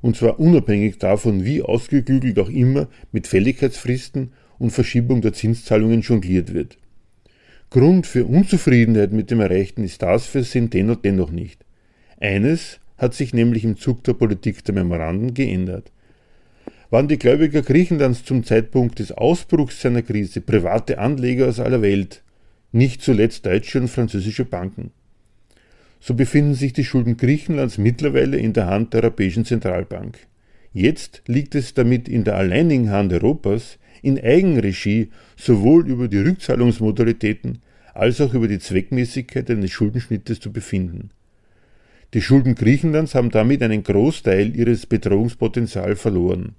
Und 0.02 0.16
zwar 0.16 0.38
unabhängig 0.38 0.98
davon, 0.98 1.44
wie 1.44 1.62
ausgeklügelt 1.62 2.38
auch 2.38 2.50
immer 2.50 2.88
mit 3.12 3.26
Fälligkeitsfristen 3.26 4.32
und 4.58 4.70
Verschiebung 4.70 5.22
der 5.22 5.32
Zinszahlungen 5.32 6.02
jongliert 6.02 6.52
wird. 6.52 6.78
Grund 7.74 8.06
für 8.06 8.24
Unzufriedenheit 8.24 9.12
mit 9.12 9.32
dem 9.32 9.40
Erreichten 9.40 9.82
ist 9.82 10.00
das 10.00 10.26
für 10.26 10.44
Centeno 10.44 10.94
dennoch 10.94 11.32
nicht. 11.32 11.64
Eines 12.20 12.78
hat 12.98 13.14
sich 13.14 13.34
nämlich 13.34 13.64
im 13.64 13.76
Zug 13.76 14.04
der 14.04 14.12
Politik 14.12 14.62
der 14.64 14.76
Memoranden 14.76 15.34
geändert. 15.34 15.90
Waren 16.90 17.08
die 17.08 17.18
Gläubiger 17.18 17.62
Griechenlands 17.62 18.24
zum 18.24 18.44
Zeitpunkt 18.44 19.00
des 19.00 19.10
Ausbruchs 19.10 19.80
seiner 19.80 20.02
Krise 20.02 20.40
private 20.40 20.98
Anleger 21.00 21.48
aus 21.48 21.58
aller 21.58 21.82
Welt, 21.82 22.22
nicht 22.70 23.02
zuletzt 23.02 23.44
deutsche 23.44 23.80
und 23.80 23.88
französische 23.88 24.44
Banken. 24.44 24.92
So 25.98 26.14
befinden 26.14 26.54
sich 26.54 26.74
die 26.74 26.84
Schulden 26.84 27.16
Griechenlands 27.16 27.76
mittlerweile 27.76 28.36
in 28.36 28.52
der 28.52 28.66
Hand 28.66 28.94
der 28.94 29.02
Europäischen 29.02 29.44
Zentralbank. 29.44 30.16
Jetzt 30.72 31.22
liegt 31.26 31.56
es 31.56 31.74
damit 31.74 32.08
in 32.08 32.22
der 32.22 32.36
alleinigen 32.36 32.90
Hand 32.90 33.12
Europas, 33.12 33.80
in 34.04 34.22
Eigenregie 34.22 35.10
sowohl 35.36 35.88
über 35.88 36.08
die 36.08 36.18
Rückzahlungsmodalitäten 36.18 37.58
als 37.94 38.20
auch 38.20 38.34
über 38.34 38.48
die 38.48 38.58
Zweckmäßigkeit 38.58 39.50
eines 39.50 39.70
Schuldenschnittes 39.70 40.40
zu 40.40 40.52
befinden. 40.52 41.10
Die 42.12 42.22
Schulden 42.22 42.54
Griechenlands 42.54 43.14
haben 43.14 43.30
damit 43.30 43.62
einen 43.62 43.82
Großteil 43.82 44.54
ihres 44.54 44.86
Bedrohungspotenzials 44.86 46.00
verloren. 46.00 46.54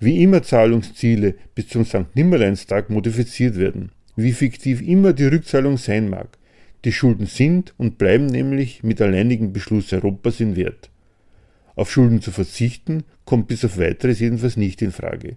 Wie 0.00 0.22
immer 0.22 0.42
Zahlungsziele 0.42 1.34
bis 1.54 1.68
zum 1.68 1.84
St. 1.84 2.14
Nimmerleinstag 2.14 2.90
modifiziert 2.90 3.56
werden, 3.56 3.92
wie 4.16 4.32
fiktiv 4.32 4.82
immer 4.82 5.12
die 5.12 5.26
Rückzahlung 5.26 5.76
sein 5.76 6.10
mag, 6.10 6.38
die 6.84 6.92
Schulden 6.92 7.26
sind 7.26 7.72
und 7.78 7.98
bleiben 7.98 8.26
nämlich 8.26 8.82
mit 8.82 9.00
alleinigem 9.00 9.52
Beschluss 9.52 9.92
Europas 9.92 10.40
in 10.40 10.56
Wert. 10.56 10.90
Auf 11.76 11.90
Schulden 11.90 12.20
zu 12.20 12.32
verzichten 12.32 13.04
kommt 13.24 13.48
bis 13.48 13.64
auf 13.64 13.78
weiteres 13.78 14.20
jedenfalls 14.20 14.56
nicht 14.56 14.82
in 14.82 14.92
Frage. 14.92 15.36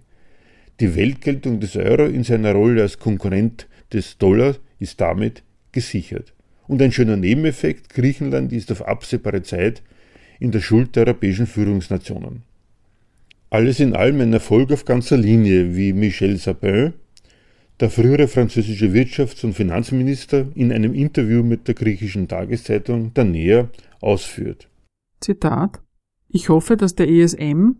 Die 0.80 0.94
Weltgeltung 0.94 1.60
des 1.60 1.76
Euro 1.76 2.04
in 2.04 2.22
seiner 2.22 2.52
Rolle 2.52 2.82
als 2.82 2.98
Konkurrent 2.98 3.66
des 3.92 4.18
Dollar 4.18 4.56
ist 4.78 5.00
damit 5.00 5.42
gesichert. 5.72 6.34
Und 6.68 6.82
ein 6.82 6.92
schöner 6.92 7.16
Nebeneffekt, 7.16 7.90
Griechenland 7.90 8.52
ist 8.52 8.70
auf 8.72 8.86
absehbare 8.86 9.42
Zeit 9.42 9.82
in 10.38 10.50
der 10.50 10.60
Schuld 10.60 10.96
der 10.96 11.06
europäischen 11.06 11.46
Führungsnationen. 11.46 12.42
Alles 13.48 13.80
in 13.80 13.94
allem 13.94 14.20
ein 14.20 14.32
Erfolg 14.32 14.72
auf 14.72 14.84
ganzer 14.84 15.16
Linie, 15.16 15.76
wie 15.76 15.92
Michel 15.92 16.36
Sapin, 16.36 16.92
der 17.80 17.90
frühere 17.90 18.28
französische 18.28 18.92
Wirtschafts- 18.92 19.44
und 19.44 19.54
Finanzminister, 19.54 20.46
in 20.54 20.72
einem 20.72 20.94
Interview 20.94 21.42
mit 21.42 21.68
der 21.68 21.74
griechischen 21.74 22.26
Tageszeitung 22.26 23.12
Danea 23.14 23.68
ausführt. 24.00 24.68
Zitat 25.20 25.80
Ich 26.28 26.48
hoffe, 26.48 26.76
dass 26.76 26.96
der 26.96 27.08
ESM 27.08 27.76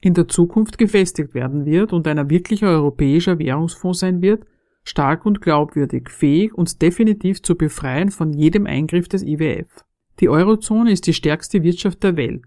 in 0.00 0.14
der 0.14 0.28
Zukunft 0.28 0.78
gefestigt 0.78 1.34
werden 1.34 1.66
wird 1.66 1.92
und 1.92 2.06
ein 2.06 2.30
wirklicher 2.30 2.68
europäischer 2.68 3.38
Währungsfonds 3.38 4.00
sein 4.00 4.22
wird, 4.22 4.44
stark 4.82 5.26
und 5.26 5.40
glaubwürdig, 5.40 6.10
fähig, 6.10 6.54
uns 6.54 6.78
definitiv 6.78 7.42
zu 7.42 7.54
befreien 7.54 8.10
von 8.10 8.32
jedem 8.32 8.66
Eingriff 8.66 9.08
des 9.08 9.22
IWF. 9.22 9.84
Die 10.20 10.28
Eurozone 10.28 10.92
ist 10.92 11.06
die 11.06 11.12
stärkste 11.12 11.62
Wirtschaft 11.62 12.02
der 12.02 12.16
Welt. 12.16 12.44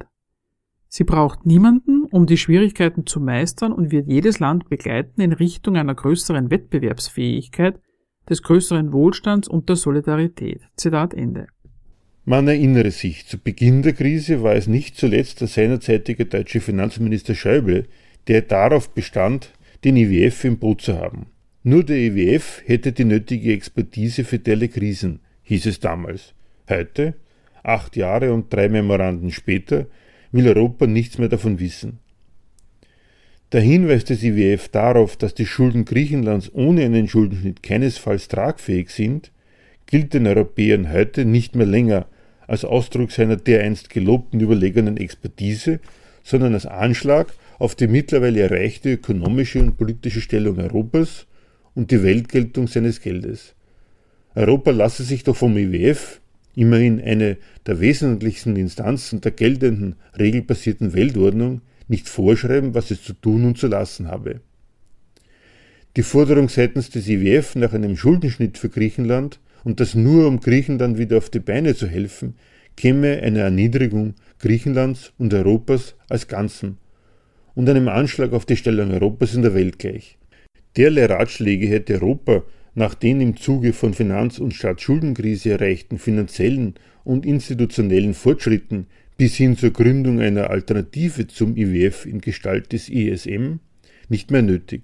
Sie 0.87 1.03
braucht 1.03 1.45
niemanden, 1.45 2.03
um 2.03 2.27
die 2.27 2.37
Schwierigkeiten 2.37 3.07
zu 3.07 3.19
meistern 3.19 3.71
und 3.71 3.91
wird 3.91 4.07
jedes 4.07 4.39
Land 4.39 4.69
begleiten 4.69 5.21
in 5.21 5.33
Richtung 5.33 5.75
einer 5.75 5.95
größeren 5.95 6.51
Wettbewerbsfähigkeit, 6.51 7.79
des 8.29 8.43
größeren 8.43 8.93
Wohlstands 8.93 9.47
und 9.47 9.69
der 9.69 9.75
Solidarität. 9.75 10.61
Zitat 10.75 11.13
Ende. 11.13 11.47
Man 12.25 12.47
erinnere 12.47 12.91
sich, 12.91 13.27
zu 13.27 13.37
Beginn 13.37 13.81
der 13.81 13.91
Krise 13.91 14.43
war 14.43 14.55
es 14.55 14.67
nicht 14.67 14.95
zuletzt 14.95 15.41
der 15.41 15.49
seinerzeitige 15.49 16.25
deutsche 16.25 16.61
Finanzminister 16.61 17.35
Schäuble, 17.35 17.85
der 18.29 18.43
darauf 18.43 18.93
bestand, 18.93 19.51
den 19.83 19.97
IWF 19.97 20.45
im 20.45 20.57
Boot 20.57 20.81
zu 20.81 20.97
haben. 20.97 21.25
Nur 21.63 21.83
der 21.83 21.97
IWF 21.97 22.61
hätte 22.65 22.93
die 22.93 23.03
nötige 23.03 23.51
Expertise 23.51 24.23
für 24.23 24.39
derlei 24.39 24.69
Krisen, 24.69 25.19
hieß 25.43 25.65
es 25.65 25.81
damals. 25.81 26.33
Heute, 26.69 27.15
acht 27.61 27.97
Jahre 27.97 28.31
und 28.31 28.53
drei 28.53 28.69
Memoranden 28.69 29.31
später, 29.31 29.87
will 30.31 30.47
Europa 30.47 30.87
nichts 30.87 31.17
mehr 31.17 31.29
davon 31.29 31.59
wissen. 31.59 31.99
Der 33.51 33.61
Hinweis 33.61 34.05
des 34.05 34.23
IWF 34.23 34.69
darauf, 34.69 35.17
dass 35.17 35.35
die 35.35 35.45
Schulden 35.45 35.83
Griechenlands 35.83 36.53
ohne 36.53 36.85
einen 36.85 37.09
Schuldenschnitt 37.09 37.61
keinesfalls 37.63 38.29
tragfähig 38.29 38.91
sind, 38.91 39.33
gilt 39.87 40.13
den 40.13 40.25
Europäern 40.25 40.91
heute 40.91 41.25
nicht 41.25 41.55
mehr 41.55 41.67
länger 41.67 42.07
als 42.47 42.65
Ausdruck 42.65 43.11
seiner 43.11 43.35
dereinst 43.35 43.89
gelobten 43.89 44.39
überlegenen 44.39 44.97
Expertise, 44.97 45.79
sondern 46.23 46.53
als 46.53 46.65
Anschlag 46.65 47.33
auf 47.59 47.75
die 47.75 47.87
mittlerweile 47.87 48.41
erreichte 48.41 48.93
ökonomische 48.93 49.59
und 49.59 49.77
politische 49.77 50.21
Stellung 50.21 50.59
Europas 50.59 51.27
und 51.75 51.91
die 51.91 52.03
Weltgeltung 52.03 52.67
seines 52.67 53.01
Geldes. 53.01 53.53
Europa 54.35 54.71
lasse 54.71 55.03
sich 55.03 55.23
doch 55.23 55.35
vom 55.35 55.57
IWF, 55.57 56.21
immerhin 56.55 57.01
eine 57.01 57.37
der 57.65 57.79
wesentlichsten 57.79 58.55
Instanzen 58.55 59.21
der 59.21 59.31
geltenden, 59.31 59.95
regelbasierten 60.17 60.93
Weltordnung, 60.93 61.61
nicht 61.87 62.09
vorschreiben, 62.09 62.73
was 62.73 62.91
es 62.91 63.03
zu 63.03 63.13
tun 63.13 63.45
und 63.45 63.57
zu 63.57 63.67
lassen 63.67 64.07
habe. 64.07 64.41
Die 65.95 66.03
Forderung 66.03 66.49
seitens 66.49 66.89
des 66.89 67.07
IWF 67.07 67.55
nach 67.55 67.73
einem 67.73 67.95
Schuldenschnitt 67.95 68.57
für 68.57 68.69
Griechenland 68.69 69.39
und 69.63 69.79
das 69.79 69.95
nur 69.95 70.27
um 70.27 70.39
Griechenland 70.39 70.97
wieder 70.97 71.17
auf 71.17 71.29
die 71.29 71.39
Beine 71.39 71.75
zu 71.75 71.87
helfen, 71.87 72.35
käme 72.75 73.21
einer 73.21 73.41
Erniedrigung 73.41 74.15
Griechenlands 74.39 75.13
und 75.17 75.33
Europas 75.33 75.95
als 76.09 76.27
Ganzen 76.27 76.77
und 77.55 77.69
einem 77.69 77.87
Anschlag 77.87 78.33
auf 78.33 78.45
die 78.45 78.57
Stellung 78.57 78.91
Europas 78.91 79.35
in 79.35 79.41
der 79.41 79.53
Welt 79.53 79.79
gleich. 79.79 80.17
Derlei 80.75 81.05
Ratschläge 81.05 81.67
hätte 81.67 81.93
Europa 81.93 82.43
nach 82.75 82.95
den 82.95 83.21
im 83.21 83.37
Zuge 83.37 83.73
von 83.73 83.93
Finanz- 83.93 84.39
und 84.39 84.53
Staatsschuldenkrise 84.53 85.51
erreichten 85.51 85.99
finanziellen 85.99 86.73
und 87.03 87.25
institutionellen 87.25 88.15
Fortschritten 88.15 88.87
bis 89.17 89.35
hin 89.35 89.55
zur 89.55 89.71
Gründung 89.71 90.19
einer 90.19 90.49
Alternative 90.49 91.27
zum 91.27 91.55
IWF 91.55 92.07
in 92.07 92.21
Gestalt 92.21 92.71
des 92.71 92.89
ISM 92.89 93.59
nicht 94.09 94.31
mehr 94.31 94.41
nötig. 94.41 94.81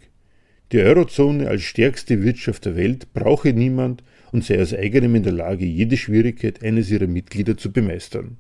Die 0.71 0.80
Eurozone 0.80 1.47
als 1.47 1.63
stärkste 1.63 2.23
Wirtschaft 2.23 2.65
der 2.65 2.75
Welt 2.75 3.11
brauche 3.13 3.53
niemand 3.53 4.03
und 4.32 4.43
sei 4.43 4.61
aus 4.61 4.73
eigenem 4.73 5.15
in 5.15 5.23
der 5.23 5.34
Lage, 5.34 5.65
jede 5.65 5.97
Schwierigkeit 5.97 6.63
eines 6.63 6.89
ihrer 6.91 7.07
Mitglieder 7.07 7.57
zu 7.57 7.71
bemeistern. 7.71 8.38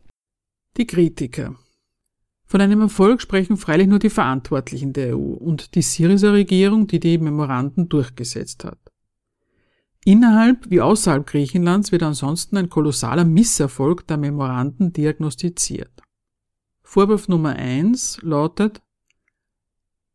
Die 0.77 0.87
Kritiker. 0.87 1.55
Von 2.45 2.61
einem 2.61 2.81
Erfolg 2.81 3.21
sprechen 3.21 3.57
freilich 3.57 3.87
nur 3.87 3.99
die 3.99 4.09
Verantwortlichen 4.09 4.93
der 4.93 5.15
EU 5.15 5.33
und 5.33 5.75
die 5.75 5.81
Syriza-Regierung, 5.81 6.87
die 6.87 6.99
die 6.99 7.17
Memoranden 7.17 7.89
durchgesetzt 7.89 8.63
hat. 8.63 8.79
Innerhalb 10.05 10.69
wie 10.69 10.81
außerhalb 10.81 11.27
Griechenlands 11.27 11.91
wird 11.91 12.03
ansonsten 12.03 12.57
ein 12.57 12.69
kolossaler 12.69 13.25
Misserfolg 13.25 14.07
der 14.07 14.17
Memoranden 14.17 14.93
diagnostiziert. 14.93 16.01
Vorwurf 16.81 17.27
Nummer 17.27 17.55
eins 17.55 18.19
lautet 18.23 18.81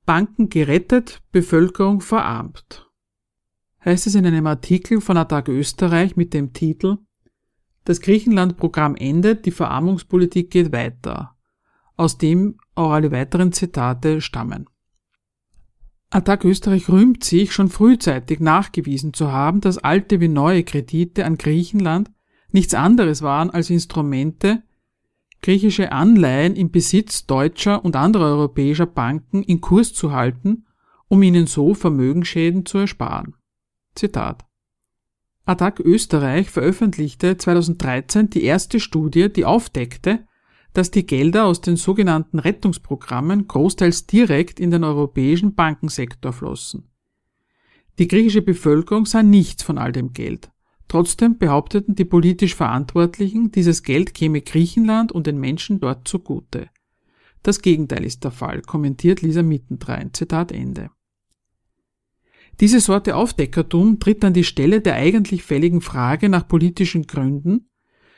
Banken 0.07 0.49
gerettet, 0.49 1.23
Bevölkerung 1.33 2.01
verarmt. 2.01 2.91
Heißt 3.85 4.07
es 4.07 4.15
in 4.15 4.25
einem 4.25 4.47
Artikel 4.47 5.03
von 5.03 5.19
Attac 5.19 5.49
Österreich 5.49 6.17
mit 6.17 6.33
dem 6.33 6.55
Titel 6.55 6.99
Das 7.85 8.01
Griechenland-Programm 8.01 8.97
endet, 8.97 9.45
die 9.45 9.51
Verarmungspolitik 9.51 10.51
geht 10.51 10.73
weiter, 10.73 11.37
aus 11.97 12.17
dem 12.17 12.57
auch 12.75 12.93
alle 12.93 13.13
weiteren 13.13 13.53
Zitate 13.53 14.23
stammen. 14.23 14.71
Attac 16.09 16.45
Österreich 16.45 16.89
rühmt 16.89 17.25
sich, 17.25 17.53
schon 17.53 17.69
frühzeitig 17.69 18.41
nachgewiesen 18.41 19.13
zu 19.13 19.31
haben, 19.31 19.61
dass 19.61 19.77
alte 19.77 20.19
wie 20.21 20.29
neue 20.29 20.65
Kredite 20.65 21.27
an 21.27 21.37
Griechenland 21.37 22.11
nichts 22.53 22.73
anderes 22.73 23.21
waren 23.21 23.51
als 23.51 23.69
Instrumente, 23.69 24.63
griechische 25.43 25.93
Anleihen 25.93 26.57
im 26.57 26.71
Besitz 26.71 27.27
deutscher 27.27 27.85
und 27.85 27.97
anderer 27.97 28.27
europäischer 28.27 28.87
Banken 28.87 29.43
in 29.43 29.61
Kurs 29.61 29.93
zu 29.93 30.13
halten, 30.13 30.65
um 31.09 31.23
ihnen 31.23 31.47
so 31.47 31.75
Vermögensschäden 31.75 32.65
zu 32.65 32.79
ersparen. 32.79 33.35
Zitat. 33.95 34.45
Attac 35.47 35.81
Österreich 35.81 36.51
veröffentlichte 36.51 37.37
2013 37.37 38.31
die 38.31 38.45
erste 38.45 38.81
Studie, 38.81 39.33
die 39.33 39.45
aufdeckte, 39.45 40.27
dass 40.73 40.91
die 40.91 41.07
Gelder 41.07 41.45
aus 41.45 41.61
den 41.61 41.77
sogenannten 41.77 42.39
Rettungsprogrammen 42.39 43.47
großteils 43.47 44.07
direkt 44.07 44.59
in 44.59 44.71
den 44.71 44.85
europäischen 44.85 45.55
Bankensektor 45.55 46.33
flossen. 46.33 46.91
Die 47.99 48.09
griechische 48.09 48.43
Bevölkerung 48.43 49.07
sah 49.07 49.23
nichts 49.23 49.63
von 49.63 49.79
all 49.79 49.93
dem 49.93 50.13
Geld. 50.13 50.51
Trotzdem 50.89 51.39
behaupteten 51.39 51.95
die 51.95 52.05
politisch 52.05 52.55
Verantwortlichen, 52.55 53.53
dieses 53.53 53.83
Geld 53.83 54.15
käme 54.15 54.41
Griechenland 54.41 55.13
und 55.13 55.27
den 55.27 55.39
Menschen 55.39 55.79
dort 55.79 56.09
zugute. 56.09 56.69
Das 57.43 57.63
Gegenteil 57.63 58.05
ist 58.05 58.25
der 58.25 58.31
Fall, 58.31 58.63
kommentiert 58.63 59.23
Lisa 59.23 59.43
Mittendrein. 59.43 60.13
Zitat 60.13 60.51
Ende. 60.51 60.91
Diese 62.61 62.81
Sorte 62.81 63.17
Aufdeckertum 63.17 63.99
tritt 63.99 64.25
an 64.25 64.33
die 64.33 64.45
Stelle 64.45 64.81
der 64.81 64.95
eigentlich 64.95 65.43
fälligen 65.43 65.81
Frage 65.81 66.29
nach 66.29 66.47
politischen 66.47 67.07
Gründen 67.07 67.69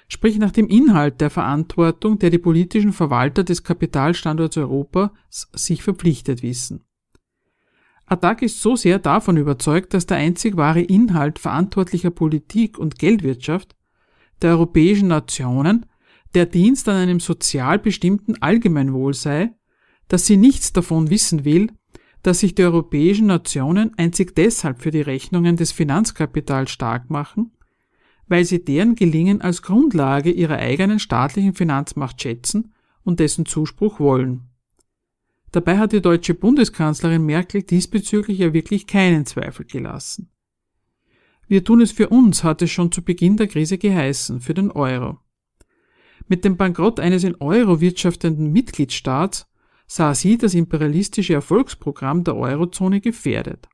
sprich 0.09 0.39
nach 0.39 0.53
dem 0.53 0.68
Inhalt 0.68 1.20
der 1.20 1.30
Verantwortung, 1.30 2.18
der 2.18 2.30
die 2.30 2.39
politischen 2.39 2.93
Verwalter 2.93 3.45
des 3.45 3.64
Kapitalstandorts 3.64 4.57
Europas 4.57 5.11
sich 5.53 5.82
verpflichtet 5.82 6.43
wissen. 6.43 6.84
Attac 8.07 8.43
ist 8.43 8.61
so 8.61 8.76
sehr 8.76 9.01
davon 9.01 9.37
überzeugt, 9.37 9.93
dass 9.93 10.07
der 10.07 10.18
einzig 10.18 10.57
wahre 10.57 10.80
Inhalt 10.80 11.41
verantwortlicher 11.41 12.11
Politik 12.11 12.78
und 12.78 12.99
Geldwirtschaft 12.99 13.74
der 14.43 14.51
europäischen 14.51 15.09
Nationen 15.09 15.87
der 16.34 16.47
Dienst 16.47 16.89
an 16.89 16.97
einem 16.97 17.18
sozial 17.18 17.78
bestimmten 17.78 18.41
Allgemeinwohl 18.41 19.14
sei, 19.14 19.51
dass 20.07 20.26
sie 20.26 20.37
nichts 20.37 20.72
davon 20.72 21.11
wissen 21.11 21.45
will, 21.45 21.72
dass 22.27 22.41
sich 22.41 22.57
die 22.57 22.64
europäischen 22.64 23.29
Nationen 23.29 23.97
einzig 23.97 24.35
deshalb 24.35 24.83
für 24.83 24.91
die 24.91 25.01
Rechnungen 25.01 25.55
des 25.55 25.70
Finanzkapitals 25.70 26.72
stark 26.72 27.09
machen, 27.09 27.53
weil 28.27 28.45
sie 28.45 28.64
deren 28.64 28.97
Gelingen 28.97 29.43
als 29.43 29.62
Grundlage 29.62 30.33
ihrer 30.33 30.57
eigenen 30.57 30.99
staatlichen 30.99 31.55
Finanzmacht 31.55 32.20
schätzen 32.20 32.74
und 33.05 33.20
dessen 33.20 33.47
Zuspruch 33.47 34.01
wollen. 34.01 34.49
Dabei 35.53 35.79
hat 35.79 35.93
die 35.93 36.03
deutsche 36.03 36.35
Bundeskanzlerin 36.35 37.24
Merkel 37.24 37.62
diesbezüglich 37.62 38.39
ja 38.39 38.53
wirklich 38.53 38.89
keinen 38.89 39.24
Zweifel 39.24 39.64
gelassen. 39.64 40.33
Wir 41.47 41.62
tun 41.62 41.81
es 41.81 41.93
für 41.93 42.09
uns, 42.09 42.43
hat 42.43 42.61
es 42.61 42.72
schon 42.72 42.91
zu 42.91 43.03
Beginn 43.03 43.37
der 43.37 43.47
Krise 43.47 43.79
geheißen, 43.79 44.41
für 44.41 44.53
den 44.53 44.72
Euro. 44.72 45.20
Mit 46.27 46.45
dem 46.45 46.57
Bankrott 46.57 46.99
eines 46.99 47.22
in 47.22 47.37
Euro 47.37 47.81
wirtschaftenden 47.81 48.51
Mitgliedstaats 48.51 49.47
sah 49.87 50.14
sie 50.14 50.39
das 50.39 50.55
imperialistische 50.55 51.34
Erfolgsprogramm 51.34 52.24
der 52.24 52.37
Eurozone 52.37 53.01
gefährdet. 53.01 53.68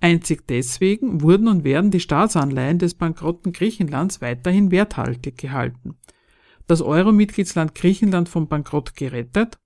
Einzig 0.00 0.46
deswegen 0.46 1.22
wurden 1.22 1.48
und 1.48 1.64
werden 1.64 1.90
die 1.90 2.00
Staatsanleihen 2.00 2.78
des 2.78 2.94
bankrotten 2.94 3.52
Griechenlands 3.52 4.20
weiterhin 4.20 4.70
werthaltig 4.70 5.36
gehalten. 5.36 5.98
Das 6.68 6.82
Euro-Mitgliedsland 6.82 7.74
Griechenland 7.74 8.28
vom 8.28 8.46
Bankrott 8.46 8.94
gerettet, 8.94 9.58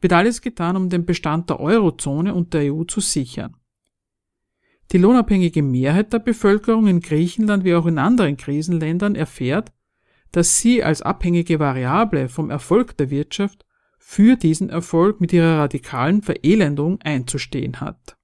wird 0.00 0.12
alles 0.12 0.40
getan, 0.42 0.76
um 0.76 0.88
den 0.88 1.06
Bestand 1.06 1.48
der 1.48 1.60
Eurozone 1.60 2.34
und 2.34 2.54
der 2.54 2.72
EU 2.72 2.84
zu 2.84 3.00
sichern. 3.00 3.56
Die 4.92 4.98
lohnabhängige 4.98 5.62
Mehrheit 5.62 6.12
der 6.12 6.18
Bevölkerung 6.18 6.86
in 6.86 7.00
Griechenland 7.00 7.64
wie 7.64 7.74
auch 7.74 7.86
in 7.86 7.98
anderen 7.98 8.36
Krisenländern 8.36 9.14
erfährt, 9.14 9.72
dass 10.32 10.58
sie 10.58 10.82
als 10.84 11.02
abhängige 11.02 11.58
Variable 11.58 12.28
vom 12.28 12.50
Erfolg 12.50 12.96
der 12.98 13.10
Wirtschaft 13.10 13.64
für 14.12 14.36
diesen 14.36 14.68
Erfolg 14.68 15.22
mit 15.22 15.32
ihrer 15.32 15.60
radikalen 15.60 16.20
Verelendung 16.20 17.00
einzustehen 17.00 17.80
hat. 17.80 18.18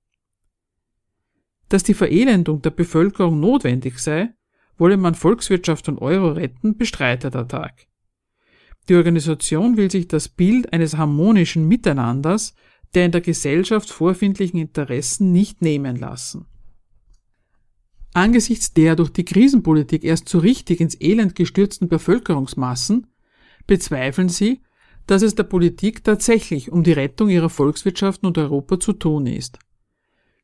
Dass 1.71 1.83
die 1.83 1.95
Verelendung 1.95 2.61
der 2.61 2.73
Bevölkerung 2.73 3.41
notwendig 3.41 3.99
sei, 3.99 4.35
wolle 4.77 4.99
man 4.99 5.15
Volkswirtschaft 5.15 5.89
und 5.89 5.97
Euro 5.97 6.33
retten, 6.33 6.77
bestreitet 6.77 7.33
der 7.33 7.49
Tag. 7.49 7.87
Die 8.91 8.97
Organisation 8.97 9.79
will 9.79 9.91
sich 9.91 10.09
das 10.09 10.29
Bild 10.29 10.75
eines 10.75 10.99
harmonischen 10.99 11.67
Miteinanders 11.67 12.55
der 12.93 13.07
in 13.07 13.13
der 13.13 13.23
Gesellschaft 13.23 13.89
vorfindlichen 13.89 14.61
Interessen 14.61 15.33
nicht 15.33 15.63
nehmen 15.63 15.97
lassen. 15.97 16.45
Angesichts 18.13 18.75
der 18.75 18.95
durch 18.95 19.11
die 19.11 19.25
Krisenpolitik 19.25 20.05
erst 20.05 20.29
so 20.29 20.39
richtig 20.39 20.81
ins 20.81 21.01
Elend 21.01 21.35
gestürzten 21.35 21.89
Bevölkerungsmassen 21.89 23.07
bezweifeln 23.67 24.29
sie, 24.29 24.61
dass 25.09 25.23
es 25.23 25.35
der 25.35 25.45
Politik 25.45 26.05
tatsächlich 26.05 26.71
um 26.71 26.85
die 26.85 26.93
Rettung 26.93 27.31
ihrer 27.31 27.49
Volkswirtschaften 27.49 28.29
und 28.29 28.37
Europa 28.37 28.79
zu 28.79 28.93
tun 28.93 29.27
ist. 29.27 29.59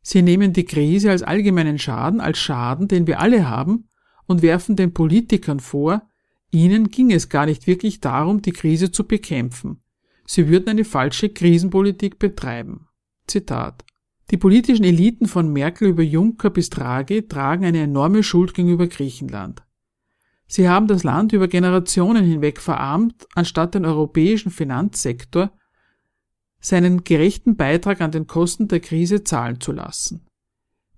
Sie 0.02 0.22
nehmen 0.22 0.54
die 0.54 0.64
Krise 0.64 1.10
als 1.10 1.22
allgemeinen 1.22 1.78
Schaden, 1.78 2.20
als 2.20 2.38
Schaden, 2.38 2.88
den 2.88 3.06
wir 3.06 3.20
alle 3.20 3.48
haben, 3.48 3.88
und 4.26 4.40
werfen 4.40 4.74
den 4.74 4.94
Politikern 4.94 5.60
vor, 5.60 6.08
ihnen 6.50 6.88
ging 6.88 7.12
es 7.12 7.28
gar 7.28 7.44
nicht 7.44 7.66
wirklich 7.66 8.00
darum, 8.00 8.40
die 8.40 8.52
Krise 8.52 8.90
zu 8.90 9.04
bekämpfen. 9.04 9.82
Sie 10.26 10.48
würden 10.48 10.70
eine 10.70 10.84
falsche 10.84 11.28
Krisenpolitik 11.28 12.18
betreiben. 12.18 12.88
Zitat. 13.26 13.84
Die 14.30 14.38
politischen 14.38 14.84
Eliten 14.84 15.26
von 15.26 15.52
Merkel 15.52 15.88
über 15.88 16.02
Juncker 16.02 16.48
bis 16.48 16.70
Draghi 16.70 17.28
tragen 17.28 17.66
eine 17.66 17.82
enorme 17.82 18.22
Schuld 18.22 18.54
gegenüber 18.54 18.86
Griechenland. 18.86 19.62
Sie 20.46 20.68
haben 20.68 20.86
das 20.86 21.04
Land 21.04 21.32
über 21.32 21.48
Generationen 21.48 22.24
hinweg 22.24 22.60
verarmt, 22.60 23.26
anstatt 23.34 23.74
den 23.74 23.84
europäischen 23.84 24.50
Finanzsektor 24.50 25.50
seinen 26.60 27.04
gerechten 27.04 27.56
Beitrag 27.56 28.00
an 28.00 28.10
den 28.10 28.26
Kosten 28.26 28.68
der 28.68 28.80
Krise 28.80 29.24
zahlen 29.24 29.60
zu 29.60 29.72
lassen. 29.72 30.26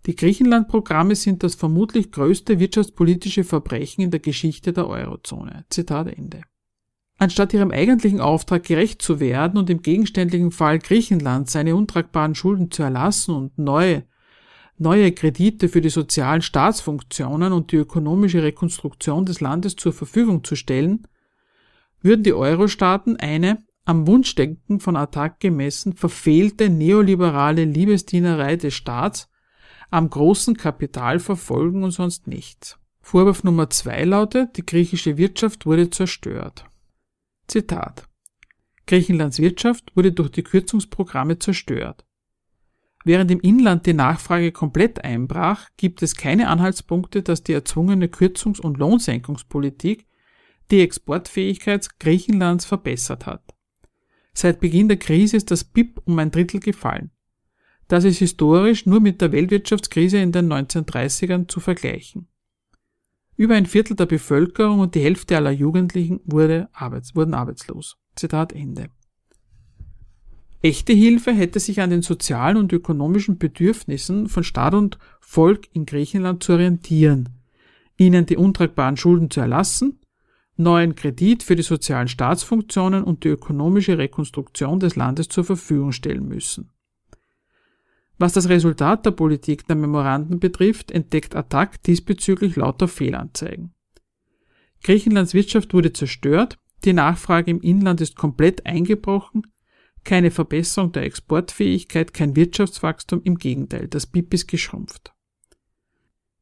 Die 0.06 0.14
Griechenland-Programme 0.14 1.16
sind 1.16 1.42
das 1.42 1.56
vermutlich 1.56 2.12
größte 2.12 2.60
wirtschaftspolitische 2.60 3.42
Verbrechen 3.42 4.02
in 4.02 4.12
der 4.12 4.20
Geschichte 4.20 4.72
der 4.72 4.86
Eurozone. 4.86 5.64
Zitat 5.68 6.06
Ende. 6.06 6.42
Anstatt 7.18 7.52
ihrem 7.52 7.72
eigentlichen 7.72 8.20
Auftrag 8.20 8.62
gerecht 8.62 9.02
zu 9.02 9.18
werden 9.18 9.58
und 9.58 9.68
im 9.68 9.82
gegenständlichen 9.82 10.52
Fall 10.52 10.78
Griechenland 10.78 11.50
seine 11.50 11.74
untragbaren 11.74 12.34
Schulden 12.34 12.70
zu 12.70 12.84
erlassen 12.84 13.34
und 13.34 13.58
neue, 13.58 14.04
neue 14.78 15.12
Kredite 15.12 15.68
für 15.68 15.80
die 15.80 15.88
sozialen 15.88 16.42
Staatsfunktionen 16.42 17.52
und 17.52 17.72
die 17.72 17.76
ökonomische 17.76 18.42
Rekonstruktion 18.42 19.24
des 19.24 19.40
Landes 19.40 19.76
zur 19.76 19.92
Verfügung 19.92 20.44
zu 20.44 20.56
stellen, 20.56 21.06
würden 22.02 22.22
die 22.22 22.34
Euro-Staaten 22.34 23.16
eine 23.16 23.64
am 23.84 24.06
Wunschdenken 24.06 24.80
von 24.80 24.96
Attac 24.96 25.38
gemessen 25.38 25.94
verfehlte 25.94 26.68
neoliberale 26.68 27.64
Liebesdienerei 27.64 28.56
des 28.56 28.74
Staats 28.74 29.28
am 29.90 30.10
großen 30.10 30.56
Kapital 30.56 31.20
verfolgen 31.20 31.84
und 31.84 31.92
sonst 31.92 32.26
nichts. 32.26 32.78
Vorwurf 33.00 33.44
Nummer 33.44 33.70
zwei 33.70 34.04
lautet, 34.04 34.56
die 34.56 34.66
griechische 34.66 35.16
Wirtschaft 35.16 35.66
wurde 35.66 35.90
zerstört. 35.90 36.64
Zitat. 37.46 38.08
Griechenlands 38.86 39.38
Wirtschaft 39.38 39.92
wurde 39.94 40.12
durch 40.12 40.30
die 40.30 40.42
Kürzungsprogramme 40.42 41.38
zerstört. 41.38 42.05
Während 43.06 43.30
im 43.30 43.38
Inland 43.38 43.86
die 43.86 43.94
Nachfrage 43.94 44.50
komplett 44.50 45.04
einbrach, 45.04 45.68
gibt 45.76 46.02
es 46.02 46.16
keine 46.16 46.48
Anhaltspunkte, 46.48 47.22
dass 47.22 47.44
die 47.44 47.52
erzwungene 47.52 48.08
Kürzungs- 48.08 48.60
und 48.60 48.78
Lohnsenkungspolitik 48.78 50.08
die 50.72 50.80
Exportfähigkeit 50.80 51.88
Griechenlands 52.00 52.64
verbessert 52.64 53.26
hat. 53.26 53.54
Seit 54.34 54.58
Beginn 54.58 54.88
der 54.88 54.96
Krise 54.96 55.36
ist 55.36 55.52
das 55.52 55.62
BIP 55.62 56.02
um 56.04 56.18
ein 56.18 56.32
Drittel 56.32 56.58
gefallen. 56.58 57.12
Das 57.86 58.02
ist 58.02 58.18
historisch 58.18 58.86
nur 58.86 58.98
mit 58.98 59.20
der 59.20 59.30
Weltwirtschaftskrise 59.30 60.18
in 60.18 60.32
den 60.32 60.52
1930ern 60.52 61.46
zu 61.46 61.60
vergleichen. 61.60 62.26
Über 63.36 63.54
ein 63.54 63.66
Viertel 63.66 63.94
der 63.94 64.06
Bevölkerung 64.06 64.80
und 64.80 64.96
die 64.96 65.04
Hälfte 65.04 65.36
aller 65.36 65.52
Jugendlichen 65.52 66.22
wurde 66.24 66.68
arbeits 66.72 67.14
wurden 67.14 67.34
arbeitslos. 67.34 67.98
Zitat 68.16 68.52
Ende. 68.52 68.90
Echte 70.66 70.92
Hilfe 70.92 71.32
hätte 71.32 71.60
sich 71.60 71.80
an 71.80 71.90
den 71.90 72.02
sozialen 72.02 72.56
und 72.56 72.72
ökonomischen 72.72 73.38
Bedürfnissen 73.38 74.28
von 74.28 74.42
Staat 74.42 74.74
und 74.74 74.98
Volk 75.20 75.68
in 75.74 75.86
Griechenland 75.86 76.42
zu 76.42 76.54
orientieren, 76.54 77.28
ihnen 77.96 78.26
die 78.26 78.36
untragbaren 78.36 78.96
Schulden 78.96 79.30
zu 79.30 79.38
erlassen, 79.38 80.00
neuen 80.56 80.96
Kredit 80.96 81.44
für 81.44 81.54
die 81.54 81.62
sozialen 81.62 82.08
Staatsfunktionen 82.08 83.04
und 83.04 83.22
die 83.22 83.28
ökonomische 83.28 83.96
Rekonstruktion 83.96 84.80
des 84.80 84.96
Landes 84.96 85.28
zur 85.28 85.44
Verfügung 85.44 85.92
stellen 85.92 86.26
müssen. 86.26 86.72
Was 88.18 88.32
das 88.32 88.48
Resultat 88.48 89.06
der 89.06 89.12
Politik 89.12 89.68
der 89.68 89.76
Memoranden 89.76 90.40
betrifft, 90.40 90.90
entdeckt 90.90 91.36
Attac 91.36 91.80
diesbezüglich 91.84 92.56
lauter 92.56 92.88
Fehlanzeigen. 92.88 93.72
Griechenlands 94.82 95.32
Wirtschaft 95.32 95.74
wurde 95.74 95.92
zerstört, 95.92 96.58
die 96.84 96.92
Nachfrage 96.92 97.52
im 97.52 97.60
Inland 97.60 98.00
ist 98.00 98.16
komplett 98.16 98.66
eingebrochen, 98.66 99.46
keine 100.06 100.30
Verbesserung 100.30 100.92
der 100.92 101.02
Exportfähigkeit, 101.02 102.14
kein 102.14 102.36
Wirtschaftswachstum, 102.36 103.20
im 103.24 103.36
Gegenteil, 103.36 103.88
das 103.88 104.06
BIP 104.06 104.32
ist 104.32 104.46
geschrumpft. 104.46 105.12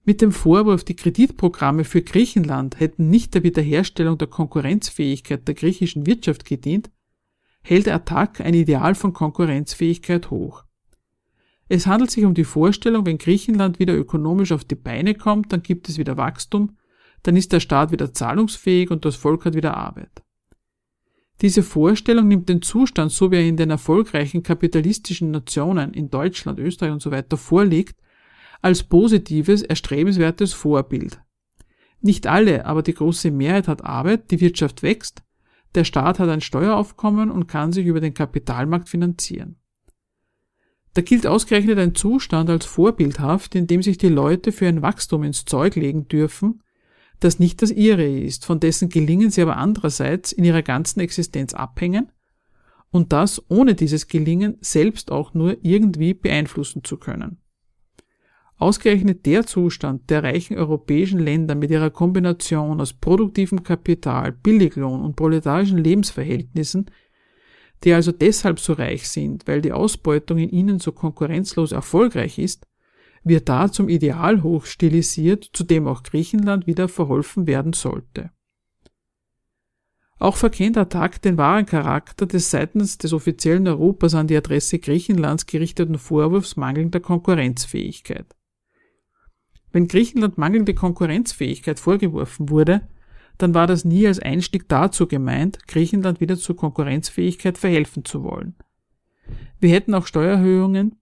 Mit 0.05 0.21
dem 0.21 0.33
Vorwurf, 0.33 0.85
die 0.85 0.97
Kreditprogramme 0.97 1.85
für 1.85 2.03
Griechenland 2.03 2.79
hätten 2.79 3.09
nicht 3.09 3.35
der 3.35 3.43
Wiederherstellung 3.43 4.19
der 4.19 4.29
Konkurrenzfähigkeit 4.29 5.49
der 5.49 5.55
griechischen 5.55 6.07
Wirtschaft 6.07 6.45
gedient, 6.45 6.91
hält 7.63 7.87
der 7.87 7.95
Attac 7.95 8.43
ein 8.43 8.53
Ideal 8.53 8.95
von 8.95 9.15
Konkurrenzfähigkeit 9.15 10.31
hoch. 10.31 10.65
Es 11.69 11.87
handelt 11.87 12.11
sich 12.11 12.27
um 12.27 12.35
die 12.35 12.45
Vorstellung, 12.45 13.07
wenn 13.07 13.17
Griechenland 13.17 13.79
wieder 13.79 13.97
ökonomisch 13.97 14.53
auf 14.53 14.65
die 14.65 14.75
Beine 14.75 15.15
kommt, 15.15 15.55
dann 15.55 15.63
gibt 15.63 15.89
es 15.89 15.97
wieder 15.97 16.19
Wachstum, 16.19 16.77
dann 17.23 17.37
ist 17.37 17.53
der 17.53 17.61
Staat 17.61 17.91
wieder 17.91 18.13
zahlungsfähig 18.13 18.91
und 18.91 19.07
das 19.07 19.17
Volk 19.17 19.47
hat 19.47 19.55
wieder 19.55 19.75
Arbeit. 19.75 20.24
Diese 21.41 21.63
Vorstellung 21.63 22.29
nimmt 22.29 22.49
den 22.49 22.63
Zustand, 22.63 23.11
so 23.11 23.31
wie 23.31 23.37
er 23.37 23.47
in 23.47 23.57
den 23.57 23.71
erfolgreichen 23.71 24.43
kapitalistischen 24.43 25.31
Nationen 25.31 25.93
in 25.93 26.11
Deutschland, 26.11 26.59
Österreich 26.59 26.93
und 26.93 27.03
so 27.03 27.11
weiter 27.11 27.37
vorliegt, 27.37 27.97
als 28.63 28.83
positives, 28.83 29.63
erstrebenswertes 29.63 30.53
Vorbild. 30.53 31.21
Nicht 32.01 32.27
alle, 32.27 32.67
aber 32.67 32.83
die 32.83 32.95
große 32.95 33.31
Mehrheit 33.31 33.69
hat 33.69 33.85
Arbeit, 33.85 34.31
die 34.31 34.41
Wirtschaft 34.41 34.83
wächst, 34.83 35.23
der 35.75 35.85
Staat 35.85 36.19
hat 36.19 36.29
ein 36.29 36.41
Steueraufkommen 36.41 37.31
und 37.31 37.49
kann 37.49 37.73
sich 37.73 37.87
über 37.87 38.01
den 38.01 38.15
Kapitalmarkt 38.15 38.89
finanzieren. 38.89 39.57
Da 40.95 41.03
gilt 41.03 41.27
ausgerechnet 41.27 41.79
ein 41.79 41.97
Zustand 41.97 42.49
als 42.49 42.65
vorbildhaft, 42.65 43.57
in 43.57 43.67
dem 43.67 43.83
sich 43.83 43.99
die 43.99 44.09
Leute 44.09 44.53
für 44.53 44.69
ein 44.69 44.81
Wachstum 44.81 45.25
ins 45.25 45.45
Zeug 45.45 45.75
legen 45.75 46.07
dürfen, 46.07 46.63
das 47.25 47.39
nicht 47.39 47.63
das 47.63 47.71
ihre 47.71 48.07
ist, 48.07 48.45
von 48.45 48.61
dessen 48.61 48.89
Gelingen 48.89 49.31
sie 49.31 49.43
aber 49.43 49.57
andererseits 49.57 50.33
in 50.33 50.45
ihrer 50.45 50.63
ganzen 50.63 51.01
Existenz 51.01 51.55
abhängen 51.55 52.13
und 52.91 53.13
das 53.13 53.43
ohne 53.49 53.75
dieses 53.75 54.07
Gelingen 54.07 54.57
selbst 54.61 55.11
auch 55.11 55.35
nur 55.35 55.57
irgendwie 55.63 56.15
beeinflussen 56.15 56.85
zu 56.85 56.97
können. 56.97 57.39
Ausgerechnet 58.57 59.27
der 59.27 59.47
Zustand 59.47 60.11
der 60.11 60.23
reichen 60.23 60.57
europäischen 60.57 61.19
Länder 61.19 61.57
mit 61.57 61.71
ihrer 61.71 61.91
Kombination 61.91 62.81
aus 62.81 62.93
produktivem 62.93 63.65
Kapital, 63.65 64.31
Billiglohn 64.31 65.03
und 65.03 65.17
proletarischen 65.17 65.79
Lebensverhältnissen 65.79 66.87
die 67.85 67.93
also 67.93 68.13
deshalb 68.13 68.61
so 68.61 68.73
reich 68.73 69.09
sind, 69.09 69.47
weil 69.47 69.61
die 69.61 69.73
Ausbeutung 69.73 70.39
in 70.39 70.49
ihnen 70.49 70.79
so 70.79 70.93
konkurrenzlos 70.93 71.73
erfolgreich 71.73 72.39
ist, 72.39 72.67
wird 73.25 73.49
da 73.49 73.73
zum 73.73 73.89
Ideal 73.89 74.43
hochstilisiert, 74.43 75.49
zu 75.53 75.65
dem 75.65 75.89
auch 75.89 76.03
Griechenland 76.03 76.67
wieder 76.67 76.89
verholfen 76.89 77.47
werden 77.47 77.73
sollte. 77.73 78.31
Auch 80.19 80.37
verkennt 80.37 80.79
Attac 80.79 81.21
den 81.23 81.37
wahren 81.39 81.67
Charakter 81.67 82.27
des 82.27 82.51
seitens 82.51 82.99
des 82.99 83.13
offiziellen 83.13 83.67
Europas 83.67 84.15
an 84.15 84.27
die 84.27 84.37
Adresse 84.37 84.79
Griechenlands 84.79 85.47
gerichteten 85.47 85.99
Vorwurfs 85.99 86.57
mangelnder 86.57 87.01
Konkurrenzfähigkeit. 87.01 88.37
Wenn 89.73 89.89
Griechenland 89.89 90.39
mangelnde 90.39 90.73
Konkurrenzfähigkeit 90.73 91.81
vorgeworfen 91.81 92.49
wurde, 92.49 92.89
dann 93.39 93.55
war 93.55 93.67
das 93.67 93.85
nie 93.85 94.07
als 94.07 94.21
Einstieg 94.21 94.69
dazu 94.69 95.09
gemeint, 95.09 95.67
Griechenland 95.67 96.21
wieder 96.21 96.37
zur 96.37 96.57
Konkurrenzfähigkeit 96.57 97.59
verhelfen 97.59 98.05
zu 98.05 98.23
wollen. 98.23 98.55
Wir 99.59 99.71
hätten 99.71 99.95
auch 99.95 100.07
Steuererhöhungen 100.07 101.01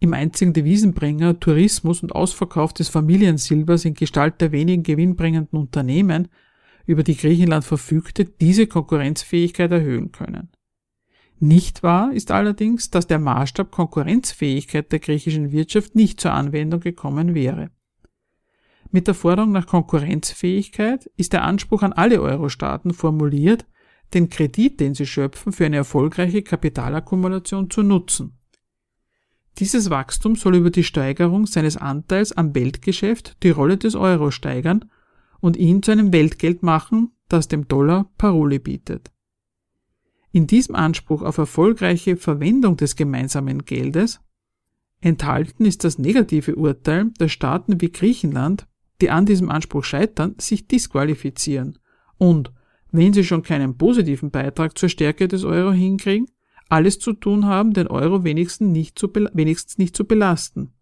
im 0.00 0.14
einzigen 0.14 0.54
Devisenbringer 0.54 1.38
Tourismus 1.38 2.02
und 2.02 2.14
Ausverkauf 2.14 2.72
des 2.72 2.88
Familiensilbers 2.88 3.84
in 3.84 3.94
Gestalt 3.94 4.40
der 4.40 4.50
wenigen 4.50 4.82
gewinnbringenden 4.82 5.58
Unternehmen, 5.58 6.28
über 6.86 7.02
die 7.02 7.16
Griechenland 7.16 7.64
verfügte, 7.64 8.24
diese 8.24 8.66
Konkurrenzfähigkeit 8.66 9.70
erhöhen 9.70 10.10
können. 10.10 10.48
Nicht 11.38 11.82
wahr 11.82 12.12
ist 12.12 12.30
allerdings, 12.30 12.90
dass 12.90 13.06
der 13.06 13.18
Maßstab 13.18 13.70
Konkurrenzfähigkeit 13.70 14.90
der 14.90 14.98
griechischen 14.98 15.52
Wirtschaft 15.52 15.94
nicht 15.94 16.20
zur 16.20 16.32
Anwendung 16.32 16.80
gekommen 16.80 17.34
wäre. 17.34 17.70
Mit 18.90 19.06
der 19.06 19.14
Forderung 19.14 19.52
nach 19.52 19.66
Konkurrenzfähigkeit 19.66 21.06
ist 21.16 21.32
der 21.32 21.44
Anspruch 21.44 21.82
an 21.82 21.92
alle 21.92 22.20
Euro-Staaten 22.20 22.92
formuliert, 22.92 23.66
den 24.14 24.28
Kredit, 24.28 24.80
den 24.80 24.94
sie 24.94 25.06
schöpfen, 25.06 25.52
für 25.52 25.66
eine 25.66 25.76
erfolgreiche 25.76 26.42
Kapitalakkumulation 26.42 27.70
zu 27.70 27.82
nutzen. 27.82 28.39
Dieses 29.58 29.90
Wachstum 29.90 30.36
soll 30.36 30.56
über 30.56 30.70
die 30.70 30.84
Steigerung 30.84 31.46
seines 31.46 31.76
Anteils 31.76 32.32
am 32.32 32.54
Weltgeschäft 32.54 33.36
die 33.42 33.50
Rolle 33.50 33.76
des 33.76 33.94
Euro 33.94 34.30
steigern 34.30 34.86
und 35.40 35.56
ihn 35.56 35.82
zu 35.82 35.90
einem 35.90 36.12
Weltgeld 36.12 36.62
machen, 36.62 37.12
das 37.28 37.48
dem 37.48 37.68
Dollar 37.68 38.10
Paroli 38.16 38.58
bietet. 38.58 39.10
In 40.32 40.46
diesem 40.46 40.74
Anspruch 40.74 41.22
auf 41.22 41.38
erfolgreiche 41.38 42.16
Verwendung 42.16 42.76
des 42.76 42.96
gemeinsamen 42.96 43.64
Geldes 43.64 44.20
enthalten 45.00 45.64
ist 45.64 45.84
das 45.84 45.98
negative 45.98 46.54
Urteil, 46.54 47.10
dass 47.18 47.32
Staaten 47.32 47.80
wie 47.80 47.90
Griechenland 47.90 48.66
die 49.00 49.10
an 49.10 49.26
diesem 49.26 49.50
Anspruch 49.50 49.84
scheitern, 49.84 50.34
sich 50.38 50.68
disqualifizieren 50.68 51.78
und, 52.18 52.52
wenn 52.92 53.12
sie 53.12 53.24
schon 53.24 53.42
keinen 53.42 53.78
positiven 53.78 54.30
Beitrag 54.30 54.76
zur 54.76 54.88
Stärke 54.88 55.26
des 55.26 55.44
Euro 55.44 55.72
hinkriegen, 55.72 56.28
alles 56.70 56.98
zu 56.98 57.12
tun 57.12 57.46
haben, 57.46 57.72
den 57.72 57.86
Euro 57.88 58.24
wenigstens 58.24 58.70
nicht 58.70 58.98
zu, 58.98 59.08
wenigstens 59.32 59.78
nicht 59.78 59.96
zu 59.96 60.04
belasten. 60.04 60.72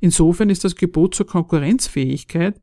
Insofern 0.00 0.50
ist 0.50 0.64
das 0.64 0.76
Gebot 0.76 1.14
zur 1.14 1.26
Konkurrenzfähigkeit 1.26 2.60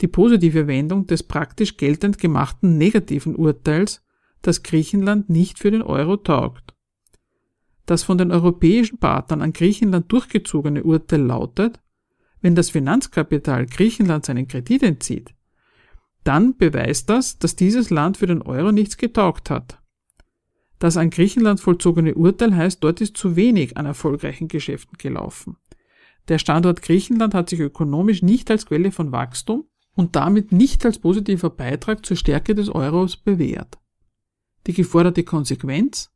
die 0.00 0.08
positive 0.08 0.66
Wendung 0.66 1.06
des 1.06 1.22
praktisch 1.22 1.76
geltend 1.76 2.18
gemachten 2.18 2.78
negativen 2.78 3.36
Urteils, 3.36 4.02
dass 4.42 4.62
Griechenland 4.62 5.30
nicht 5.30 5.58
für 5.58 5.70
den 5.70 5.82
Euro 5.82 6.16
taugt. 6.16 6.74
Das 7.86 8.02
von 8.02 8.18
den 8.18 8.32
europäischen 8.32 8.98
Partnern 8.98 9.42
an 9.42 9.52
Griechenland 9.52 10.10
durchgezogene 10.10 10.82
Urteil 10.82 11.20
lautet, 11.20 11.80
wenn 12.40 12.54
das 12.54 12.70
Finanzkapital 12.70 13.66
Griechenland 13.66 14.24
seinen 14.24 14.48
Kredit 14.48 14.82
entzieht, 14.82 15.34
dann 16.24 16.56
beweist 16.56 17.08
das, 17.10 17.38
dass 17.38 17.56
dieses 17.56 17.90
Land 17.90 18.16
für 18.16 18.26
den 18.26 18.42
Euro 18.42 18.72
nichts 18.72 18.96
getaugt 18.96 19.50
hat. 19.50 19.78
Das 20.78 20.96
an 20.96 21.10
Griechenland 21.10 21.60
vollzogene 21.60 22.14
Urteil 22.14 22.54
heißt, 22.54 22.82
dort 22.82 23.00
ist 23.00 23.16
zu 23.16 23.36
wenig 23.36 23.76
an 23.76 23.86
erfolgreichen 23.86 24.48
Geschäften 24.48 24.98
gelaufen. 24.98 25.56
Der 26.28 26.38
Standort 26.38 26.82
Griechenland 26.82 27.34
hat 27.34 27.50
sich 27.50 27.60
ökonomisch 27.60 28.22
nicht 28.22 28.50
als 28.50 28.66
Quelle 28.66 28.90
von 28.90 29.12
Wachstum 29.12 29.66
und 29.94 30.16
damit 30.16 30.52
nicht 30.52 30.84
als 30.84 30.98
positiver 30.98 31.50
Beitrag 31.50 32.04
zur 32.04 32.16
Stärke 32.16 32.54
des 32.54 32.68
Euros 32.68 33.16
bewährt. 33.16 33.78
Die 34.66 34.72
geforderte 34.72 35.24
Konsequenz? 35.24 36.10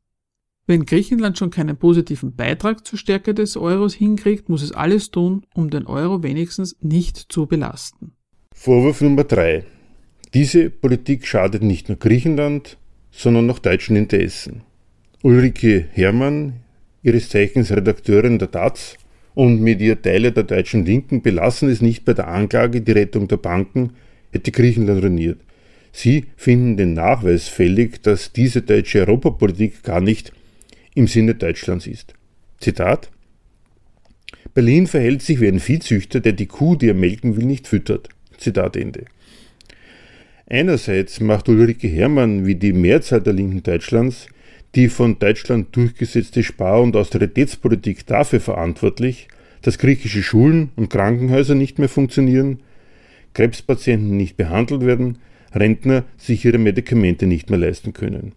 Wenn 0.65 0.85
Griechenland 0.85 1.37
schon 1.37 1.49
keinen 1.49 1.77
positiven 1.77 2.35
Beitrag 2.35 2.85
zur 2.85 2.99
Stärke 2.99 3.33
des 3.33 3.57
Euros 3.57 3.93
hinkriegt, 3.93 4.49
muss 4.49 4.61
es 4.61 4.71
alles 4.71 5.09
tun, 5.09 5.45
um 5.53 5.69
den 5.69 5.87
Euro 5.87 6.21
wenigstens 6.21 6.75
nicht 6.81 7.17
zu 7.17 7.47
belasten. 7.47 8.11
Vorwurf 8.53 9.01
Nummer 9.01 9.23
drei: 9.23 9.65
Diese 10.33 10.69
Politik 10.69 11.25
schadet 11.25 11.63
nicht 11.63 11.89
nur 11.89 11.97
Griechenland, 11.97 12.77
sondern 13.19 13.49
auch 13.51 13.59
deutschen 13.59 13.97
Interessen. 13.97 14.61
Ulrike 15.23 15.87
Herrmann, 15.91 16.53
ihres 17.03 17.27
Zeichens 17.27 17.69
Redakteurin 17.69 18.39
der 18.39 18.47
DAZ 18.47 18.95
und 19.35 19.61
mit 19.61 19.81
ihr 19.81 20.01
Teile 20.01 20.31
der 20.31 20.43
deutschen 20.43 20.85
Linken 20.85 21.21
belassen 21.21 21.67
es 21.67 21.81
nicht 21.81 22.05
bei 22.05 22.13
der 22.13 22.29
Anklage, 22.29 22.79
die 22.79 22.93
Rettung 22.93 23.27
der 23.27 23.35
Banken 23.35 23.91
hätte 24.31 24.51
Griechenland 24.51 25.03
ruiniert. 25.03 25.41
Sie 25.91 26.27
finden 26.37 26.77
den 26.77 26.93
Nachweis 26.93 27.49
fällig, 27.49 28.01
dass 28.03 28.31
diese 28.31 28.61
deutsche 28.61 28.99
Europapolitik 28.99 29.83
gar 29.83 29.99
nicht 29.99 30.31
im 30.95 31.07
Sinne 31.07 31.35
Deutschlands 31.35 31.87
ist. 31.87 32.13
Zitat 32.59 33.11
Berlin 34.53 34.87
verhält 34.87 35.23
sich 35.23 35.41
wie 35.41 35.49
ein 35.49 35.59
Viehzüchter, 35.59 36.21
der 36.21 36.33
die 36.33 36.45
Kuh, 36.45 36.77
die 36.77 36.87
er 36.87 36.93
melken 36.93 37.35
will, 37.35 37.45
nicht 37.45 37.67
füttert. 37.67 38.07
Zitat 38.37 38.77
Ende. 38.77 39.03
Einerseits 40.49 41.19
macht 41.19 41.47
Ulrike 41.47 41.87
Herrmann 41.87 42.45
wie 42.45 42.55
die 42.55 42.73
Mehrzahl 42.73 43.21
der 43.21 43.33
Linken 43.33 43.63
Deutschlands 43.63 44.27
die 44.75 44.87
von 44.87 45.17
Deutschland 45.17 45.75
durchgesetzte 45.75 46.43
Spar- 46.43 46.81
und 46.81 46.95
Austeritätspolitik 46.95 48.05
dafür 48.05 48.39
verantwortlich, 48.39 49.27
dass 49.61 49.77
griechische 49.77 50.23
Schulen 50.23 50.69
und 50.75 50.89
Krankenhäuser 50.89 51.55
nicht 51.55 51.79
mehr 51.79 51.89
funktionieren, 51.89 52.59
Krebspatienten 53.33 54.15
nicht 54.15 54.37
behandelt 54.37 54.85
werden, 54.85 55.17
Rentner 55.53 56.03
sich 56.17 56.45
ihre 56.45 56.59
Medikamente 56.59 57.25
nicht 57.25 57.49
mehr 57.49 57.59
leisten 57.59 57.93
können. 57.93 58.33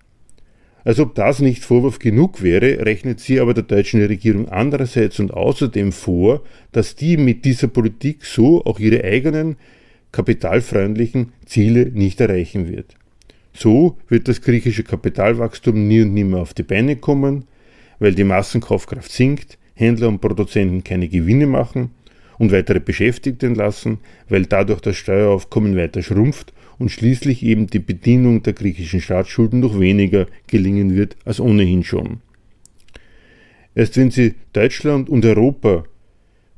Als 0.85 0.99
ob 0.99 1.15
das 1.15 1.41
nicht 1.41 1.65
Vorwurf 1.65 1.99
genug 1.99 2.43
wäre, 2.43 2.85
rechnet 2.85 3.21
sie 3.21 3.39
aber 3.39 3.55
der 3.55 3.63
deutschen 3.65 4.03
Regierung 4.03 4.49
andererseits 4.49 5.21
und 5.21 5.33
außerdem 5.33 5.93
vor, 5.93 6.43
dass 6.73 6.97
die 6.97 7.17
mit 7.17 7.45
dieser 7.45 7.69
Politik 7.69 8.25
so 8.25 8.65
auch 8.65 8.81
ihre 8.81 9.05
eigenen 9.05 9.57
kapitalfreundlichen 10.13 11.33
Ziele 11.47 11.87
nicht 11.87 12.21
erreichen 12.21 12.69
wird. 12.69 12.95
So 13.55 13.99
wird 14.09 14.29
das 14.29 14.41
griechische 14.41 14.85
Kapitalwachstum 14.85 15.87
nie 15.89 16.03
und 16.03 16.15
nimmer 16.15 16.39
auf 16.39 16.55
die 16.55 16.63
Beine 16.63 16.97
kommen, 16.97 17.45
weil 17.99 18.15
die 18.15 18.25
Massenkaufkraft 18.25 19.11
sinkt, 19.11 19.59
Händler 19.75 20.09
und 20.09 20.21
Produzenten 20.21 20.85
keine 20.85 21.09
Gewinne 21.09 21.47
machen 21.47 21.91
und 22.39 22.53
weitere 22.53 22.81
Beschäftigte 22.81 23.47
entlassen, 23.47 23.99
weil 24.29 24.47
dadurch 24.47 24.81
das 24.81 24.97
Steueraufkommen 24.97 25.77
weiter 25.77 26.03
schrumpft 26.03 26.53
und 26.79 26.91
schließlich 26.91 27.43
eben 27.43 27.67
die 27.67 27.79
Bedienung 27.79 28.43
der 28.43 28.55
griechischen 28.55 29.01
Staatsschulden 29.01 29.61
noch 29.61 29.79
weniger 29.79 30.27
gelingen 30.47 30.97
wird 30.97 31.17
als 31.25 31.41
ohnehin 31.41 31.85
schon. 31.85 32.21
Erst 33.75 33.97
wenn 33.97 34.11
sie 34.11 34.35
Deutschland 34.53 35.09
und 35.09 35.25
Europa 35.25 35.85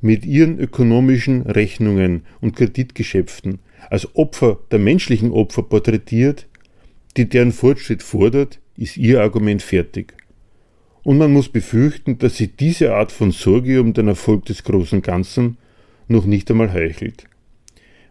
mit 0.05 0.23
ihren 0.23 0.59
ökonomischen 0.59 1.41
Rechnungen 1.41 2.25
und 2.39 2.55
Kreditgeschäften 2.55 3.57
als 3.89 4.15
Opfer 4.15 4.59
der 4.69 4.77
menschlichen 4.77 5.31
Opfer 5.31 5.63
porträtiert, 5.63 6.45
die 7.17 7.27
deren 7.27 7.51
Fortschritt 7.51 8.03
fordert, 8.03 8.59
ist 8.77 8.97
ihr 8.97 9.21
Argument 9.21 9.63
fertig. 9.63 10.13
Und 11.01 11.17
man 11.17 11.33
muss 11.33 11.49
befürchten, 11.49 12.19
dass 12.19 12.37
sie 12.37 12.49
diese 12.49 12.93
Art 12.93 13.11
von 13.11 13.31
Sorge 13.31 13.81
um 13.81 13.93
den 13.93 14.07
Erfolg 14.07 14.45
des 14.45 14.63
großen 14.63 15.01
Ganzen 15.01 15.57
noch 16.07 16.25
nicht 16.25 16.51
einmal 16.51 16.71
heuchelt. 16.71 17.25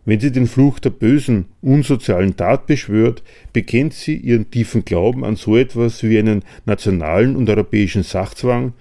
Wenn 0.04 0.18
sie 0.18 0.32
den 0.32 0.48
Fluch 0.48 0.80
der 0.80 0.90
bösen, 0.90 1.44
unsozialen 1.62 2.36
Tat 2.36 2.66
beschwört, 2.66 3.22
bekennt 3.52 3.94
sie 3.94 4.16
ihren 4.16 4.50
tiefen 4.50 4.84
Glauben 4.84 5.24
an 5.24 5.36
so 5.36 5.56
etwas 5.56 6.02
wie 6.02 6.18
einen 6.18 6.42
nationalen 6.66 7.36
und 7.36 7.48
europäischen 7.48 8.02
Sachzwang 8.02 8.72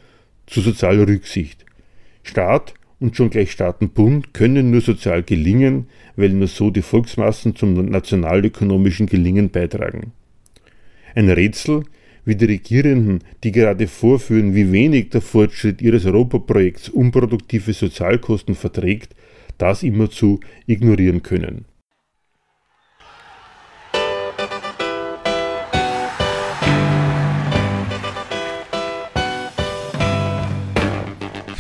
zu 0.48 0.62
sozialer 0.62 1.08
Rücksicht. 1.08 1.64
Staat 2.24 2.74
und 3.04 3.18
schon 3.18 3.30
gleich 3.30 3.52
Staatenbund 3.52 4.34
können 4.34 4.72
nur 4.72 4.80
sozial 4.80 5.24
gelingen, 5.24 5.88
weil 6.16 6.30
nur 6.30 6.48
so 6.48 6.72
die 6.72 6.82
Volksmassen 6.82 7.54
zum 7.54 7.74
nationalökonomischen 7.74 9.08
Gelingen 9.08 9.50
beitragen. 9.50 10.14
Ein 11.14 11.30
Rätsel, 11.30 11.84
wie 12.24 12.38
die 12.38 12.46
Regierenden, 12.46 13.20
die 13.44 13.52
gerade 13.52 13.88
vorführen, 13.88 14.56
wie 14.56 14.72
wenig 14.72 15.10
der 15.10 15.20
Fortschritt 15.20 15.82
ihres 15.82 16.06
Europaprojekts 16.06 16.88
unproduktive 16.88 17.74
Sozialkosten 17.74 18.56
verträgt, 18.56 19.14
das 19.58 19.84
immerzu 19.84 20.40
ignorieren 20.66 21.22
können. 21.24 21.66